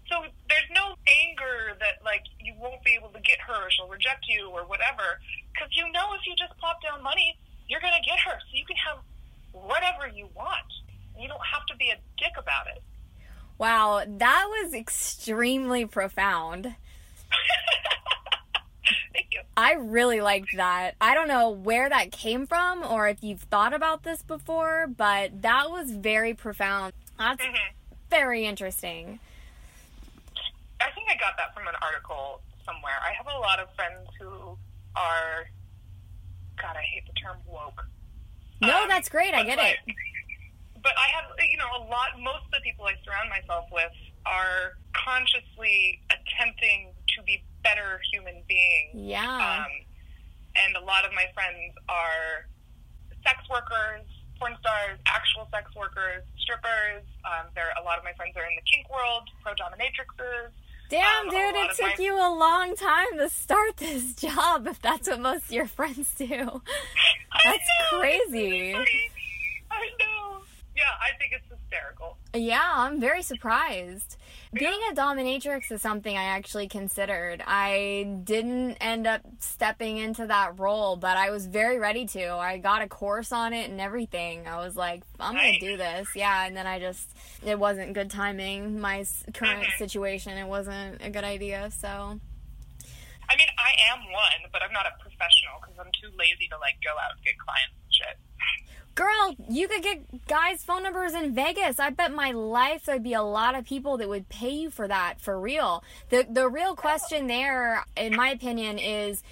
so 0.09 0.25
there's 0.49 0.71
no 0.73 0.95
anger 1.07 1.77
that 1.79 2.03
like 2.03 2.23
you 2.39 2.53
won't 2.59 2.83
be 2.83 2.97
able 2.97 3.09
to 3.09 3.21
get 3.21 3.37
her 3.45 3.67
or 3.67 3.69
she'll 3.69 3.87
reject 3.87 4.25
you 4.27 4.49
or 4.49 4.65
whatever. 4.65 5.19
Because 5.53 5.69
you 5.75 5.91
know 5.91 6.13
if 6.13 6.25
you 6.25 6.33
just 6.35 6.57
plop 6.57 6.81
down 6.81 7.03
money 7.03 7.37
you're 7.67 7.81
going 7.81 7.93
to 7.93 8.07
get 8.07 8.19
her. 8.19 8.39
So 8.39 8.57
you 8.57 8.65
can 8.65 8.75
have 8.77 8.97
whatever 9.51 10.07
you 10.07 10.29
want. 10.35 10.71
You 11.19 11.27
don't 11.27 11.45
have 11.51 11.65
to 11.67 11.75
be 11.77 11.89
a 11.89 11.97
dick 12.17 12.33
about 12.37 12.67
it. 12.67 12.81
Wow, 13.57 14.03
that 14.05 14.45
was 14.49 14.73
extremely 14.73 15.85
profound. 15.85 16.75
I 19.55 19.73
really 19.73 20.19
liked 20.21 20.55
that. 20.57 20.95
I 20.99 21.13
don't 21.13 21.27
know 21.27 21.49
where 21.49 21.87
that 21.89 22.11
came 22.11 22.47
from 22.47 22.83
or 22.83 23.07
if 23.07 23.23
you've 23.23 23.41
thought 23.41 23.73
about 23.73 24.03
this 24.03 24.23
before, 24.23 24.87
but 24.87 25.41
that 25.43 25.69
was 25.69 25.91
very 25.91 26.33
profound. 26.33 26.93
That's 27.19 27.43
hmm 27.43 27.53
very 28.09 28.45
interesting. 28.45 29.19
I 30.79 30.91
think 30.91 31.07
I 31.09 31.17
got 31.17 31.35
that 31.37 31.53
from 31.55 31.67
an 31.67 31.73
article 31.81 32.41
somewhere. 32.63 32.93
I 33.01 33.11
have 33.13 33.25
a 33.25 33.39
lot 33.39 33.59
of 33.59 33.73
friends 33.75 34.07
who 34.19 34.55
are, 34.95 35.49
God, 36.61 36.75
I 36.77 36.81
hate 36.83 37.07
the 37.07 37.13
term 37.13 37.37
woke. 37.47 37.87
No, 38.61 38.83
Um, 38.83 38.87
that's 38.87 39.09
great. 39.09 39.33
I 39.33 39.43
get 39.43 39.57
like- 39.57 39.79
it. 39.87 39.95
But 40.83 40.91
I 40.97 41.07
have, 41.09 41.25
you 41.49 41.57
know, 41.57 41.69
a 41.77 41.83
lot. 41.89 42.19
Most 42.19 42.45
of 42.45 42.51
the 42.51 42.59
people 42.63 42.85
I 42.85 42.93
surround 43.05 43.29
myself 43.29 43.65
with 43.71 43.91
are 44.27 44.77
consciously 44.93 45.99
attempting 46.11 46.93
to 47.15 47.23
be 47.23 47.41
better 47.63 47.99
human 48.11 48.43
beings. 48.47 48.93
Yeah. 48.93 49.63
Um, 49.65 49.71
and 50.55 50.75
a 50.77 50.83
lot 50.85 51.05
of 51.05 51.11
my 51.13 51.25
friends 51.33 51.73
are 51.89 52.45
sex 53.25 53.39
workers, 53.49 54.05
porn 54.39 54.55
stars, 54.59 54.99
actual 55.07 55.47
sex 55.51 55.71
workers, 55.75 56.23
strippers. 56.37 57.03
Um, 57.25 57.47
there, 57.55 57.73
a 57.79 57.83
lot 57.83 57.97
of 57.97 58.03
my 58.03 58.13
friends 58.13 58.35
are 58.37 58.45
in 58.45 58.55
the 58.55 58.61
kink 58.71 58.87
world, 58.91 59.29
pro 59.41 59.53
dominatrixes. 59.53 60.51
Damn, 60.89 61.25
um, 61.27 61.29
dude, 61.31 61.55
it 61.55 61.75
took 61.75 61.97
my- 61.97 62.03
you 62.03 62.13
a 62.15 62.29
long 62.37 62.75
time 62.75 63.17
to 63.17 63.29
start 63.29 63.77
this 63.77 64.13
job 64.27 64.67
if 64.67 64.81
that's 64.81 65.07
what 65.09 65.19
most 65.21 65.45
of 65.45 65.51
your 65.51 65.65
friends 65.65 66.13
do. 66.17 66.27
That's 67.43 67.67
know, 67.91 67.99
crazy. 67.99 68.21
it's 68.27 68.77
really 68.77 68.85
funny. 68.85 69.11
I 69.71 69.89
know. 69.99 70.41
Yeah, 70.75 70.83
I 71.01 71.17
think 71.17 71.33
it's 71.33 71.45
hysterical. 71.49 72.17
Yeah, 72.35 72.61
I'm 72.63 72.99
very 73.01 73.23
surprised. 73.23 74.17
Being 74.53 74.79
a 74.91 74.93
dominatrix 74.93 75.71
is 75.71 75.81
something 75.81 76.15
I 76.15 76.23
actually 76.25 76.67
considered. 76.67 77.41
I 77.45 78.17
didn't 78.23 78.75
end 78.75 79.07
up 79.07 79.21
stepping 79.39 79.97
into 79.97 80.27
that 80.27 80.59
role, 80.59 80.95
but 80.95 81.17
I 81.17 81.31
was 81.31 81.47
very 81.47 81.79
ready 81.79 82.05
to. 82.07 82.33
I 82.35 82.59
got 82.59 82.81
a 82.83 82.87
course 82.87 83.31
on 83.31 83.53
it 83.53 83.69
and 83.71 83.81
everything. 83.81 84.47
I 84.47 84.57
was 84.57 84.75
like, 84.75 85.01
I'm 85.19 85.33
going 85.33 85.53
to 85.53 85.59
do 85.59 85.77
this. 85.77 86.07
Yeah, 86.15 86.45
and 86.45 86.55
then 86.55 86.67
I 86.67 86.79
just, 86.79 87.09
it 87.43 87.57
wasn't 87.57 87.93
good 87.93 88.11
timing. 88.11 88.79
My 88.79 89.03
current 89.33 89.63
Mhm. 89.65 89.77
situation, 89.79 90.37
it 90.37 90.47
wasn't 90.47 91.01
a 91.01 91.09
good 91.09 91.23
idea, 91.23 91.71
so. 91.71 92.19
I 93.29 93.35
mean, 93.37 93.47
I 93.57 93.71
am 93.91 94.03
one, 94.11 94.51
but 94.51 94.61
I'm 94.61 94.73
not 94.73 94.85
a 94.85 94.91
professional 95.01 95.59
because 95.61 95.79
I'm 95.79 95.91
too 95.99 96.15
lazy 96.15 96.47
to 96.49 96.57
like 96.59 96.75
go 96.83 96.91
out 96.91 97.15
and 97.15 97.23
get 97.25 97.37
clients 97.39 97.73
and 97.83 97.93
shit. 97.93 98.17
Girl, 98.95 99.35
you 99.49 99.67
could 99.67 99.81
get 99.81 100.27
guys' 100.27 100.63
phone 100.63 100.83
numbers 100.83 101.13
in 101.15 101.33
Vegas. 101.33 101.79
I 101.79 101.89
bet 101.89 102.13
my 102.13 102.29
life 102.31 102.85
there'd 102.85 103.01
be 103.01 103.13
a 103.13 103.23
lot 103.23 103.55
of 103.55 103.65
people 103.65 103.97
that 103.97 104.07
would 104.07 104.29
pay 104.29 104.51
you 104.51 104.69
for 104.69 104.87
that 104.87 105.19
for 105.19 105.39
real. 105.39 105.83
The 106.09 106.27
the 106.29 106.47
real 106.47 106.75
question 106.75 107.25
there, 107.25 107.83
in 107.97 108.15
my 108.15 108.29
opinion, 108.29 108.77
is 108.77 109.23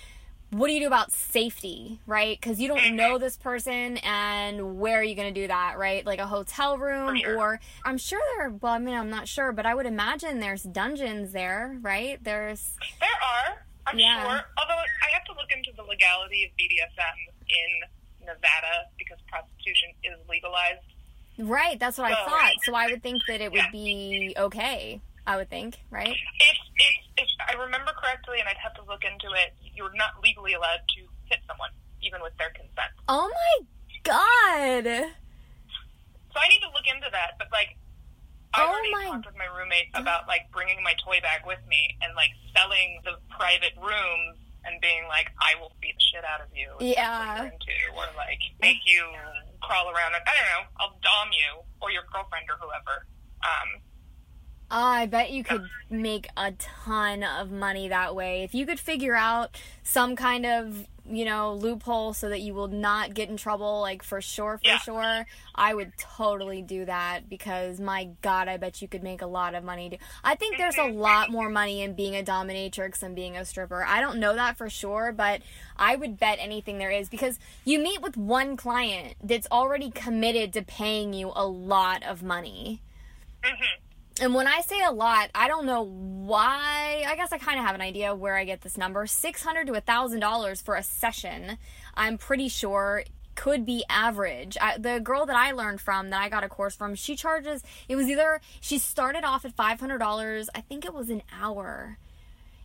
what 0.49 0.67
do 0.67 0.73
you 0.73 0.79
do 0.81 0.87
about 0.87 1.11
safety, 1.11 1.99
right? 2.07 2.37
Because 2.41 2.59
you 2.59 2.67
don't 2.67 2.95
know 2.95 3.19
this 3.19 3.37
person, 3.37 3.97
and 3.97 4.79
where 4.79 4.99
are 4.99 5.03
you 5.03 5.15
going 5.15 5.33
to 5.33 5.41
do 5.41 5.47
that, 5.47 5.77
right? 5.77 6.03
Like 6.05 6.19
a 6.19 6.25
hotel 6.27 6.77
room, 6.79 7.17
sure. 7.17 7.37
or 7.37 7.59
I'm 7.85 7.99
sure 7.99 8.19
there. 8.37 8.49
Well, 8.49 8.73
I 8.73 8.79
mean, 8.79 8.95
I'm 8.95 9.11
not 9.11 9.27
sure, 9.27 9.51
but 9.51 9.65
I 9.67 9.75
would 9.75 9.85
imagine 9.85 10.39
there's 10.39 10.63
dungeons 10.63 11.33
there, 11.33 11.77
right? 11.81 12.21
There's 12.23 12.73
There 12.99 13.09
are, 13.09 13.63
I'm 13.85 13.97
Yeah. 13.99 14.23
sure. 14.23 14.41
Although 14.57 14.73
I 14.81 15.09
have 15.13 15.23
to 15.25 15.33
look 15.33 15.51
into 15.55 15.71
the 15.75 15.83
legality 15.83 16.45
of 16.45 16.51
BDSM 16.57 17.15
in 17.47 17.81
Nevada 18.25 18.87
because 18.97 19.17
prostitution 19.27 19.89
is 20.03 20.17
legalized. 20.29 20.85
right. 21.39 21.79
That's 21.79 21.97
what 21.97 22.11
I 22.11 22.15
thought. 22.25 22.53
So 22.63 22.75
I 22.75 22.87
would 22.87 23.01
think 23.03 23.21
that 23.27 23.41
it 23.41 23.51
would 23.51 23.57
Yeah. 23.57 23.71
be 23.71 24.33
okay. 24.37 25.01
I 25.25 25.37
would 25.37 25.49
think, 25.49 25.77
right? 25.89 26.09
If, 26.09 26.57
if, 26.77 26.95
if 27.17 27.29
I 27.47 27.53
remember 27.53 27.91
correctly, 27.93 28.39
and 28.39 28.49
I'd 28.49 28.57
have 28.57 28.73
to 28.75 28.83
look 28.83 29.03
into 29.03 29.27
it, 29.37 29.53
you're 29.75 29.93
not 29.95 30.21
legally 30.23 30.53
allowed 30.53 30.81
to 30.97 31.01
hit 31.29 31.39
someone, 31.47 31.69
even 32.01 32.21
with 32.21 32.35
their 32.37 32.49
consent. 32.49 32.91
Oh 33.07 33.29
my 33.29 33.65
god! 34.03 34.85
So 36.33 36.35
I 36.39 36.47
need 36.49 36.61
to 36.61 36.71
look 36.73 36.87
into 36.89 37.07
that. 37.11 37.37
But 37.37 37.47
like, 37.51 37.77
I 38.53 38.63
Oh 38.63 38.69
already 38.69 38.91
my 38.91 39.05
talked 39.13 39.25
with 39.27 39.37
my 39.37 39.45
roommate 39.45 39.89
about 39.93 40.27
like 40.27 40.49
bringing 40.51 40.81
my 40.83 40.93
toy 41.05 41.19
bag 41.21 41.41
with 41.45 41.59
me 41.69 41.95
and 42.01 42.15
like 42.15 42.31
selling 42.55 42.99
the 43.05 43.15
private 43.29 43.73
rooms 43.77 44.37
and 44.65 44.79
being 44.81 45.07
like, 45.09 45.31
I 45.41 45.59
will 45.59 45.73
beat 45.81 45.95
the 45.97 46.05
shit 46.13 46.23
out 46.25 46.41
of 46.41 46.49
you. 46.53 46.69
if 46.79 46.95
that's 46.95 47.09
what 47.09 47.37
Yeah. 47.37 47.43
into, 47.49 47.75
or 47.97 48.05
like 48.17 48.41
make 48.61 48.85
you 48.85 49.01
crawl 49.61 49.89
around 49.89 50.13
and 50.13 50.23
I 50.25 50.33
don't 50.37 50.49
know, 50.53 50.63
I'll 50.79 50.97
dom 51.01 51.29
you 51.33 51.61
or 51.81 51.89
your 51.91 52.03
girlfriend 52.13 52.45
or 52.49 52.57
whoever. 52.61 53.05
Um, 53.41 53.81
I 54.73 55.05
bet 55.07 55.31
you 55.31 55.43
could 55.43 55.69
make 55.89 56.29
a 56.37 56.53
ton 56.53 57.23
of 57.23 57.51
money 57.51 57.89
that 57.89 58.15
way. 58.15 58.43
If 58.43 58.55
you 58.55 58.65
could 58.65 58.79
figure 58.79 59.15
out 59.15 59.57
some 59.83 60.15
kind 60.15 60.45
of, 60.45 60.87
you 61.05 61.25
know, 61.25 61.53
loophole 61.55 62.13
so 62.13 62.29
that 62.29 62.39
you 62.39 62.53
will 62.53 62.69
not 62.69 63.13
get 63.13 63.27
in 63.27 63.35
trouble, 63.35 63.81
like 63.81 64.01
for 64.01 64.21
sure, 64.21 64.59
for 64.59 64.65
Yeah. 64.67 64.77
sure, 64.77 65.25
I 65.53 65.73
would 65.73 65.91
totally 65.97 66.61
do 66.61 66.85
that 66.85 67.27
because 67.27 67.81
my 67.81 68.11
god, 68.21 68.47
I 68.47 68.55
bet 68.55 68.81
you 68.81 68.87
could 68.87 69.03
make 69.03 69.21
a 69.21 69.25
lot 69.27 69.55
of 69.55 69.63
money. 69.65 69.99
I 70.23 70.35
think 70.35 70.57
there's 70.57 70.77
a 70.77 70.85
lot 70.87 71.29
more 71.31 71.49
money 71.49 71.81
in 71.81 71.93
being 71.93 72.15
a 72.15 72.23
dominatrix 72.23 72.99
than 72.99 73.13
being 73.13 73.35
a 73.35 73.43
stripper. 73.43 73.83
I 73.83 73.99
don't 73.99 74.19
know 74.19 74.35
that 74.35 74.57
for 74.57 74.69
sure, 74.69 75.11
but 75.11 75.41
I 75.75 75.97
would 75.97 76.17
bet 76.17 76.37
anything 76.39 76.77
there 76.77 76.91
is 76.91 77.09
because 77.09 77.39
you 77.65 77.77
meet 77.79 78.01
with 78.01 78.15
one 78.15 78.55
client 78.55 79.15
that's 79.21 79.47
already 79.51 79.91
committed 79.91 80.53
to 80.53 80.61
paying 80.61 81.11
you 81.11 81.33
a 81.35 81.45
lot 81.45 82.03
of 82.03 82.23
money. 82.23 82.79
mhm. 83.43 83.65
And 84.19 84.35
when 84.35 84.47
I 84.47 84.61
say 84.61 84.81
a 84.81 84.91
lot, 84.91 85.29
I 85.33 85.47
don't 85.47 85.65
know 85.65 85.83
why. 85.83 87.05
I 87.07 87.15
guess 87.15 87.31
I 87.31 87.37
kind 87.37 87.59
of 87.59 87.65
have 87.65 87.75
an 87.75 87.81
idea 87.81 88.13
where 88.13 88.35
I 88.35 88.43
get 88.43 88.61
this 88.61 88.77
number. 88.77 89.07
600 89.07 89.67
to 89.67 89.81
thousand 89.81 90.19
dollars 90.19 90.61
for 90.61 90.75
a 90.75 90.83
session. 90.83 91.57
I'm 91.95 92.17
pretty 92.17 92.49
sure 92.49 93.03
could 93.35 93.65
be 93.65 93.83
average. 93.89 94.57
I, 94.59 94.77
the 94.77 94.99
girl 94.99 95.25
that 95.25 95.35
I 95.35 95.51
learned 95.51 95.81
from, 95.81 96.09
that 96.09 96.21
I 96.21 96.29
got 96.29 96.43
a 96.43 96.49
course 96.49 96.75
from, 96.75 96.95
she 96.95 97.15
charges. 97.15 97.63
It 97.87 97.95
was 97.95 98.07
either 98.07 98.41
she 98.59 98.77
started 98.77 99.23
off 99.23 99.45
at 99.45 99.53
five 99.53 99.79
hundred 99.79 99.99
dollars. 99.99 100.49
I 100.53 100.61
think 100.61 100.85
it 100.85 100.93
was 100.93 101.09
an 101.09 101.23
hour. 101.41 101.97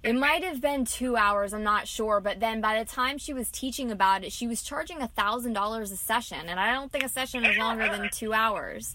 It 0.03 0.15
might 0.15 0.45
have 0.45 0.61
been 0.61 0.85
two 0.85 1.17
hours, 1.17 1.53
I'm 1.53 1.65
not 1.65 1.89
sure, 1.89 2.21
but 2.21 2.39
then 2.39 2.61
by 2.61 2.79
the 2.79 2.85
time 2.85 3.19
she 3.19 3.33
was 3.33 3.51
teaching 3.51 3.91
about 3.91 4.23
it, 4.23 4.31
she 4.31 4.47
was 4.47 4.63
charging 4.63 5.03
a 5.03 5.09
thousand 5.09 5.55
dollars 5.55 5.91
a 5.91 5.97
session, 5.97 6.49
and 6.49 6.61
I 6.61 6.73
don't 6.73 6.93
think 6.93 7.03
a 7.03 7.09
session 7.09 7.45
is 7.45 7.57
longer 7.57 7.89
than 7.89 8.09
two 8.13 8.33
hours. 8.33 8.95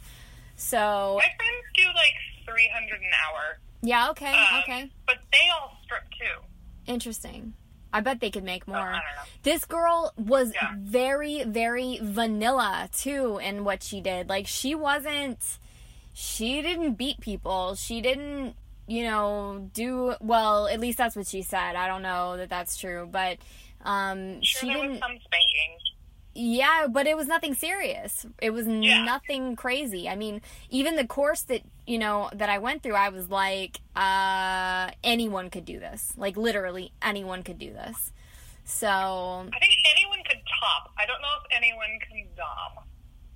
So 0.56 1.18
My 1.18 1.24
friends 1.38 1.66
do 1.76 1.86
like 1.88 2.14
300 2.52 3.00
an 3.02 3.08
hour. 3.26 3.60
yeah, 3.82 4.10
okay, 4.12 4.34
Um, 4.34 4.60
okay. 4.64 4.92
But 5.08 5.18
they 5.32 5.50
all 5.54 5.78
strip 5.84 6.04
too. 6.12 6.42
Interesting. 6.88 7.54
I 7.94 8.00
bet 8.02 8.20
they 8.22 8.30
could 8.32 8.44
make 8.46 8.68
more. 8.68 8.78
I 8.78 8.84
don't 8.84 8.94
know. 8.94 9.32
This 9.44 9.66
girl 9.66 10.14
was 10.18 10.54
Yeah. 10.54 10.72
very, 10.78 11.44
very 11.44 12.00
vanilla 12.02 12.90
too 12.98 13.38
in 13.40 13.64
what 13.66 13.84
she 13.84 14.00
did. 14.02 14.30
Like 14.30 14.48
she 14.48 14.76
wasn't 14.76 15.40
she 16.14 16.62
didn't 16.62 16.94
beat 16.94 17.20
people. 17.22 17.76
She 17.76 18.02
didn't, 18.02 18.56
you 18.88 19.04
know, 19.04 19.70
do 19.74 20.16
well, 20.22 20.68
at 20.68 20.80
least 20.80 20.98
that's 20.98 21.16
what 21.16 21.28
she 21.28 21.42
said. 21.42 21.76
I 21.76 21.88
don't 21.88 22.02
know 22.02 22.38
that 22.38 22.50
that's 22.50 22.78
true, 22.78 23.08
but 23.12 23.38
um 23.84 24.42
Sure, 24.42 24.62
she 24.62 24.74
didn't 24.74 25.00
some 25.00 25.18
spanking. 25.24 25.78
Yeah, 26.34 26.88
but 26.90 27.08
it 27.08 27.18
was 27.18 27.28
nothing 27.28 27.54
serious. 27.54 28.26
It 28.42 28.52
was 28.52 28.66
Yeah. 28.68 29.04
nothing 29.04 29.56
crazy. 29.56 30.08
I 30.08 30.16
mean, 30.16 30.42
even 30.70 30.96
the 30.96 31.06
course 31.08 31.42
that, 31.44 31.62
you 31.86 31.98
know, 32.00 32.30
that 32.34 32.50
I 32.50 32.58
went 32.60 32.84
through, 32.84 32.96
I 32.96 33.10
was 33.10 33.30
like, 33.30 33.80
uh, 33.96 34.92
anyone 35.04 35.50
could 35.50 35.66
do 35.66 35.80
this. 35.80 36.14
Like, 36.18 36.38
literally, 36.38 36.92
anyone 37.02 37.44
could 37.44 37.60
do 37.60 37.74
this. 37.74 38.12
So, 38.64 38.88
I 38.88 39.60
think 39.60 39.74
anyone 39.98 40.20
could 40.26 40.40
top. 40.60 40.92
I 40.98 41.06
don't 41.06 41.22
know 41.22 41.28
if 41.44 41.58
anyone 41.58 42.00
can 42.08 42.24
dom. 42.38 42.86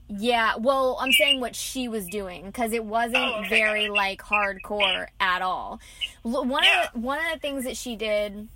yeah, 0.08 0.56
well, 0.58 0.98
I'm 1.02 1.12
saying 1.12 1.42
what 1.42 1.56
she 1.56 1.88
was 1.88 2.06
doing 2.08 2.46
because 2.46 2.72
it 2.74 2.86
wasn't 2.86 3.18
Oh, 3.18 3.40
okay, 3.40 3.50
very, 3.50 3.90
like, 3.90 4.22
hardcore 4.22 5.08
at 5.20 5.42
all. 5.42 5.80
One, 6.22 6.64
Yeah. 6.64 6.84
of 6.86 6.94
the, 6.94 7.00
one 7.00 7.18
of 7.26 7.34
the 7.34 7.40
things 7.40 7.64
that 7.66 7.76
she 7.76 7.96
did 7.96 8.48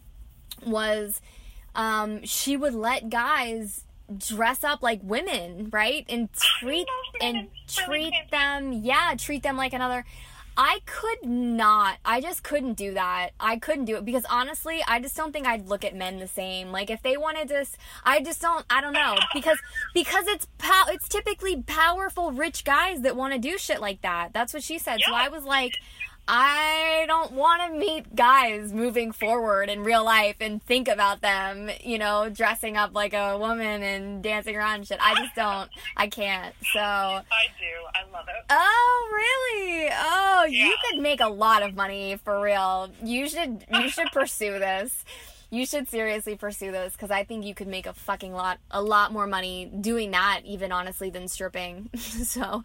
was 0.66 1.20
um, 1.76 2.24
she 2.24 2.56
would 2.56 2.74
let 2.76 3.10
guys 3.10 3.84
dress 4.18 4.64
up 4.64 4.82
like 4.82 5.00
women, 5.04 5.70
right? 5.72 6.06
And 6.10 6.32
treat 6.34 6.88
and 7.22 7.48
treat 7.68 8.14
them, 8.32 8.74
yeah, 8.74 9.16
treat 9.18 9.44
them 9.44 9.58
like 9.58 9.74
another. 9.74 10.06
I 10.62 10.80
could 10.86 11.24
not. 11.24 12.00
I 12.04 12.20
just 12.20 12.44
couldn't 12.44 12.74
do 12.74 12.94
that. 12.96 13.30
I 13.40 13.58
couldn't 13.58 13.86
do 13.86 13.96
it 13.96 14.04
because 14.04 14.26
honestly, 14.30 14.84
I 14.86 15.00
just 15.00 15.16
don't 15.16 15.32
think 15.32 15.48
I'd 15.48 15.70
look 15.70 15.86
at 15.86 15.96
men 15.96 16.20
the 16.20 16.28
same. 16.28 16.74
Like 16.74 16.90
if 16.90 17.02
they 17.02 17.16
wanted 17.16 17.48
to, 17.48 17.66
I 18.04 18.22
just 18.22 18.42
don't. 18.42 18.66
I 18.70 18.82
don't 18.82 18.92
know 18.92 19.16
because 19.34 19.58
because 19.94 20.28
it's 20.28 20.48
pow. 20.58 20.86
It's 20.90 21.08
typically 21.08 21.62
powerful, 21.62 22.34
rich 22.34 22.66
guys 22.66 23.04
that 23.04 23.16
want 23.16 23.34
to 23.34 23.40
do 23.40 23.58
shit 23.58 23.80
like 23.80 24.02
that. 24.02 24.34
That's 24.34 24.54
what 24.54 24.62
she 24.62 24.80
said. 24.80 25.00
So 25.06 25.14
I 25.14 25.30
was 25.30 25.46
like. 25.46 25.74
I 26.32 27.06
don't 27.08 27.32
want 27.32 27.64
to 27.64 27.80
meet 27.80 28.16
guys 28.16 28.72
moving 28.72 29.12
forward 29.12 29.68
in 29.68 29.84
real 29.84 30.06
life 30.06 30.36
and 30.40 30.62
think 30.62 30.88
about 30.88 31.22
them, 31.22 31.72
you 31.84 31.98
know, 31.98 32.30
dressing 32.30 32.78
up 32.78 32.94
like 32.94 33.14
a 33.14 33.36
woman 33.36 33.82
and 33.82 34.22
dancing 34.22 34.56
around 34.56 34.76
and 34.76 34.88
shit. 34.88 35.00
I 35.02 35.16
just 35.16 35.34
don't. 35.34 35.72
I 35.98 36.06
can't. 36.08 36.54
So, 36.72 36.80
I 36.80 37.24
do. 37.24 37.66
I 37.96 38.12
love 38.16 38.28
it. 38.28 38.46
oh, 38.52 39.10
really? 39.12 39.90
Oh, 39.92 40.46
you 40.48 40.76
could 40.86 41.02
make 41.02 41.20
a 41.20 41.30
lot 41.30 41.64
of 41.64 41.76
money 41.76 42.20
for 42.24 42.40
real. 42.40 42.92
You 43.04 43.28
should 43.28 43.66
you 43.74 43.90
should 43.90 44.12
pursue 44.12 44.60
this. 44.60 45.04
You 45.52 45.66
should 45.66 45.90
seriously 45.90 46.36
pursue 46.36 46.72
this 46.72 46.94
because 46.94 47.10
I 47.10 47.24
think 47.24 47.44
you 47.44 47.56
could 47.56 47.68
make 47.68 47.88
a 47.88 47.94
fucking 47.94 48.34
lot, 48.34 48.60
a 48.70 48.84
lot 48.84 49.12
more 49.12 49.26
money 49.26 49.66
doing 49.82 50.12
that, 50.12 50.42
even 50.46 50.72
honestly, 50.72 51.10
than 51.10 51.28
stripping. 51.28 51.90
so, 51.98 52.64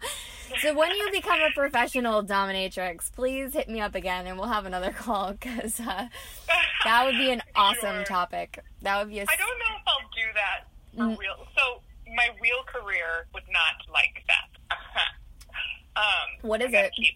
so 0.61 0.73
when 0.75 0.91
you 0.95 1.09
become 1.11 1.39
a 1.41 1.49
professional 1.55 2.23
dominatrix, 2.23 3.11
please 3.11 3.53
hit 3.53 3.67
me 3.69 3.81
up 3.81 3.95
again 3.95 4.27
and 4.27 4.37
we'll 4.37 4.47
have 4.49 4.67
another 4.67 4.91
call 4.97 5.31
because 5.33 5.79
uh, 5.79 6.07
that 6.83 7.05
would 7.05 7.17
be 7.17 7.31
an 7.31 7.41
awesome 7.55 7.95
Sure. 7.95 8.03
topic. 8.03 8.59
That 8.83 8.99
would 8.99 9.09
be 9.09 9.17
a. 9.17 9.23
I 9.23 9.35
don't 9.35 9.47
know 9.47 9.75
if 9.77 9.87
I'll 9.87 10.09
do 10.15 10.33
that 10.35 10.67
for 10.95 11.15
Mm. 11.15 11.17
real. 11.19 11.35
So 11.57 11.81
my 12.15 12.29
real 12.39 12.63
career 12.71 13.25
would 13.33 13.43
not 13.51 13.73
like 13.91 14.23
that. 14.27 14.77
um, 15.97 16.03
What 16.49 16.61
is 16.61 16.71
it? 16.71 16.91
Me. 16.99 17.09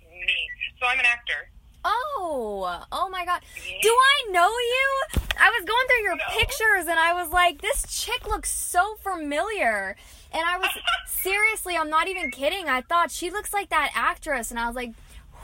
So 0.82 0.88
I'm 0.88 1.00
an 1.00 1.06
actor. 1.06 1.50
Oh, 1.86 2.84
oh 2.92 3.10
my 3.10 3.26
god. 3.26 3.42
Yeah. 3.66 3.78
Do 3.82 3.90
I 3.90 4.32
know 4.32 4.50
you? 4.50 5.20
I 5.40 5.50
was 5.50 5.66
going 5.66 5.88
through 5.88 6.04
your 6.04 6.16
No. 6.16 6.24
pictures 6.38 6.88
and 6.90 7.00
I 7.00 7.14
was 7.14 7.32
like, 7.32 7.62
this 7.62 7.84
chick 7.90 8.28
looks 8.28 8.52
so 8.52 8.96
familiar. 9.02 9.96
And 10.32 10.44
I 10.46 10.58
was 10.58 10.70
seriously, 11.08 11.78
I'm 11.78 11.90
not 11.90 12.08
even 12.08 12.32
kidding. 12.32 12.68
I 12.68 12.82
thought 12.82 13.12
she 13.12 13.30
looks 13.32 13.54
like 13.54 13.70
that 13.70 13.92
actress 13.96 14.52
and 14.52 14.60
I 14.60 14.68
was 14.68 14.76
like, 14.76 14.92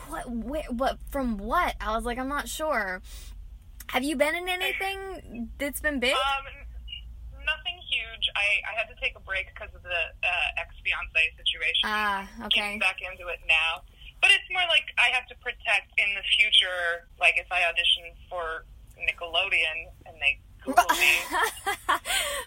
what 0.10 0.30
where, 0.30 0.64
what 0.70 0.98
from 1.10 1.38
what? 1.38 1.76
I 1.80 1.96
was 1.96 2.06
like, 2.06 2.18
I'm 2.20 2.30
not 2.30 2.48
sure. 2.50 3.02
Have 3.90 4.04
you 4.04 4.16
been 4.16 4.36
in 4.36 4.50
anything 4.50 5.50
that's 5.58 5.80
been 5.80 6.00
big? 6.00 6.14
Um, 6.14 6.46
nothing 7.46 7.78
huge. 7.90 8.30
I, 8.36 8.74
I 8.74 8.78
had 8.78 8.88
to 8.94 9.00
take 9.02 9.16
a 9.16 9.20
break 9.22 9.48
because 9.54 9.74
of 9.76 9.82
the 9.84 9.90
uh, 9.90 10.60
ex 10.62 10.76
fiance 10.84 11.22
situation. 11.38 11.86
Ah, 11.86 12.28
okay. 12.46 12.62
Getting 12.62 12.80
back 12.80 12.98
into 13.02 13.28
it 13.30 13.40
now. 13.48 13.82
But 14.26 14.34
it's 14.34 14.50
more 14.52 14.66
like 14.70 14.86
I 14.98 15.14
have 15.14 15.28
to 15.28 15.36
protect 15.36 15.94
in 16.02 16.10
the 16.16 16.26
future, 16.36 17.06
like 17.20 17.36
if 17.38 17.46
I 17.52 17.62
audition 17.70 18.10
for 18.28 18.66
Nickelodeon 18.98 19.86
and 20.08 20.16
they 20.20 20.40
Google 20.66 20.84
me, 20.98 21.14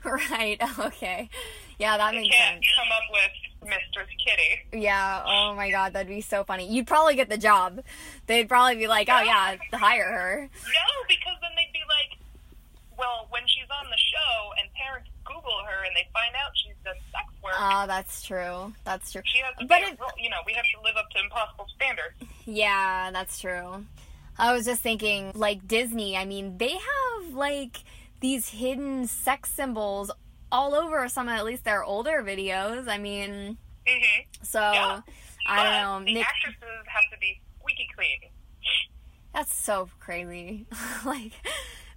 right. 0.34 0.58
Okay. 0.90 1.30
Yeah, 1.78 1.96
that 1.96 2.10
they 2.10 2.22
makes 2.22 2.34
can't 2.34 2.56
sense. 2.56 2.66
come 2.74 2.88
up 2.90 3.04
with 3.12 3.70
Mistress 3.70 4.10
Kitty. 4.18 4.82
Yeah. 4.82 5.22
Oh 5.24 5.54
my 5.54 5.70
god, 5.70 5.92
that'd 5.92 6.08
be 6.08 6.20
so 6.20 6.42
funny. 6.42 6.66
You'd 6.66 6.88
probably 6.88 7.14
get 7.14 7.28
the 7.28 7.38
job. 7.38 7.78
They'd 8.26 8.48
probably 8.48 8.74
be 8.74 8.88
like, 8.88 9.08
"Oh 9.08 9.20
yeah, 9.22 9.54
hire 9.72 10.10
her." 10.10 10.50
No, 10.52 10.86
because 11.06 11.36
then 11.40 11.52
they'd 11.54 11.72
be 11.72 11.84
like, 11.86 12.18
well, 12.98 13.28
when 13.30 13.42
she's 13.46 13.70
on 13.70 13.88
the 13.88 13.96
show 13.96 14.50
and 14.60 14.66
parents 14.74 15.07
Google 15.48 15.64
her 15.64 15.84
and 15.84 15.96
they 15.96 16.06
find 16.12 16.34
out 16.36 16.50
she's 16.54 16.74
done 16.84 16.94
sex 17.12 17.24
work, 17.42 17.54
Oh, 17.58 17.86
that's 17.86 18.22
true. 18.22 18.72
That's 18.84 19.12
true. 19.12 19.22
she 19.24 19.38
has 19.38 19.54
to 19.58 19.66
but 19.66 19.80
be, 19.80 19.86
it- 19.92 20.00
role- 20.00 20.10
you 20.18 20.28
know, 20.30 20.36
we 20.46 20.52
have 20.52 20.64
to 20.74 20.80
live 20.84 20.96
up 20.96 21.08
to 21.10 21.18
impossible 21.22 21.66
standards. 21.74 22.16
Yeah, 22.44 23.10
that's 23.12 23.40
true. 23.40 23.84
I 24.38 24.52
was 24.52 24.64
just 24.66 24.82
thinking, 24.82 25.32
like 25.34 25.66
Disney. 25.66 26.16
I 26.16 26.24
mean, 26.24 26.58
they 26.58 26.72
have 26.72 27.34
like 27.34 27.78
these 28.20 28.48
hidden 28.50 29.06
sex 29.06 29.50
symbols 29.50 30.10
all 30.52 30.74
over 30.74 31.08
some 31.08 31.28
of 31.28 31.34
at 31.34 31.44
least 31.44 31.64
their 31.64 31.82
older 31.84 32.22
videos. 32.22 32.88
I 32.88 32.98
mean, 32.98 33.56
hmm 33.86 34.20
so 34.42 34.60
Yeah. 34.60 35.00
I 35.46 35.56
but 35.56 35.62
don't 35.64 35.72
know. 36.04 36.04
The 36.06 36.14
Nick, 36.14 36.26
actresses 36.28 36.62
have 36.86 37.10
to 37.12 37.18
be 37.20 37.40
squeaky 37.58 37.88
clean. 37.96 38.18
that's 39.34 39.54
so 39.54 39.88
crazy. 40.00 40.66
like, 41.04 41.32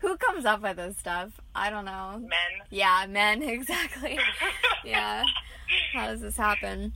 who 0.02 0.18
comes 0.18 0.46
up 0.46 0.62
with 0.62 0.78
this 0.78 0.98
stuff? 0.98 1.40
I 1.56 1.70
don't 1.70 1.86
know. 1.86 2.18
Men. 2.20 2.68
Yeah, 2.70 3.06
men 3.08 3.42
exactly. 3.58 4.20
yeah. 4.84 5.24
How 5.94 6.08
does 6.08 6.22
this 6.22 6.36
happen? 6.38 6.94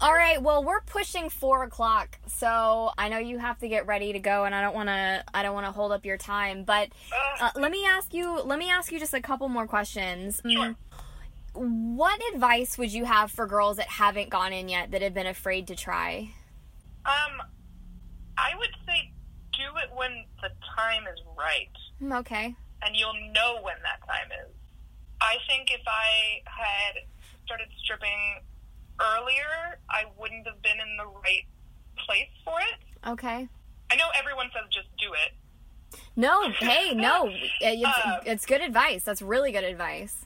All 0.00 0.12
right. 0.12 0.42
Well, 0.42 0.64
we're 0.64 0.80
pushing 0.80 1.28
four 1.30 1.62
o'clock, 1.62 2.18
so 2.26 2.90
I 2.98 3.08
know 3.08 3.18
you 3.18 3.38
have 3.38 3.58
to 3.60 3.68
get 3.68 3.86
ready 3.86 4.12
to 4.14 4.18
go, 4.18 4.44
and 4.44 4.54
I 4.54 4.60
don't 4.62 4.74
want 4.74 4.88
to. 4.88 5.22
I 5.32 5.42
don't 5.44 5.54
want 5.54 5.66
to 5.66 5.72
hold 5.72 5.92
up 5.92 6.04
your 6.04 6.16
time. 6.16 6.64
But 6.64 6.88
uh, 7.40 7.50
let 7.54 7.70
me 7.70 7.84
ask 7.86 8.12
you. 8.12 8.40
Let 8.42 8.58
me 8.58 8.68
ask 8.70 8.90
you 8.90 8.98
just 8.98 9.14
a 9.14 9.20
couple 9.20 9.48
more 9.48 9.66
questions. 9.68 10.40
Mm, 10.44 10.52
Sure. 10.52 10.74
What 11.54 12.20
advice 12.34 12.78
would 12.78 12.92
you 12.92 13.04
have 13.04 13.30
for 13.30 13.46
girls 13.46 13.76
that 13.76 13.86
haven't 13.86 14.30
gone 14.30 14.52
in 14.54 14.68
yet 14.70 14.90
that 14.92 15.02
have 15.02 15.12
been 15.14 15.26
afraid 15.26 15.66
to 15.68 15.76
try? 15.76 16.30
um, 17.04 17.42
I 18.38 18.56
would 18.56 18.70
say 18.86 19.11
do 19.62 19.76
it 19.78 19.90
when 19.96 20.24
the 20.42 20.50
time 20.76 21.04
is 21.12 21.20
right. 21.38 21.70
Mm, 22.02 22.18
Okay. 22.20 22.54
and 22.84 22.96
you'll 22.96 23.14
know 23.32 23.58
when 23.62 23.76
that 23.82 24.00
time 24.06 24.30
is. 24.44 24.50
I 25.20 25.36
think 25.46 25.70
if 25.70 25.82
I 25.86 26.42
had 26.46 26.94
started 27.44 27.68
stripping 27.82 28.40
earlier, 29.00 29.78
I 29.88 30.04
wouldn't 30.18 30.46
have 30.46 30.60
been 30.62 30.80
in 30.80 30.96
the 30.96 31.06
right 31.06 31.46
place 32.06 32.30
for 32.44 32.58
it. 32.60 33.08
Okay. 33.08 33.48
I 33.90 33.96
know 33.96 34.08
everyone 34.18 34.48
says 34.52 34.64
just 34.72 34.88
do 34.98 35.12
it. 35.12 35.98
No, 36.16 36.50
hey, 36.58 36.94
no. 36.94 37.28
It's, 37.60 37.98
Um, 38.04 38.20
it's 38.26 38.46
good 38.46 38.60
advice. 38.62 39.04
That's 39.04 39.22
really 39.22 39.52
good 39.52 39.64
advice. 39.64 40.24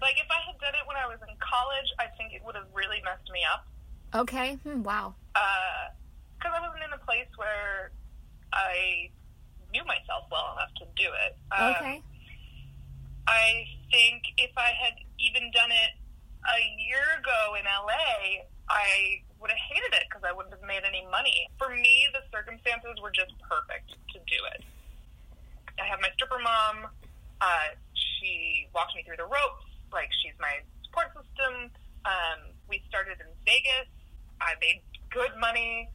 Like 0.00 0.14
if 0.18 0.26
I 0.30 0.40
had 0.46 0.58
done 0.60 0.74
it 0.74 0.86
when 0.86 0.96
I 0.96 1.06
was 1.06 1.18
in 1.28 1.34
college, 1.38 1.90
I 1.98 2.06
think 2.16 2.32
it 2.32 2.42
would 2.44 2.54
have 2.56 2.66
really 2.74 3.00
messed 3.04 3.30
me 3.32 3.40
up. 3.52 3.66
Okay. 4.14 4.54
Hmm, 4.64 4.82
wow. 4.82 5.14
because 5.34 6.52
I 6.56 6.60
wasn't 6.60 6.84
in 6.84 6.92
a 6.92 7.04
place 7.04 7.26
where 7.36 7.90
I 8.52 9.10
knew 9.72 9.84
myself 9.84 10.24
well 10.30 10.56
enough 10.56 10.72
to 10.80 10.86
do 10.96 11.08
it. 11.26 11.36
Um, 11.52 11.74
Okay. 11.76 12.02
I 13.28 13.66
think 13.90 14.22
if 14.38 14.50
I 14.56 14.72
had 14.72 14.94
even 15.20 15.50
done 15.52 15.70
it 15.70 15.92
a 16.48 16.60
year 16.88 17.20
ago 17.20 17.56
in 17.60 17.64
LA, 17.68 18.40
I 18.70 19.20
would 19.38 19.50
have 19.50 19.60
hated 19.68 19.92
it 19.92 20.08
because 20.08 20.24
I 20.24 20.32
wouldn't 20.32 20.54
have 20.54 20.64
made 20.64 20.82
any 20.88 21.04
money. 21.12 21.48
For 21.58 21.68
me, 21.68 22.08
the 22.12 22.24
circumstances 22.32 22.96
were 23.02 23.10
just 23.12 23.32
perfect 23.44 23.92
to 24.16 24.18
do 24.24 24.40
it. 24.56 24.64
I 25.78 25.84
have 25.84 26.00
my 26.00 26.08
stripper 26.16 26.40
mom. 26.40 26.88
Uh, 27.40 27.76
she 27.94 28.66
walked 28.74 28.96
me 28.96 29.02
through 29.04 29.20
the 29.20 29.28
ropes. 29.28 29.68
Like 29.92 30.08
she's 30.24 30.34
my 30.40 30.64
support 30.84 31.12
system. 31.12 31.70
Um, 32.08 32.48
we 32.68 32.82
started 32.88 33.20
in 33.20 33.28
Vegas. 33.44 33.88
I 34.40 34.54
made 34.60 34.80
good 35.10 35.36
money. 35.38 35.90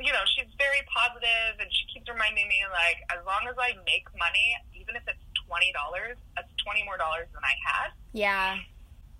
You 0.00 0.12
know, 0.12 0.24
she's 0.32 0.48
very 0.56 0.80
positive, 0.88 1.60
and 1.60 1.68
she 1.68 1.84
keeps 1.92 2.08
reminding 2.08 2.48
me 2.48 2.64
like, 2.72 3.04
as 3.12 3.20
long 3.28 3.44
as 3.44 3.56
I 3.60 3.76
make 3.84 4.08
money, 4.16 4.56
even 4.72 4.96
if 4.96 5.04
it's 5.04 5.20
twenty 5.46 5.70
dollars, 5.76 6.16
that's 6.34 6.50
twenty 6.64 6.82
more 6.88 6.96
dollars 6.96 7.28
than 7.36 7.44
I 7.44 7.54
had. 7.60 7.88
Yeah. 8.16 8.56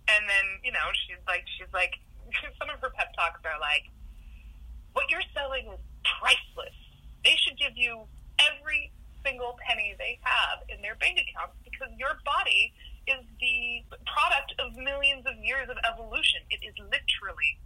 And 0.08 0.26
then, 0.26 0.46
you 0.64 0.72
know, 0.72 0.88
she's 1.06 1.20
like, 1.28 1.44
she's 1.54 1.70
like, 1.70 1.94
some 2.58 2.72
of 2.72 2.80
her 2.80 2.90
pep 2.90 3.14
talks 3.14 3.38
are 3.46 3.60
like, 3.60 3.86
what 4.92 5.06
you're 5.10 5.24
selling 5.36 5.70
is 5.70 5.78
priceless. 6.18 6.74
They 7.22 7.36
should 7.38 7.58
give 7.60 7.76
you 7.76 8.08
every 8.40 8.90
single 9.24 9.56
penny 9.62 9.94
they 9.98 10.18
have 10.24 10.64
in 10.68 10.80
their 10.82 10.96
bank 10.96 11.20
account 11.20 11.52
because 11.62 11.92
your 12.00 12.16
body 12.24 12.72
is 13.06 13.22
the 13.38 13.84
product 14.08 14.56
of 14.58 14.74
millions 14.76 15.26
of 15.26 15.36
years 15.44 15.68
of 15.68 15.76
evolution. 15.84 16.40
It 16.50 16.64
is 16.64 16.74
literally 16.78 17.60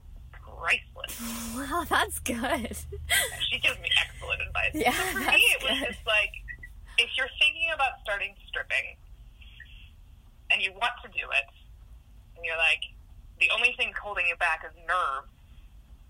priceless. 0.64 1.20
Wow, 1.54 1.84
that's 1.88 2.18
good. 2.18 2.74
She 3.46 3.56
gives 3.62 3.78
me 3.78 3.88
excellent 3.94 4.42
advice. 4.42 4.74
Yeah, 4.74 4.90
so 4.90 5.02
for 5.14 5.18
me, 5.22 5.38
it 5.54 5.62
was 5.62 5.78
good. 5.78 5.94
just 5.94 6.02
like, 6.06 6.34
if 6.98 7.08
you're 7.16 7.30
thinking 7.38 7.70
about 7.72 8.02
starting 8.02 8.34
stripping 8.50 8.98
and 10.50 10.58
you 10.60 10.72
want 10.74 10.98
to 11.06 11.08
do 11.14 11.22
it, 11.30 11.46
and 12.34 12.42
you're 12.42 12.58
like, 12.58 12.82
the 13.38 13.48
only 13.54 13.70
thing 13.78 13.94
holding 13.94 14.26
you 14.26 14.34
back 14.36 14.66
is 14.66 14.74
nerves, 14.82 15.30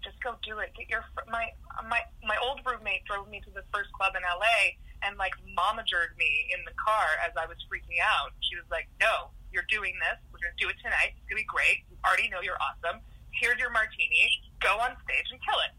just 0.03 0.17
go 0.25 0.37
do 0.45 0.59
it. 0.65 0.73
Get 0.77 0.89
your 0.89 1.05
fr- 1.13 1.29
my 1.29 1.53
my 1.89 2.01
my 2.25 2.37
old 2.41 2.61
roommate 2.65 3.05
drove 3.05 3.29
me 3.29 3.41
to 3.45 3.51
the 3.53 3.65
first 3.73 3.93
club 3.93 4.17
in 4.17 4.23
LA 4.25 4.77
and 5.05 5.17
like 5.21 5.33
momagered 5.57 6.17
me 6.17 6.49
in 6.53 6.61
the 6.65 6.77
car 6.77 7.21
as 7.25 7.33
I 7.37 7.45
was 7.49 7.57
freaking 7.69 8.01
out. 8.01 8.33
She 8.41 8.57
was 8.57 8.65
like, 8.73 8.89
"No, 9.01 9.33
you're 9.53 9.69
doing 9.69 9.97
this. 10.01 10.21
We're 10.33 10.41
gonna 10.45 10.57
do 10.61 10.69
it 10.69 10.77
tonight. 10.85 11.17
It's 11.17 11.25
gonna 11.29 11.41
be 11.41 11.49
great. 11.49 11.85
You 11.89 11.97
already 12.05 12.29
know 12.29 12.41
you're 12.45 12.61
awesome. 12.61 13.01
Here's 13.41 13.59
your 13.59 13.70
martini. 13.70 14.30
Go 14.61 14.78
on 14.78 14.97
stage 15.05 15.26
and 15.32 15.41
kill 15.43 15.59
it." 15.61 15.72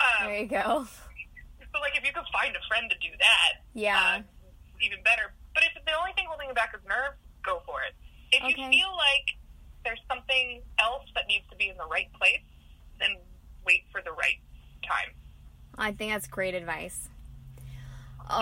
Um, 0.00 0.26
There 0.28 0.40
you 0.40 0.46
go. 0.46 0.86
so, 1.72 1.80
like, 1.80 1.96
if 1.96 2.04
you 2.04 2.12
could 2.12 2.26
find 2.32 2.54
a 2.54 2.60
friend 2.68 2.90
to 2.90 2.96
do 2.98 3.08
that, 3.18 3.62
Yeah. 3.74 3.98
uh, 4.20 4.22
even 4.80 5.02
better. 5.02 5.32
But 5.54 5.64
if 5.64 5.84
the 5.84 5.92
only 5.98 6.12
thing 6.12 6.26
holding 6.26 6.48
you 6.48 6.54
back 6.54 6.74
is 6.74 6.84
nerves, 6.86 7.16
go 7.42 7.62
for 7.64 7.82
it. 7.82 7.94
If 8.32 8.42
you 8.56 8.68
feel 8.68 8.94
like 8.96 9.36
there's 9.84 10.00
something 10.08 10.62
else 10.78 11.04
that 11.14 11.26
needs 11.28 11.48
to 11.50 11.56
be 11.56 11.68
in 11.70 11.76
the 11.78 11.86
right 11.86 12.12
place, 12.14 12.42
then 12.98 13.16
wait 13.64 13.84
for 13.92 14.02
the 14.02 14.12
right 14.12 14.38
time. 14.86 15.14
I 15.78 15.92
think 15.92 16.12
that's 16.12 16.26
great 16.26 16.54
advice. 16.54 17.08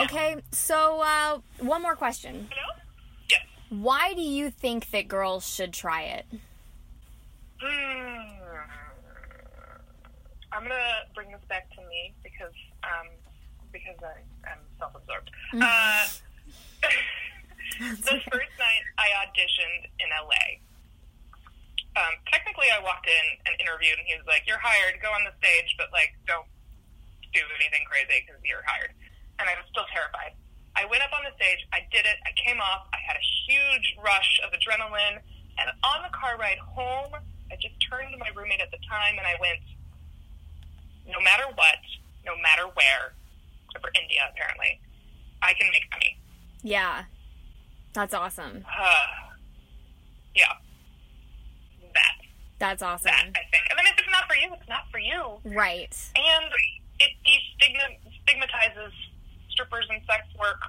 Okay, 0.00 0.36
so 0.50 1.02
uh, 1.02 1.40
one 1.58 1.82
more 1.82 1.94
question. 1.94 2.48
Know? 2.50 2.82
Yes. 3.28 3.42
Why 3.68 4.14
do 4.14 4.22
you 4.22 4.50
think 4.50 4.90
that 4.90 5.08
girls 5.08 5.46
should 5.52 5.72
try 5.72 6.02
it? 6.02 6.26
Hmm. 7.60 8.43
I'm 10.55 10.62
gonna 10.62 11.11
bring 11.18 11.34
this 11.34 11.42
back 11.50 11.66
to 11.74 11.82
me 11.90 12.14
because 12.22 12.55
um, 12.86 13.11
because 13.74 13.98
I 14.07 14.22
am 14.46 14.62
self-absorbed. 14.78 15.30
Uh, 15.50 16.07
the 18.07 18.22
first 18.30 18.55
night 18.55 18.84
I 18.94 19.11
auditioned 19.26 19.90
in 19.98 20.09
LA. 20.14 20.62
Um, 21.98 22.14
technically, 22.30 22.70
I 22.70 22.78
walked 22.78 23.11
in 23.11 23.26
and 23.50 23.55
interviewed, 23.59 23.98
and 23.98 24.07
he 24.07 24.14
was 24.14 24.26
like, 24.30 24.46
"You're 24.46 24.62
hired. 24.62 25.02
Go 25.02 25.11
on 25.11 25.26
the 25.26 25.34
stage, 25.42 25.74
but 25.74 25.90
like, 25.90 26.14
don't 26.30 26.46
do 27.34 27.42
anything 27.59 27.82
crazy 27.90 28.22
because 28.22 28.38
you're 28.46 28.62
hired." 28.62 28.94
And 29.42 29.50
I 29.50 29.59
was 29.59 29.66
still 29.74 29.86
terrified. 29.90 30.38
I 30.78 30.86
went 30.86 31.02
up 31.02 31.11
on 31.14 31.26
the 31.26 31.34
stage. 31.34 31.66
I 31.74 31.82
did 31.90 32.07
it. 32.07 32.18
I 32.22 32.30
came 32.38 32.62
off. 32.62 32.86
I 32.94 33.02
had 33.02 33.18
a 33.18 33.26
huge 33.46 33.98
rush 33.98 34.38
of 34.46 34.55
adrenaline, 34.55 35.18
and 35.59 35.66
on 35.82 36.07
the 36.07 36.14
car 36.14 36.38
ride 36.38 36.62
home, 36.62 37.11
I 37.50 37.59
just 37.59 37.74
turned 37.82 38.14
to 38.14 38.18
my 38.22 38.30
roommate 38.34 38.62
at 38.62 38.70
the 38.70 38.82
time, 38.86 39.18
and 39.18 39.26
I 39.26 39.34
went, 39.42 39.59
"No 41.07 41.20
matter 41.20 41.44
what, 41.55 41.76
no 42.24 42.32
matter 42.42 42.64
where, 42.74 43.14
except 43.66 43.84
for 43.84 43.90
India, 44.00 44.20
apparently, 44.30 44.80
I 45.42 45.52
can 45.55 45.68
make 45.70 45.84
money." 45.90 46.18
Yeah, 46.62 47.05
that's 47.92 48.14
awesome. 48.14 48.64
Uh, 48.66 49.07
yeah. 50.34 50.52
That. 51.94 52.14
That's 52.59 52.82
awesome. 52.82 53.07
That, 53.07 53.26
I 53.34 53.44
think. 53.50 53.64
And 53.70 53.78
then 53.78 53.86
if 53.86 53.98
it's 53.98 54.11
not 54.11 54.26
for 54.28 54.34
you, 54.34 54.52
it's 54.52 54.68
not 54.68 54.84
for 54.90 54.98
you. 54.98 55.38
Right. 55.44 55.94
And 56.16 56.50
it 57.00 57.11
destigmatizes 57.24 58.92
strippers 59.50 59.86
and 59.90 60.00
sex 60.07 60.22
work 60.38 60.61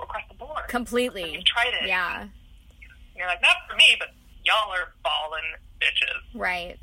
across 0.00 0.22
the 0.28 0.34
board. 0.34 0.68
Completely. 0.68 1.32
You've 1.32 1.44
tried 1.44 1.72
it. 1.80 1.88
Yeah. 1.88 2.22
And 2.22 2.30
you're 3.16 3.26
like, 3.26 3.42
not 3.42 3.56
for 3.68 3.76
me, 3.76 3.96
but 3.98 4.08
y'all 4.44 4.72
are 4.72 4.92
fallen 5.02 5.42
bitches. 5.80 6.38
Right. 6.38 6.78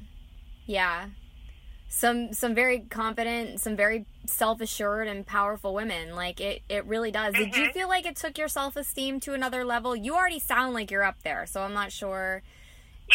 Yeah. 0.66 1.07
Some 1.88 2.33
some 2.33 2.53
very 2.55 2.79
confident, 2.89 3.61
some 3.61 3.75
very 3.75 4.05
self 4.25 4.59
assured 4.59 5.07
and 5.07 5.25
powerful 5.25 5.73
women. 5.73 6.15
Like 6.15 6.41
it, 6.41 6.61
it 6.67 6.86
really 6.86 7.11
does. 7.11 7.33
Did 7.33 7.55
you 7.55 7.67
Mhm. 7.69 7.73
feel 7.73 7.88
like 7.88 8.05
it 8.05 8.15
took 8.15 8.38
your 8.38 8.47
self 8.49 8.75
esteem 8.75 9.19
to 9.21 9.33
another 9.33 9.63
level? 9.63 9.95
You 9.95 10.15
already 10.15 10.39
sound 10.39 10.73
like 10.73 10.91
you're 10.91 11.03
up 11.03 11.21
there, 11.23 11.45
so 11.45 11.61
I'm 11.61 11.73
not 11.73 11.91
sure. 11.91 12.41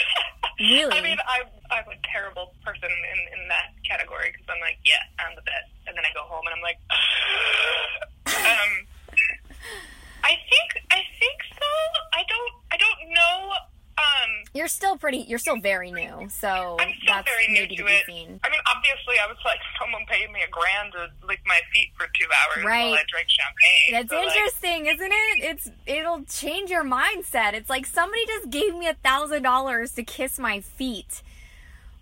Really? 0.60 0.92
I 0.92 1.00
mean, 1.00 1.16
I'm, 1.26 1.48
I'm 1.70 1.88
a 1.88 1.96
terrible 2.12 2.52
person 2.62 2.84
in, 2.90 3.18
in 3.40 3.48
that 3.48 3.72
category 3.82 4.28
because 4.30 4.44
I'm 4.50 4.60
like, 4.60 4.76
yeah, 4.84 5.00
I'm 5.18 5.34
the 5.34 5.40
best. 5.40 5.72
And 5.86 5.96
then 5.96 6.04
I 6.04 6.12
go 6.12 6.20
home 6.28 6.44
and 6.44 6.52
I'm 6.52 6.60
like, 6.60 6.76
um, 8.36 8.72
I 10.22 10.36
think, 10.36 10.68
I 10.92 11.00
think 11.18 11.38
so. 11.56 11.70
I 12.12 12.22
don't, 12.28 12.52
I 12.72 12.76
don't 12.76 13.08
know. 13.08 13.52
Um, 14.00 14.30
You're 14.54 14.68
still 14.68 14.96
pretty. 14.96 15.18
You're 15.28 15.38
still 15.38 15.60
very 15.60 15.90
new, 15.92 16.28
so 16.30 16.76
I'm 16.80 16.88
still 17.02 17.14
that's 17.14 17.28
very 17.30 17.48
new 17.52 17.66
to 17.66 17.76
to 17.76 17.86
it. 17.86 18.06
seen. 18.06 18.40
I 18.42 18.48
mean, 18.48 18.60
obviously, 18.66 19.16
I 19.22 19.26
was 19.26 19.36
like, 19.44 19.58
someone 19.80 20.06
paid 20.08 20.30
me 20.32 20.40
a 20.42 20.48
grand 20.48 20.92
to 20.92 21.08
lick 21.26 21.40
my 21.46 21.58
feet 21.72 21.90
for 21.96 22.06
two 22.18 22.26
hours 22.26 22.64
Right. 22.64 22.84
while 22.90 22.94
I 22.94 23.04
drank 23.08 23.28
champagne. 23.28 23.92
That's 23.92 24.08
So, 24.10 24.16
like, 24.16 24.26
interesting, 24.34 24.86
isn't 24.86 25.12
it? 25.12 25.44
It's 25.44 25.70
it'll 25.86 26.22
change 26.24 26.70
your 26.70 26.84
mindset. 26.84 27.52
It's 27.54 27.68
like 27.68 27.84
somebody 27.86 28.24
just 28.26 28.50
gave 28.50 28.74
me 28.74 28.88
a 28.88 28.94
thousand 28.94 29.42
dollars 29.42 29.92
to 29.92 30.02
kiss 30.02 30.38
my 30.38 30.60
feet. 30.60 31.22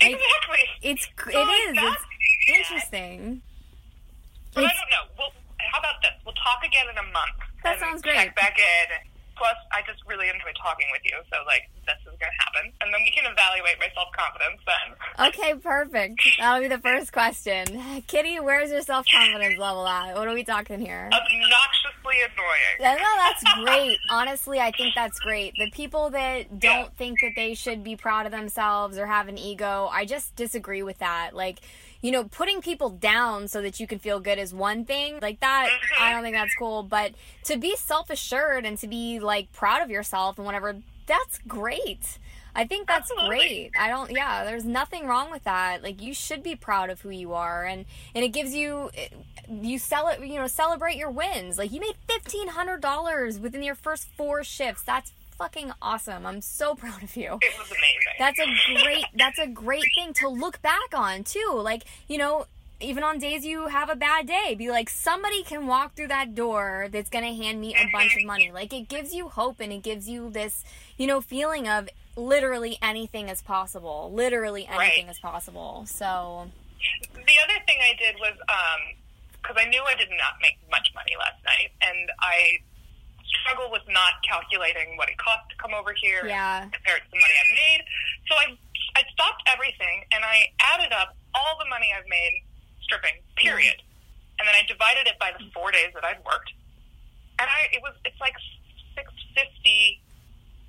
Like 0.01 0.13
exactly. 0.13 0.59
it's 0.83 1.09
So, 1.33 1.41
it 1.41 1.47
like, 1.47 1.93
is. 1.93 1.97
It's 2.47 2.59
interesting. 2.61 3.43
But 4.55 4.65
I 4.65 4.69
don't 4.69 4.91
know. 4.91 5.13
Well, 5.19 5.33
how 5.73 5.81
about 5.81 6.01
this? 6.03 6.13
We'll 6.25 6.35
talk 6.35 6.63
again 6.65 6.87
in 6.91 6.97
a 6.99 7.03
month. 7.13 7.37
That 7.65 7.81
sounds 7.81 8.01
great. 8.03 8.15
Check 8.17 8.37
back 8.37 8.57
in. 8.59 9.09
Plus, 9.39 9.55
I 9.73 9.83
just 9.87 10.03
really 10.07 10.29
enjoy 10.29 10.51
talking 10.61 10.87
with 10.91 11.03
you, 11.05 11.15
so 11.33 11.39
like 11.47 11.71
this 11.87 11.97
is 12.03 12.19
gonna 12.19 12.33
happen, 12.39 12.73
and 12.83 12.93
then 12.93 13.01
we 13.05 13.11
can 13.11 13.25
evaluate 13.31 13.79
my 13.79 13.87
self 13.95 14.09
confidence 14.13 14.61
then. 14.67 14.87
Okay, 15.29 15.55
perfect. 15.55 16.21
That'll 16.39 16.61
be 16.63 16.69
the 16.69 16.79
first 16.79 17.13
question. 17.13 18.03
Kitty, 18.07 18.39
where's 18.41 18.71
your 18.71 18.83
self 18.83 19.07
confidence 19.13 19.59
level 19.59 19.87
at? 19.87 20.15
What 20.17 20.29
are 20.29 20.35
we 20.35 20.45
talking 20.45 20.81
here? 20.81 21.11
Obnoxiously 21.13 22.23
annoying. 22.23 22.77
Yeah, 22.81 22.95
no, 22.95 23.17
that's 23.17 23.45
great. 23.65 23.99
Honestly, 24.11 24.61
I 24.61 24.71
think 24.73 24.95
that's 24.95 25.19
great. 25.21 25.55
The 25.59 25.71
people 25.71 26.11
that 26.11 26.59
don't 26.59 26.95
think 26.97 27.21
that 27.21 27.33
they 27.37 27.55
should 27.55 27.83
be 27.85 27.97
proud 27.97 28.27
of 28.27 28.33
themselves 28.33 28.99
or 28.99 29.07
have 29.07 29.29
an 29.29 29.39
ego, 29.39 29.89
I 29.93 30.05
just 30.05 30.35
disagree 30.37 30.83
with 30.83 30.99
that. 30.99 31.31
Like, 31.35 31.61
you 32.01 32.13
know, 32.13 32.25
putting 32.25 32.61
people 32.61 32.91
down 32.91 33.49
so 33.49 33.61
that 33.63 33.81
you 33.81 33.87
can 33.87 33.99
feel 33.99 34.21
good 34.21 34.39
is 34.39 34.55
one 34.55 34.85
thing. 34.85 35.19
Like 35.21 35.41
that, 35.41 35.69
I 35.99 36.03
mm-hmm. 36.03 36.13
don't 36.15 36.23
think 36.23 36.37
that's 36.37 36.55
cool. 36.57 36.83
But 36.83 37.13
to 37.45 37.57
be 37.57 37.77
self 37.77 38.11
assured 38.11 38.65
and 38.65 38.79
to 38.79 38.89
be 38.89 39.19
like 39.21 39.53
proud 39.53 39.83
of 39.83 39.91
yourself 39.91 40.39
and 40.39 40.47
whatever, 40.47 40.77
that's 41.07 41.39
great. 41.49 42.19
I 42.55 42.67
think 42.67 42.89
that's 42.89 43.11
Absolutely. 43.11 43.39
great. 43.39 43.71
I 43.79 43.89
don't 43.89 44.11
yeah, 44.11 44.45
there's 44.45 44.65
nothing 44.65 45.07
wrong 45.07 45.31
with 45.31 45.45
that. 45.45 45.83
Like 45.83 46.03
you 46.03 46.15
should 46.15 46.43
be 46.43 46.57
proud 46.57 46.91
of 46.91 47.01
who 47.01 47.11
you 47.11 47.35
are 47.35 47.65
and 47.65 47.85
and 48.15 48.25
it 48.25 48.29
gives 48.29 48.55
you 48.55 48.91
you 49.49 49.79
sell 49.79 50.09
it, 50.09 50.21
you 50.21 50.37
know, 50.37 50.47
celebrate 50.47 50.97
your 50.97 51.11
wins. 51.11 51.57
Like 51.57 51.73
you 51.73 51.81
made 51.81 51.95
$1500 52.09 53.41
within 53.41 53.63
your 53.63 53.75
first 53.75 54.09
4 54.17 54.45
shifts. 54.45 54.83
That's 54.83 55.13
fucking 55.39 55.73
awesome. 55.81 56.27
I'm 56.27 56.41
so 56.43 56.75
proud 56.83 57.03
of 57.03 57.17
you. 57.17 57.39
It 57.41 57.55
was 57.59 57.71
amazing. 57.71 58.17
That's 58.19 58.39
a 58.39 58.83
great 58.83 59.05
that's 59.17 59.39
a 59.39 59.47
great 59.47 59.87
thing 59.97 60.13
to 60.15 60.29
look 60.29 60.61
back 60.63 60.93
on 60.95 61.25
too. 61.25 61.53
Like, 61.55 61.85
you 62.09 62.19
know, 62.19 62.47
even 62.81 63.03
on 63.03 63.19
days 63.19 63.45
you 63.45 63.67
have 63.69 63.89
a 63.91 63.97
bad 63.97 64.27
day, 64.27 64.55
be 64.57 64.71
like 64.71 64.89
somebody 64.89 65.43
can 65.43 65.67
walk 65.67 65.95
through 65.97 66.09
that 66.09 66.35
door 66.35 66.89
that's 66.91 67.11
going 67.11 67.25
to 67.25 67.35
hand 67.43 67.61
me 67.61 67.75
a 67.75 67.87
bunch 67.93 68.17
of 68.17 68.25
money. 68.25 68.51
Like 68.53 68.73
it 68.73 68.89
gives 68.89 69.15
you 69.15 69.29
hope 69.29 69.61
and 69.61 69.73
it 69.73 69.83
gives 69.83 70.09
you 70.09 70.31
this, 70.31 70.65
you 70.97 71.07
know, 71.07 71.21
feeling 71.21 71.67
of 71.69 71.89
literally 72.17 72.79
anything 72.83 73.29
is 73.29 73.41
possible. 73.43 74.11
Literally 74.13 74.67
anything 74.67 75.07
Right. 75.07 75.11
is 75.11 75.19
possible. 75.21 75.85
So, 75.87 76.51
The 77.15 77.19
other 77.45 77.59
thing 77.67 77.79
I 77.83 77.95
did 77.99 78.17
was 78.21 78.35
um 78.49 78.95
because 79.43 79.57
I 79.65 79.69
knew 79.71 79.83
I 79.87 79.95
did 79.95 80.11
not 80.11 80.35
make 80.43 80.59
much 80.71 80.91
money 80.95 81.13
last 81.19 81.43
night, 81.45 81.71
and 81.81 82.11
I 82.21 82.59
struggle 83.29 83.71
with 83.71 83.85
not 83.89 84.21
calculating 84.25 84.97
what 84.97 85.09
it 85.09 85.19
cost 85.19 85.49
to 85.51 85.57
come 85.61 85.75
over 85.75 85.93
here. 85.93 86.25
Yeah. 86.27 86.69
compared 86.69 87.05
to 87.05 87.09
the 87.11 87.21
money 87.21 87.37
I've 87.37 87.55
made. 87.57 87.81
So 88.29 88.33
I 88.37 88.47
I 88.99 89.03
stopped 89.15 89.43
everything 89.47 90.05
and 90.11 90.25
I 90.25 90.51
added 90.59 90.93
up 90.93 91.15
all 91.35 91.55
the 91.61 91.69
money 91.69 91.93
I've 91.93 92.09
made 92.09 92.43
stripping. 92.83 93.21
Period. 93.37 93.79
And 94.39 94.47
then 94.47 94.55
I 94.55 94.63
divided 94.67 95.07
it 95.07 95.19
by 95.19 95.35
the 95.35 95.45
four 95.53 95.71
days 95.71 95.91
that 95.95 96.05
I'd 96.05 96.23
worked, 96.25 96.55
and 97.43 97.47
I 97.51 97.67
it 97.75 97.83
was 97.83 97.95
it's 98.07 98.19
like 98.23 98.39
six 98.95 99.11
fifty 99.35 99.99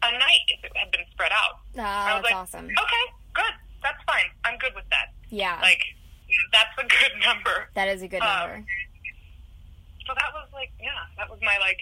a 0.02 0.12
night 0.14 0.46
if 0.50 0.64
it 0.64 0.72
had 0.76 0.92
been 0.92 1.06
spread 1.12 1.32
out. 1.32 1.60
I 1.76 1.80
ah, 1.80 1.84
was 1.84 2.24
that's 2.24 2.24
like, 2.24 2.36
awesome. 2.36 2.66
Okay, 2.66 3.06
good. 3.34 3.54
That's 3.84 4.02
fine. 4.08 4.28
I'm 4.46 4.58
good 4.58 4.74
with 4.76 4.88
that. 4.92 5.12
Yeah. 5.30 5.60
Like, 5.62 5.84
that's 6.52 6.76
a 6.78 6.88
good 6.88 7.14
number. 7.26 7.70
that 7.76 7.88
is 7.88 8.02
a 8.02 8.08
good 8.08 8.22
um, 8.22 8.28
number. 8.28 8.66
So 10.08 10.14
that 10.16 10.32
was 10.34 10.50
like, 10.54 10.72
yeah, 10.82 11.06
that 11.18 11.30
was 11.30 11.40
my 11.42 11.58
like, 11.60 11.80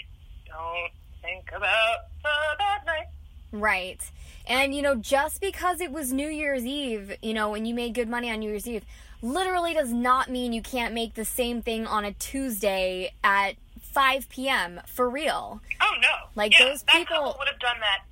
don't 0.58 0.92
think 1.22 1.50
about 1.56 1.98
the 2.24 2.86
night. 2.86 3.08
Right. 3.52 4.02
And 4.46 4.74
you 4.74 4.82
know, 4.82 4.96
just 4.96 5.42
because 5.42 5.82
it 5.82 5.92
was 5.92 6.12
New 6.14 6.30
Year's 6.30 6.66
Eve, 6.66 7.16
you 7.22 7.34
know, 7.34 7.54
and 7.54 7.68
you 7.68 7.74
made 7.74 7.94
good 7.94 8.10
money 8.10 8.30
on 8.32 8.40
New 8.40 8.50
Year's 8.50 8.68
Eve, 8.68 8.84
literally 9.22 9.74
does 9.74 9.92
not 9.92 10.30
mean 10.30 10.54
you 10.54 10.62
can't 10.62 10.94
make 10.94 11.16
the 11.16 11.26
same 11.26 11.62
thing 11.62 11.86
on 11.86 12.06
a 12.06 12.14
Tuesday 12.14 13.14
at 13.24 13.56
5 13.82 14.30
p.m. 14.30 14.82
for 14.86 15.10
real. 15.10 15.62
Oh 15.82 15.94
no! 16.02 16.08
Like, 16.36 16.58
yeah, 16.58 16.66
those 16.66 16.84
people- 16.84 17.36
would 17.40 17.48
have 17.48 17.60
done 17.60 17.80
that 17.80 18.04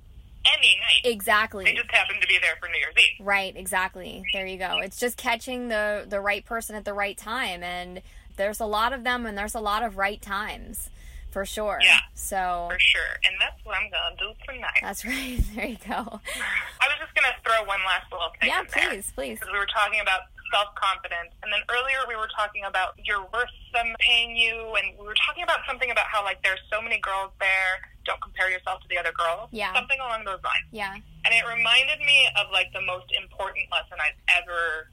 any 0.58 0.76
night. 0.80 1.10
Exactly. 1.10 1.64
They 1.64 1.74
just 1.74 1.90
happened 1.90 2.20
to 2.22 2.28
be 2.28 2.38
there 2.40 2.56
for 2.60 2.68
New 2.68 2.78
Year's 2.78 2.94
Eve. 2.96 3.26
Right, 3.26 3.56
exactly. 3.56 4.24
There 4.32 4.46
you 4.46 4.58
go. 4.58 4.78
It's 4.78 4.98
just 4.98 5.16
catching 5.16 5.68
the 5.68 6.06
the 6.08 6.20
right 6.20 6.44
person 6.44 6.76
at 6.76 6.84
the 6.84 6.94
right 6.94 7.16
time 7.16 7.62
and 7.62 8.02
there's 8.36 8.60
a 8.60 8.66
lot 8.66 8.92
of 8.92 9.02
them 9.02 9.26
and 9.26 9.36
there's 9.36 9.54
a 9.54 9.60
lot 9.60 9.82
of 9.82 9.96
right 9.96 10.20
times 10.20 10.90
for 11.36 11.44
sure. 11.44 11.76
Yeah. 11.84 12.00
So 12.16 12.64
For 12.72 12.80
sure, 12.80 13.12
and 13.28 13.36
that's 13.36 13.60
what 13.60 13.76
I'm 13.76 13.92
gonna 13.92 14.16
do 14.16 14.32
tonight. 14.48 14.80
that's 14.80 15.04
right. 15.12 15.36
There 15.52 15.68
you 15.68 15.76
go. 15.84 16.00
I 16.80 16.84
was 16.88 16.96
just 16.96 17.12
gonna 17.12 17.36
throw 17.44 17.60
one 17.68 17.84
last 17.84 18.08
little 18.08 18.32
thing 18.40 18.48
Yeah, 18.48 18.64
in 18.64 18.72
there. 18.72 18.88
please, 18.88 19.12
please. 19.12 19.36
because 19.36 19.52
we 19.52 19.58
were 19.60 19.68
talking 19.68 20.00
about 20.00 20.32
self 20.48 20.72
confidence, 20.80 21.36
and 21.44 21.52
then 21.52 21.60
earlier 21.68 22.00
we 22.08 22.16
were 22.16 22.32
talking 22.32 22.64
about 22.64 22.96
you're 23.04 23.20
worth 23.36 23.52
them 23.76 23.92
paying 24.00 24.32
you, 24.32 24.64
and 24.80 24.96
we 24.96 25.04
were 25.04 25.18
talking 25.28 25.44
about 25.44 25.60
something 25.68 25.92
about 25.92 26.08
how 26.08 26.24
like 26.24 26.40
there's 26.40 26.64
so 26.72 26.80
many 26.80 26.96
girls 27.04 27.36
there. 27.36 27.84
Don't 28.08 28.22
compare 28.24 28.48
yourself 28.48 28.80
to 28.80 28.88
the 28.88 28.96
other 28.96 29.12
girls. 29.12 29.52
Yeah. 29.52 29.76
something 29.76 30.00
along 30.00 30.24
those 30.24 30.40
lines. 30.40 30.64
Yeah. 30.72 30.96
And 30.96 31.30
it 31.36 31.44
reminded 31.44 32.00
me 32.00 32.32
of 32.40 32.48
like 32.48 32.72
the 32.72 32.80
most 32.80 33.12
important 33.12 33.68
lesson 33.68 34.00
I've 34.00 34.16
ever 34.40 34.88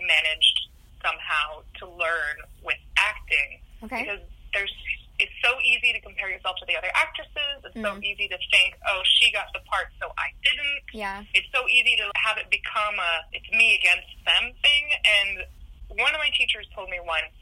managed 0.00 0.72
somehow 1.04 1.60
to 1.76 1.84
learn 1.92 2.40
with 2.64 2.80
acting 2.96 3.60
Okay. 3.84 4.00
because 4.08 4.24
there's 4.54 4.72
it's 5.18 5.32
so 5.42 5.58
easy 5.62 5.92
to 5.92 6.00
compare 6.00 6.28
yourself 6.30 6.56
to 6.58 6.66
the 6.66 6.76
other 6.76 6.90
actresses. 6.94 7.62
It's 7.64 7.74
so 7.74 7.94
Mhm. 7.94 8.02
easy 8.04 8.28
to 8.28 8.38
think, 8.50 8.76
oh, 8.86 9.02
she 9.04 9.30
got 9.30 9.52
the 9.52 9.60
part, 9.60 9.92
so 10.00 10.12
I 10.18 10.32
didn't 10.42 10.82
Yeah. 10.92 11.24
it's 11.34 11.48
so 11.54 11.68
easy 11.68 11.96
to 11.96 12.10
have 12.16 12.36
it 12.38 12.50
become 12.50 12.98
a 12.98 13.24
it's 13.32 13.48
me 13.50 13.74
against 13.76 14.08
them 14.24 14.52
thing. 14.62 14.92
And 15.04 15.46
one 15.88 16.14
of 16.14 16.20
my 16.20 16.30
teachers 16.30 16.66
told 16.74 16.90
me 16.90 16.98
once 17.00 17.32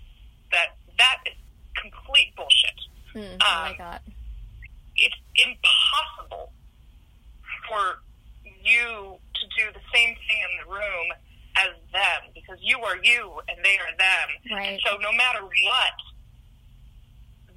that 0.50 0.76
that 0.98 1.22
is 1.26 1.34
complete 1.76 2.34
bullshit. 2.36 2.78
I 3.40 3.74
Um. 3.78 4.00
It's 4.96 5.16
impossible 5.36 6.52
for 7.66 8.02
you 8.62 9.18
to 9.34 9.46
do 9.56 9.72
the 9.72 9.80
same 9.92 10.14
thing 10.28 10.38
in 10.50 10.56
the 10.58 10.66
room 10.66 11.12
as 11.56 11.70
them 11.92 12.30
because 12.34 12.58
you 12.60 12.80
are 12.84 12.96
you 13.02 13.40
and 13.48 13.64
they 13.64 13.78
are 13.78 13.92
them. 13.96 14.28
Right. 14.50 14.80
So 14.84 14.96
no 14.98 15.12
matter 15.12 15.42
what, 15.42 15.92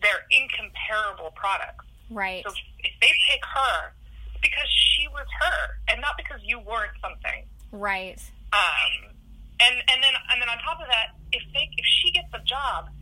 they're 0.06 0.22
incomparable 0.30 1.34
products. 1.34 1.90
Right. 2.14 2.46
So 2.46 2.54
if 2.54 2.94
they 3.02 3.10
pick 3.26 3.42
her, 3.42 3.98
it's 4.30 4.42
because 4.46 4.70
she 4.70 5.10
was 5.10 5.26
her, 5.42 5.60
and 5.90 5.98
not 6.00 6.14
because 6.22 6.38
you 6.46 6.62
weren't 6.62 6.94
something. 7.02 7.50
Right. 7.74 8.22
Um, 8.54 9.10
and 9.58 9.76
and 9.90 10.00
then 10.06 10.14
and 10.30 10.38
then 10.38 10.50
on 10.54 10.62
top 10.62 10.78
of 10.78 10.86
that, 10.86 11.18
if 11.34 11.42
they 11.58 11.66
if 11.74 11.88
she 12.06 12.14
gets 12.14 12.30
a 12.38 12.44
job, 12.46 12.94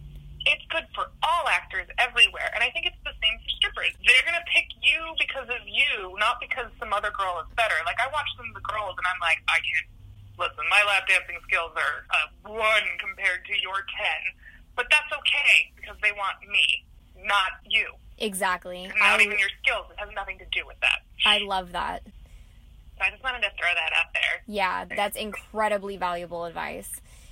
it's 0.47 0.63
good 0.71 0.87
for 0.95 1.11
all 1.19 1.43
actors 1.51 1.91
everywhere. 1.99 2.47
And 2.55 2.63
I 2.63 2.71
think 2.71 2.87
it's 2.87 3.03
the 3.03 3.11
same 3.19 3.35
for 3.43 3.51
strippers. 3.59 3.91
They're 4.07 4.23
gonna 4.23 4.47
pick 4.47 4.71
you 4.79 5.11
because 5.19 5.51
of 5.51 5.63
you, 5.67 6.15
not 6.23 6.39
because 6.39 6.71
some 6.79 6.95
other 6.95 7.11
girl 7.11 7.43
is 7.43 7.51
better. 7.59 7.75
Like 7.83 7.99
I 7.99 8.07
watch 8.15 8.31
some 8.39 8.47
of 8.47 8.55
the 8.55 8.63
girls, 8.63 8.95
and 8.95 9.03
I'm 9.03 9.19
like, 9.19 9.43
I 9.51 9.59
can't. 9.59 9.91
Listen, 10.33 10.65
my 10.65 10.81
lap 10.89 11.05
dancing 11.05 11.37
skills 11.45 11.77
are 11.77 12.09
uh, 12.09 12.27
one 12.49 12.87
compared 12.97 13.45
to 13.45 13.53
your 13.61 13.85
ten, 13.93 14.21
but 14.73 14.89
that's 14.89 15.11
okay 15.13 15.69
because 15.77 15.93
they 16.01 16.09
want 16.17 16.41
me, 16.49 16.81
not 17.23 17.51
you, 17.65 17.87
Exactly. 18.17 18.87
not 18.87 19.19
I, 19.19 19.23
even 19.23 19.37
your 19.37 19.49
skills. 19.61 19.85
It 19.91 19.99
has 19.99 20.09
nothing 20.15 20.37
to 20.39 20.45
do 20.51 20.65
with 20.65 20.79
that. 20.81 20.99
I 21.25 21.39
love 21.39 21.71
that. 21.73 22.03
So 22.05 23.03
I 23.03 23.09
just 23.09 23.23
wanted 23.23 23.41
to 23.41 23.49
throw 23.57 23.73
that 23.73 23.91
out 23.97 24.13
there. 24.13 24.43
Yeah, 24.47 24.85
that's 24.85 25.17
incredibly 25.17 25.97
valuable 25.97 26.45
advice. 26.45 26.89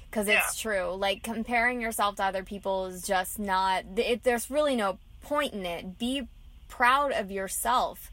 Because 0.10 0.28
it's 0.28 0.60
true. 0.60 0.94
Like, 0.94 1.24
comparing 1.24 1.80
yourself 1.80 2.18
to 2.18 2.26
other 2.26 2.44
people 2.44 2.88
is 2.88 3.04
just 3.04 3.40
not, 3.40 3.86
it, 3.96 4.24
there's 4.24 4.52
really 4.52 4.76
no 4.76 4.98
point 5.22 5.54
in 5.54 5.66
it. 5.66 5.98
Be 5.98 6.28
proud 6.68 7.14
of 7.14 7.32
yourself. 7.32 8.11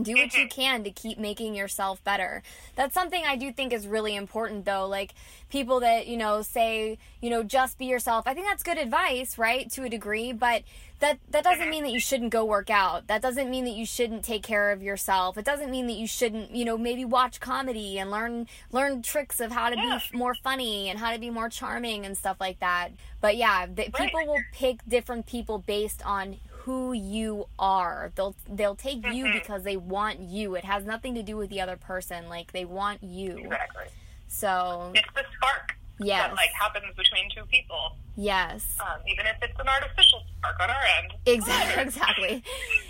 Do 0.00 0.12
what 0.14 0.34
you 0.34 0.46
mm-hmm. 0.46 0.60
can 0.60 0.84
to 0.84 0.90
keep 0.90 1.18
making 1.18 1.54
yourself 1.54 2.04
better. 2.04 2.42
That's 2.74 2.94
something 2.94 3.24
I 3.24 3.36
do 3.36 3.52
think 3.52 3.72
is 3.72 3.86
really 3.86 4.14
important, 4.14 4.64
though. 4.64 4.86
Like, 4.86 5.14
people 5.48 5.80
that, 5.80 6.06
you 6.06 6.16
know, 6.16 6.42
say, 6.42 6.98
you 7.20 7.30
know, 7.30 7.42
just 7.42 7.78
be 7.78 7.86
yourself. 7.86 8.26
I 8.26 8.34
think 8.34 8.46
that's 8.46 8.62
good 8.62 8.78
advice, 8.78 9.38
right? 9.38 9.70
To 9.72 9.84
a 9.84 9.88
degree. 9.88 10.32
But 10.32 10.62
that, 11.00 11.18
that 11.30 11.44
doesn't 11.44 11.60
mm-hmm. 11.60 11.70
mean 11.70 11.82
that 11.84 11.92
you 11.92 12.00
shouldn't 12.00 12.30
go 12.30 12.44
work 12.44 12.70
out. 12.70 13.06
That 13.06 13.22
doesn't 13.22 13.50
mean 13.50 13.64
that 13.64 13.74
you 13.74 13.86
shouldn't 13.86 14.24
take 14.24 14.42
care 14.42 14.72
of 14.72 14.82
yourself. 14.82 15.36
It 15.36 15.44
doesn't 15.44 15.70
mean 15.70 15.86
that 15.86 15.96
you 15.96 16.06
shouldn't, 16.06 16.50
you 16.50 16.64
know, 16.64 16.76
maybe 16.78 17.04
watch 17.04 17.38
comedy 17.40 17.98
and 17.98 18.10
learn 18.10 18.48
learn 18.72 19.02
tricks 19.02 19.40
of 19.40 19.52
how 19.52 19.70
to 19.70 19.76
Yeah. 19.76 20.00
be 20.10 20.18
more 20.18 20.34
funny 20.34 20.88
and 20.88 20.98
how 20.98 21.12
to 21.12 21.18
be 21.18 21.30
more 21.30 21.48
charming 21.48 22.06
and 22.06 22.16
stuff 22.16 22.38
like 22.40 22.60
that. 22.60 22.90
But 23.20 23.36
yeah, 23.36 23.66
the, 23.66 23.82
Right. 23.82 23.94
people 23.94 24.26
will 24.26 24.42
pick 24.52 24.80
different 24.88 25.26
people 25.26 25.58
based 25.58 26.04
on 26.04 26.38
who 26.66 26.92
you 26.92 27.46
are. 27.60 28.10
They'll 28.16 28.34
they'll 28.50 28.74
take 28.74 29.06
you 29.06 29.32
because 29.32 29.62
they 29.62 29.76
want 29.76 30.18
you. 30.18 30.56
It 30.56 30.64
has 30.64 30.84
nothing 30.84 31.14
to 31.14 31.22
do 31.22 31.36
with 31.36 31.48
the 31.48 31.60
other 31.60 31.76
person. 31.76 32.28
Like 32.28 32.50
they 32.50 32.64
want 32.64 33.04
you. 33.04 33.38
Exactly. 33.38 33.84
So 34.26 34.90
It's 34.92 35.08
the 35.14 35.22
spark 35.36 35.76
yes, 36.00 36.26
that 36.26 36.34
like 36.34 36.50
happens 36.60 36.92
between 36.96 37.30
two 37.30 37.44
people. 37.46 37.94
yes. 38.16 38.66
um, 38.80 38.98
even 39.06 39.26
if 39.26 39.36
it's 39.42 39.54
an 39.60 39.68
artificial 39.68 40.22
spark 40.38 40.58
on 40.60 40.68
our 40.68 40.84
end. 40.98 41.14
Exactly, 41.24 41.82
exactly, 41.86 42.42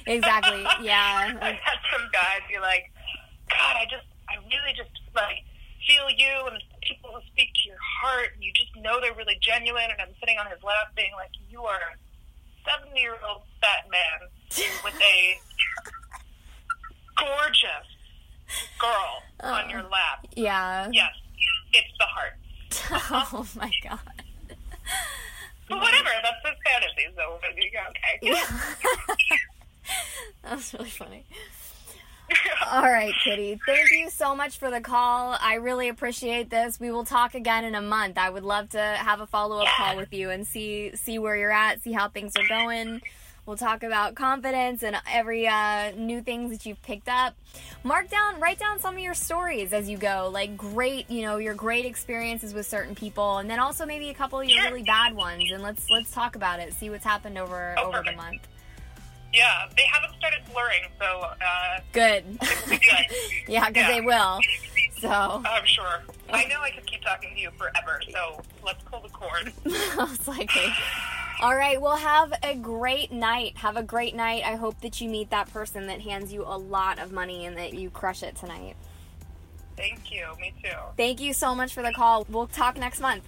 exactly. 0.07 0.63
Yeah, 0.83 1.35
I've 1.43 1.61
had 1.61 1.79
some 1.93 2.09
guys 2.13 2.41
be 2.49 2.59
like, 2.59 2.91
God, 3.51 3.77
I 3.77 3.85
just, 3.91 4.07
I 4.31 4.37
really 4.49 4.73
just 4.75 4.91
like 5.15 5.45
feel 5.87 6.09
you, 6.17 6.49
and 6.49 6.57
people 6.81 7.11
who 7.13 7.21
speak 7.29 7.53
to 7.53 7.69
your 7.69 7.79
heart, 8.01 8.31
and 8.35 8.43
you 8.43 8.53
just 8.57 8.75
know 8.77 9.01
they're 9.03 9.13
really 9.15 9.37
genuine. 9.43 9.93
And 9.93 10.01
I'm 10.01 10.17
sitting 10.19 10.39
on 10.39 10.47
his 10.49 10.63
lap, 10.65 10.97
being 10.97 11.13
like, 11.15 11.31
you 11.51 11.61
are 11.63 12.01
70 12.81 13.01
year 13.01 13.17
old 13.29 13.43
fat 13.61 13.89
man 13.91 14.29
with 14.85 14.95
a 14.95 15.39
gorgeous 17.17 17.87
girl 18.79 19.23
on 19.41 19.71
your 19.71 19.81
oh, 19.81 19.91
lap. 19.91 20.27
yeah. 20.35 20.89
Yes, 20.93 21.13
it's 21.73 21.89
the 21.99 22.07
heart. 22.07 22.35
oh 23.35 23.47
my 23.57 23.71
god. 23.83 24.01
But 25.69 25.81
whatever, 25.81 26.11
that's 26.23 26.37
his 26.45 26.57
fantasy, 26.65 27.09
so 27.17 27.39
okay. 27.89 28.19
Yeah. 28.23 28.47
that 30.45 30.57
was 30.57 30.73
really 30.75 30.91
funny. 30.91 31.25
All 32.73 32.83
right, 32.83 33.13
Kitty. 33.23 33.59
Thank 33.65 33.91
you 33.93 34.11
so 34.11 34.35
much 34.35 34.59
for 34.59 34.71
the 34.71 34.81
call. 34.81 35.37
I 35.41 35.55
really 35.55 35.89
appreciate 35.89 36.51
this. 36.51 36.81
We 36.81 36.91
will 36.91 37.05
talk 37.05 37.35
again 37.35 37.65
in 37.65 37.75
a 37.75 37.81
month. 37.83 38.19
I 38.19 38.29
would 38.31 38.43
love 38.43 38.71
to 38.71 38.81
have 38.81 39.21
a 39.21 39.27
follow 39.27 39.59
up 39.59 39.69
call 39.77 39.97
with 39.97 40.13
you 40.13 40.31
and 40.31 40.47
see 40.47 40.91
see 40.97 41.19
where 41.19 41.37
you're 41.37 41.53
at, 41.53 41.83
see 41.83 41.93
how 41.93 42.09
things 42.09 42.33
are 42.37 42.47
going. 42.49 43.03
We'll 43.47 43.57
talk 43.57 43.85
about 43.85 44.17
confidence 44.17 44.83
and 44.83 44.97
every 45.09 45.47
uh, 45.47 45.93
new 45.93 46.21
things 46.21 46.51
that 46.51 46.67
you've 46.67 46.83
picked 46.83 47.09
up. 47.09 47.35
Mark 47.85 48.11
down, 48.11 48.41
write 48.41 48.59
down 48.59 48.81
some 48.81 48.95
of 48.97 49.01
your 49.01 49.15
stories 49.15 49.73
as 49.73 49.89
you 49.89 49.97
go. 49.97 50.29
Like 50.33 50.57
great, 50.57 51.09
you 51.09 51.23
know, 51.23 51.37
your 51.37 51.55
great 51.55 51.87
experiences 51.87 52.53
with 52.53 52.67
certain 52.67 52.97
people, 52.97 53.39
and 53.39 53.49
then 53.49 53.61
also 53.61 53.87
maybe 53.87 54.09
a 54.11 54.15
couple 54.15 54.41
of 54.41 54.49
your 54.49 54.65
really 54.65 54.83
bad 54.83 55.15
ones. 55.15 55.45
And 55.53 55.63
let's 55.63 55.89
let's 55.91 56.11
talk 56.11 56.35
about 56.35 56.59
it. 56.59 56.75
See 56.75 56.91
what's 56.91 57.05
happened 57.05 57.39
over 57.39 57.77
Oh, 57.79 57.87
over 57.87 58.03
the 58.05 58.17
month. 58.17 58.41
Yeah, 59.37 59.69
they 59.77 59.83
haven't 59.83 60.17
started 60.19 60.41
blurring, 60.51 60.85
so 60.99 61.21
uh, 61.21 61.81
Good. 61.93 62.25
it 62.41 62.63
will 62.65 62.71
be 62.71 62.79
good. 62.79 63.17
yeah, 63.49 63.69
because 63.69 63.83
Yeah. 63.83 63.89
they 63.93 64.01
will. 64.01 64.41
So 64.99 65.11
I'm 65.45 65.67
sure. 65.67 66.03
I 66.33 66.47
know 66.47 66.61
I 66.63 66.71
could 66.71 66.87
keep 66.87 67.03
talking 67.03 67.35
to 67.35 67.41
you 67.41 67.51
forever, 67.59 68.01
so 68.11 68.41
let's 68.65 68.83
pull 68.85 69.01
the 69.01 69.11
cord. 69.11 69.53
most 69.97 70.27
likely. 70.27 70.73
All 71.43 71.55
right, 71.55 71.79
well, 71.79 71.97
have 71.97 72.33
a 72.43 72.55
great 72.55 73.13
night. 73.13 73.59
Have 73.59 73.77
a 73.77 73.83
great 73.83 74.15
night. 74.15 74.43
I 74.47 74.57
hope 74.57 74.81
that 74.81 75.03
you 75.03 75.11
meet 75.11 75.29
that 75.31 75.53
person 75.53 75.87
that 75.89 76.01
hands 76.01 76.33
you 76.33 76.43
a 76.47 76.57
lot 76.57 76.99
of 76.99 77.13
money 77.13 77.45
and 77.45 77.59
that 77.59 77.75
you 77.75 77.91
crush 77.91 78.23
it 78.23 78.37
tonight. 78.37 78.75
Thank 79.77 80.11
you. 80.11 80.25
Me 80.41 80.55
too. 80.63 80.71
Thank 80.97 81.21
you 81.21 81.35
so 81.35 81.55
much 81.55 81.75
for 81.75 81.83
the 81.83 81.93
call. 81.93 82.27
We'll 82.31 82.47
talk 82.47 82.79
next 82.79 83.01
month. 83.01 83.23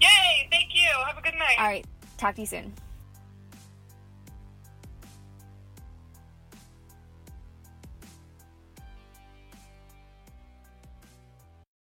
Yay! 0.00 0.46
Thank 0.52 0.68
you. 0.72 0.88
Have 1.04 1.18
a 1.18 1.22
good 1.22 1.34
night. 1.34 1.56
All 1.58 1.66
right, 1.66 1.84
talk 2.16 2.36
to 2.36 2.42
you 2.42 2.46
soon. 2.46 2.72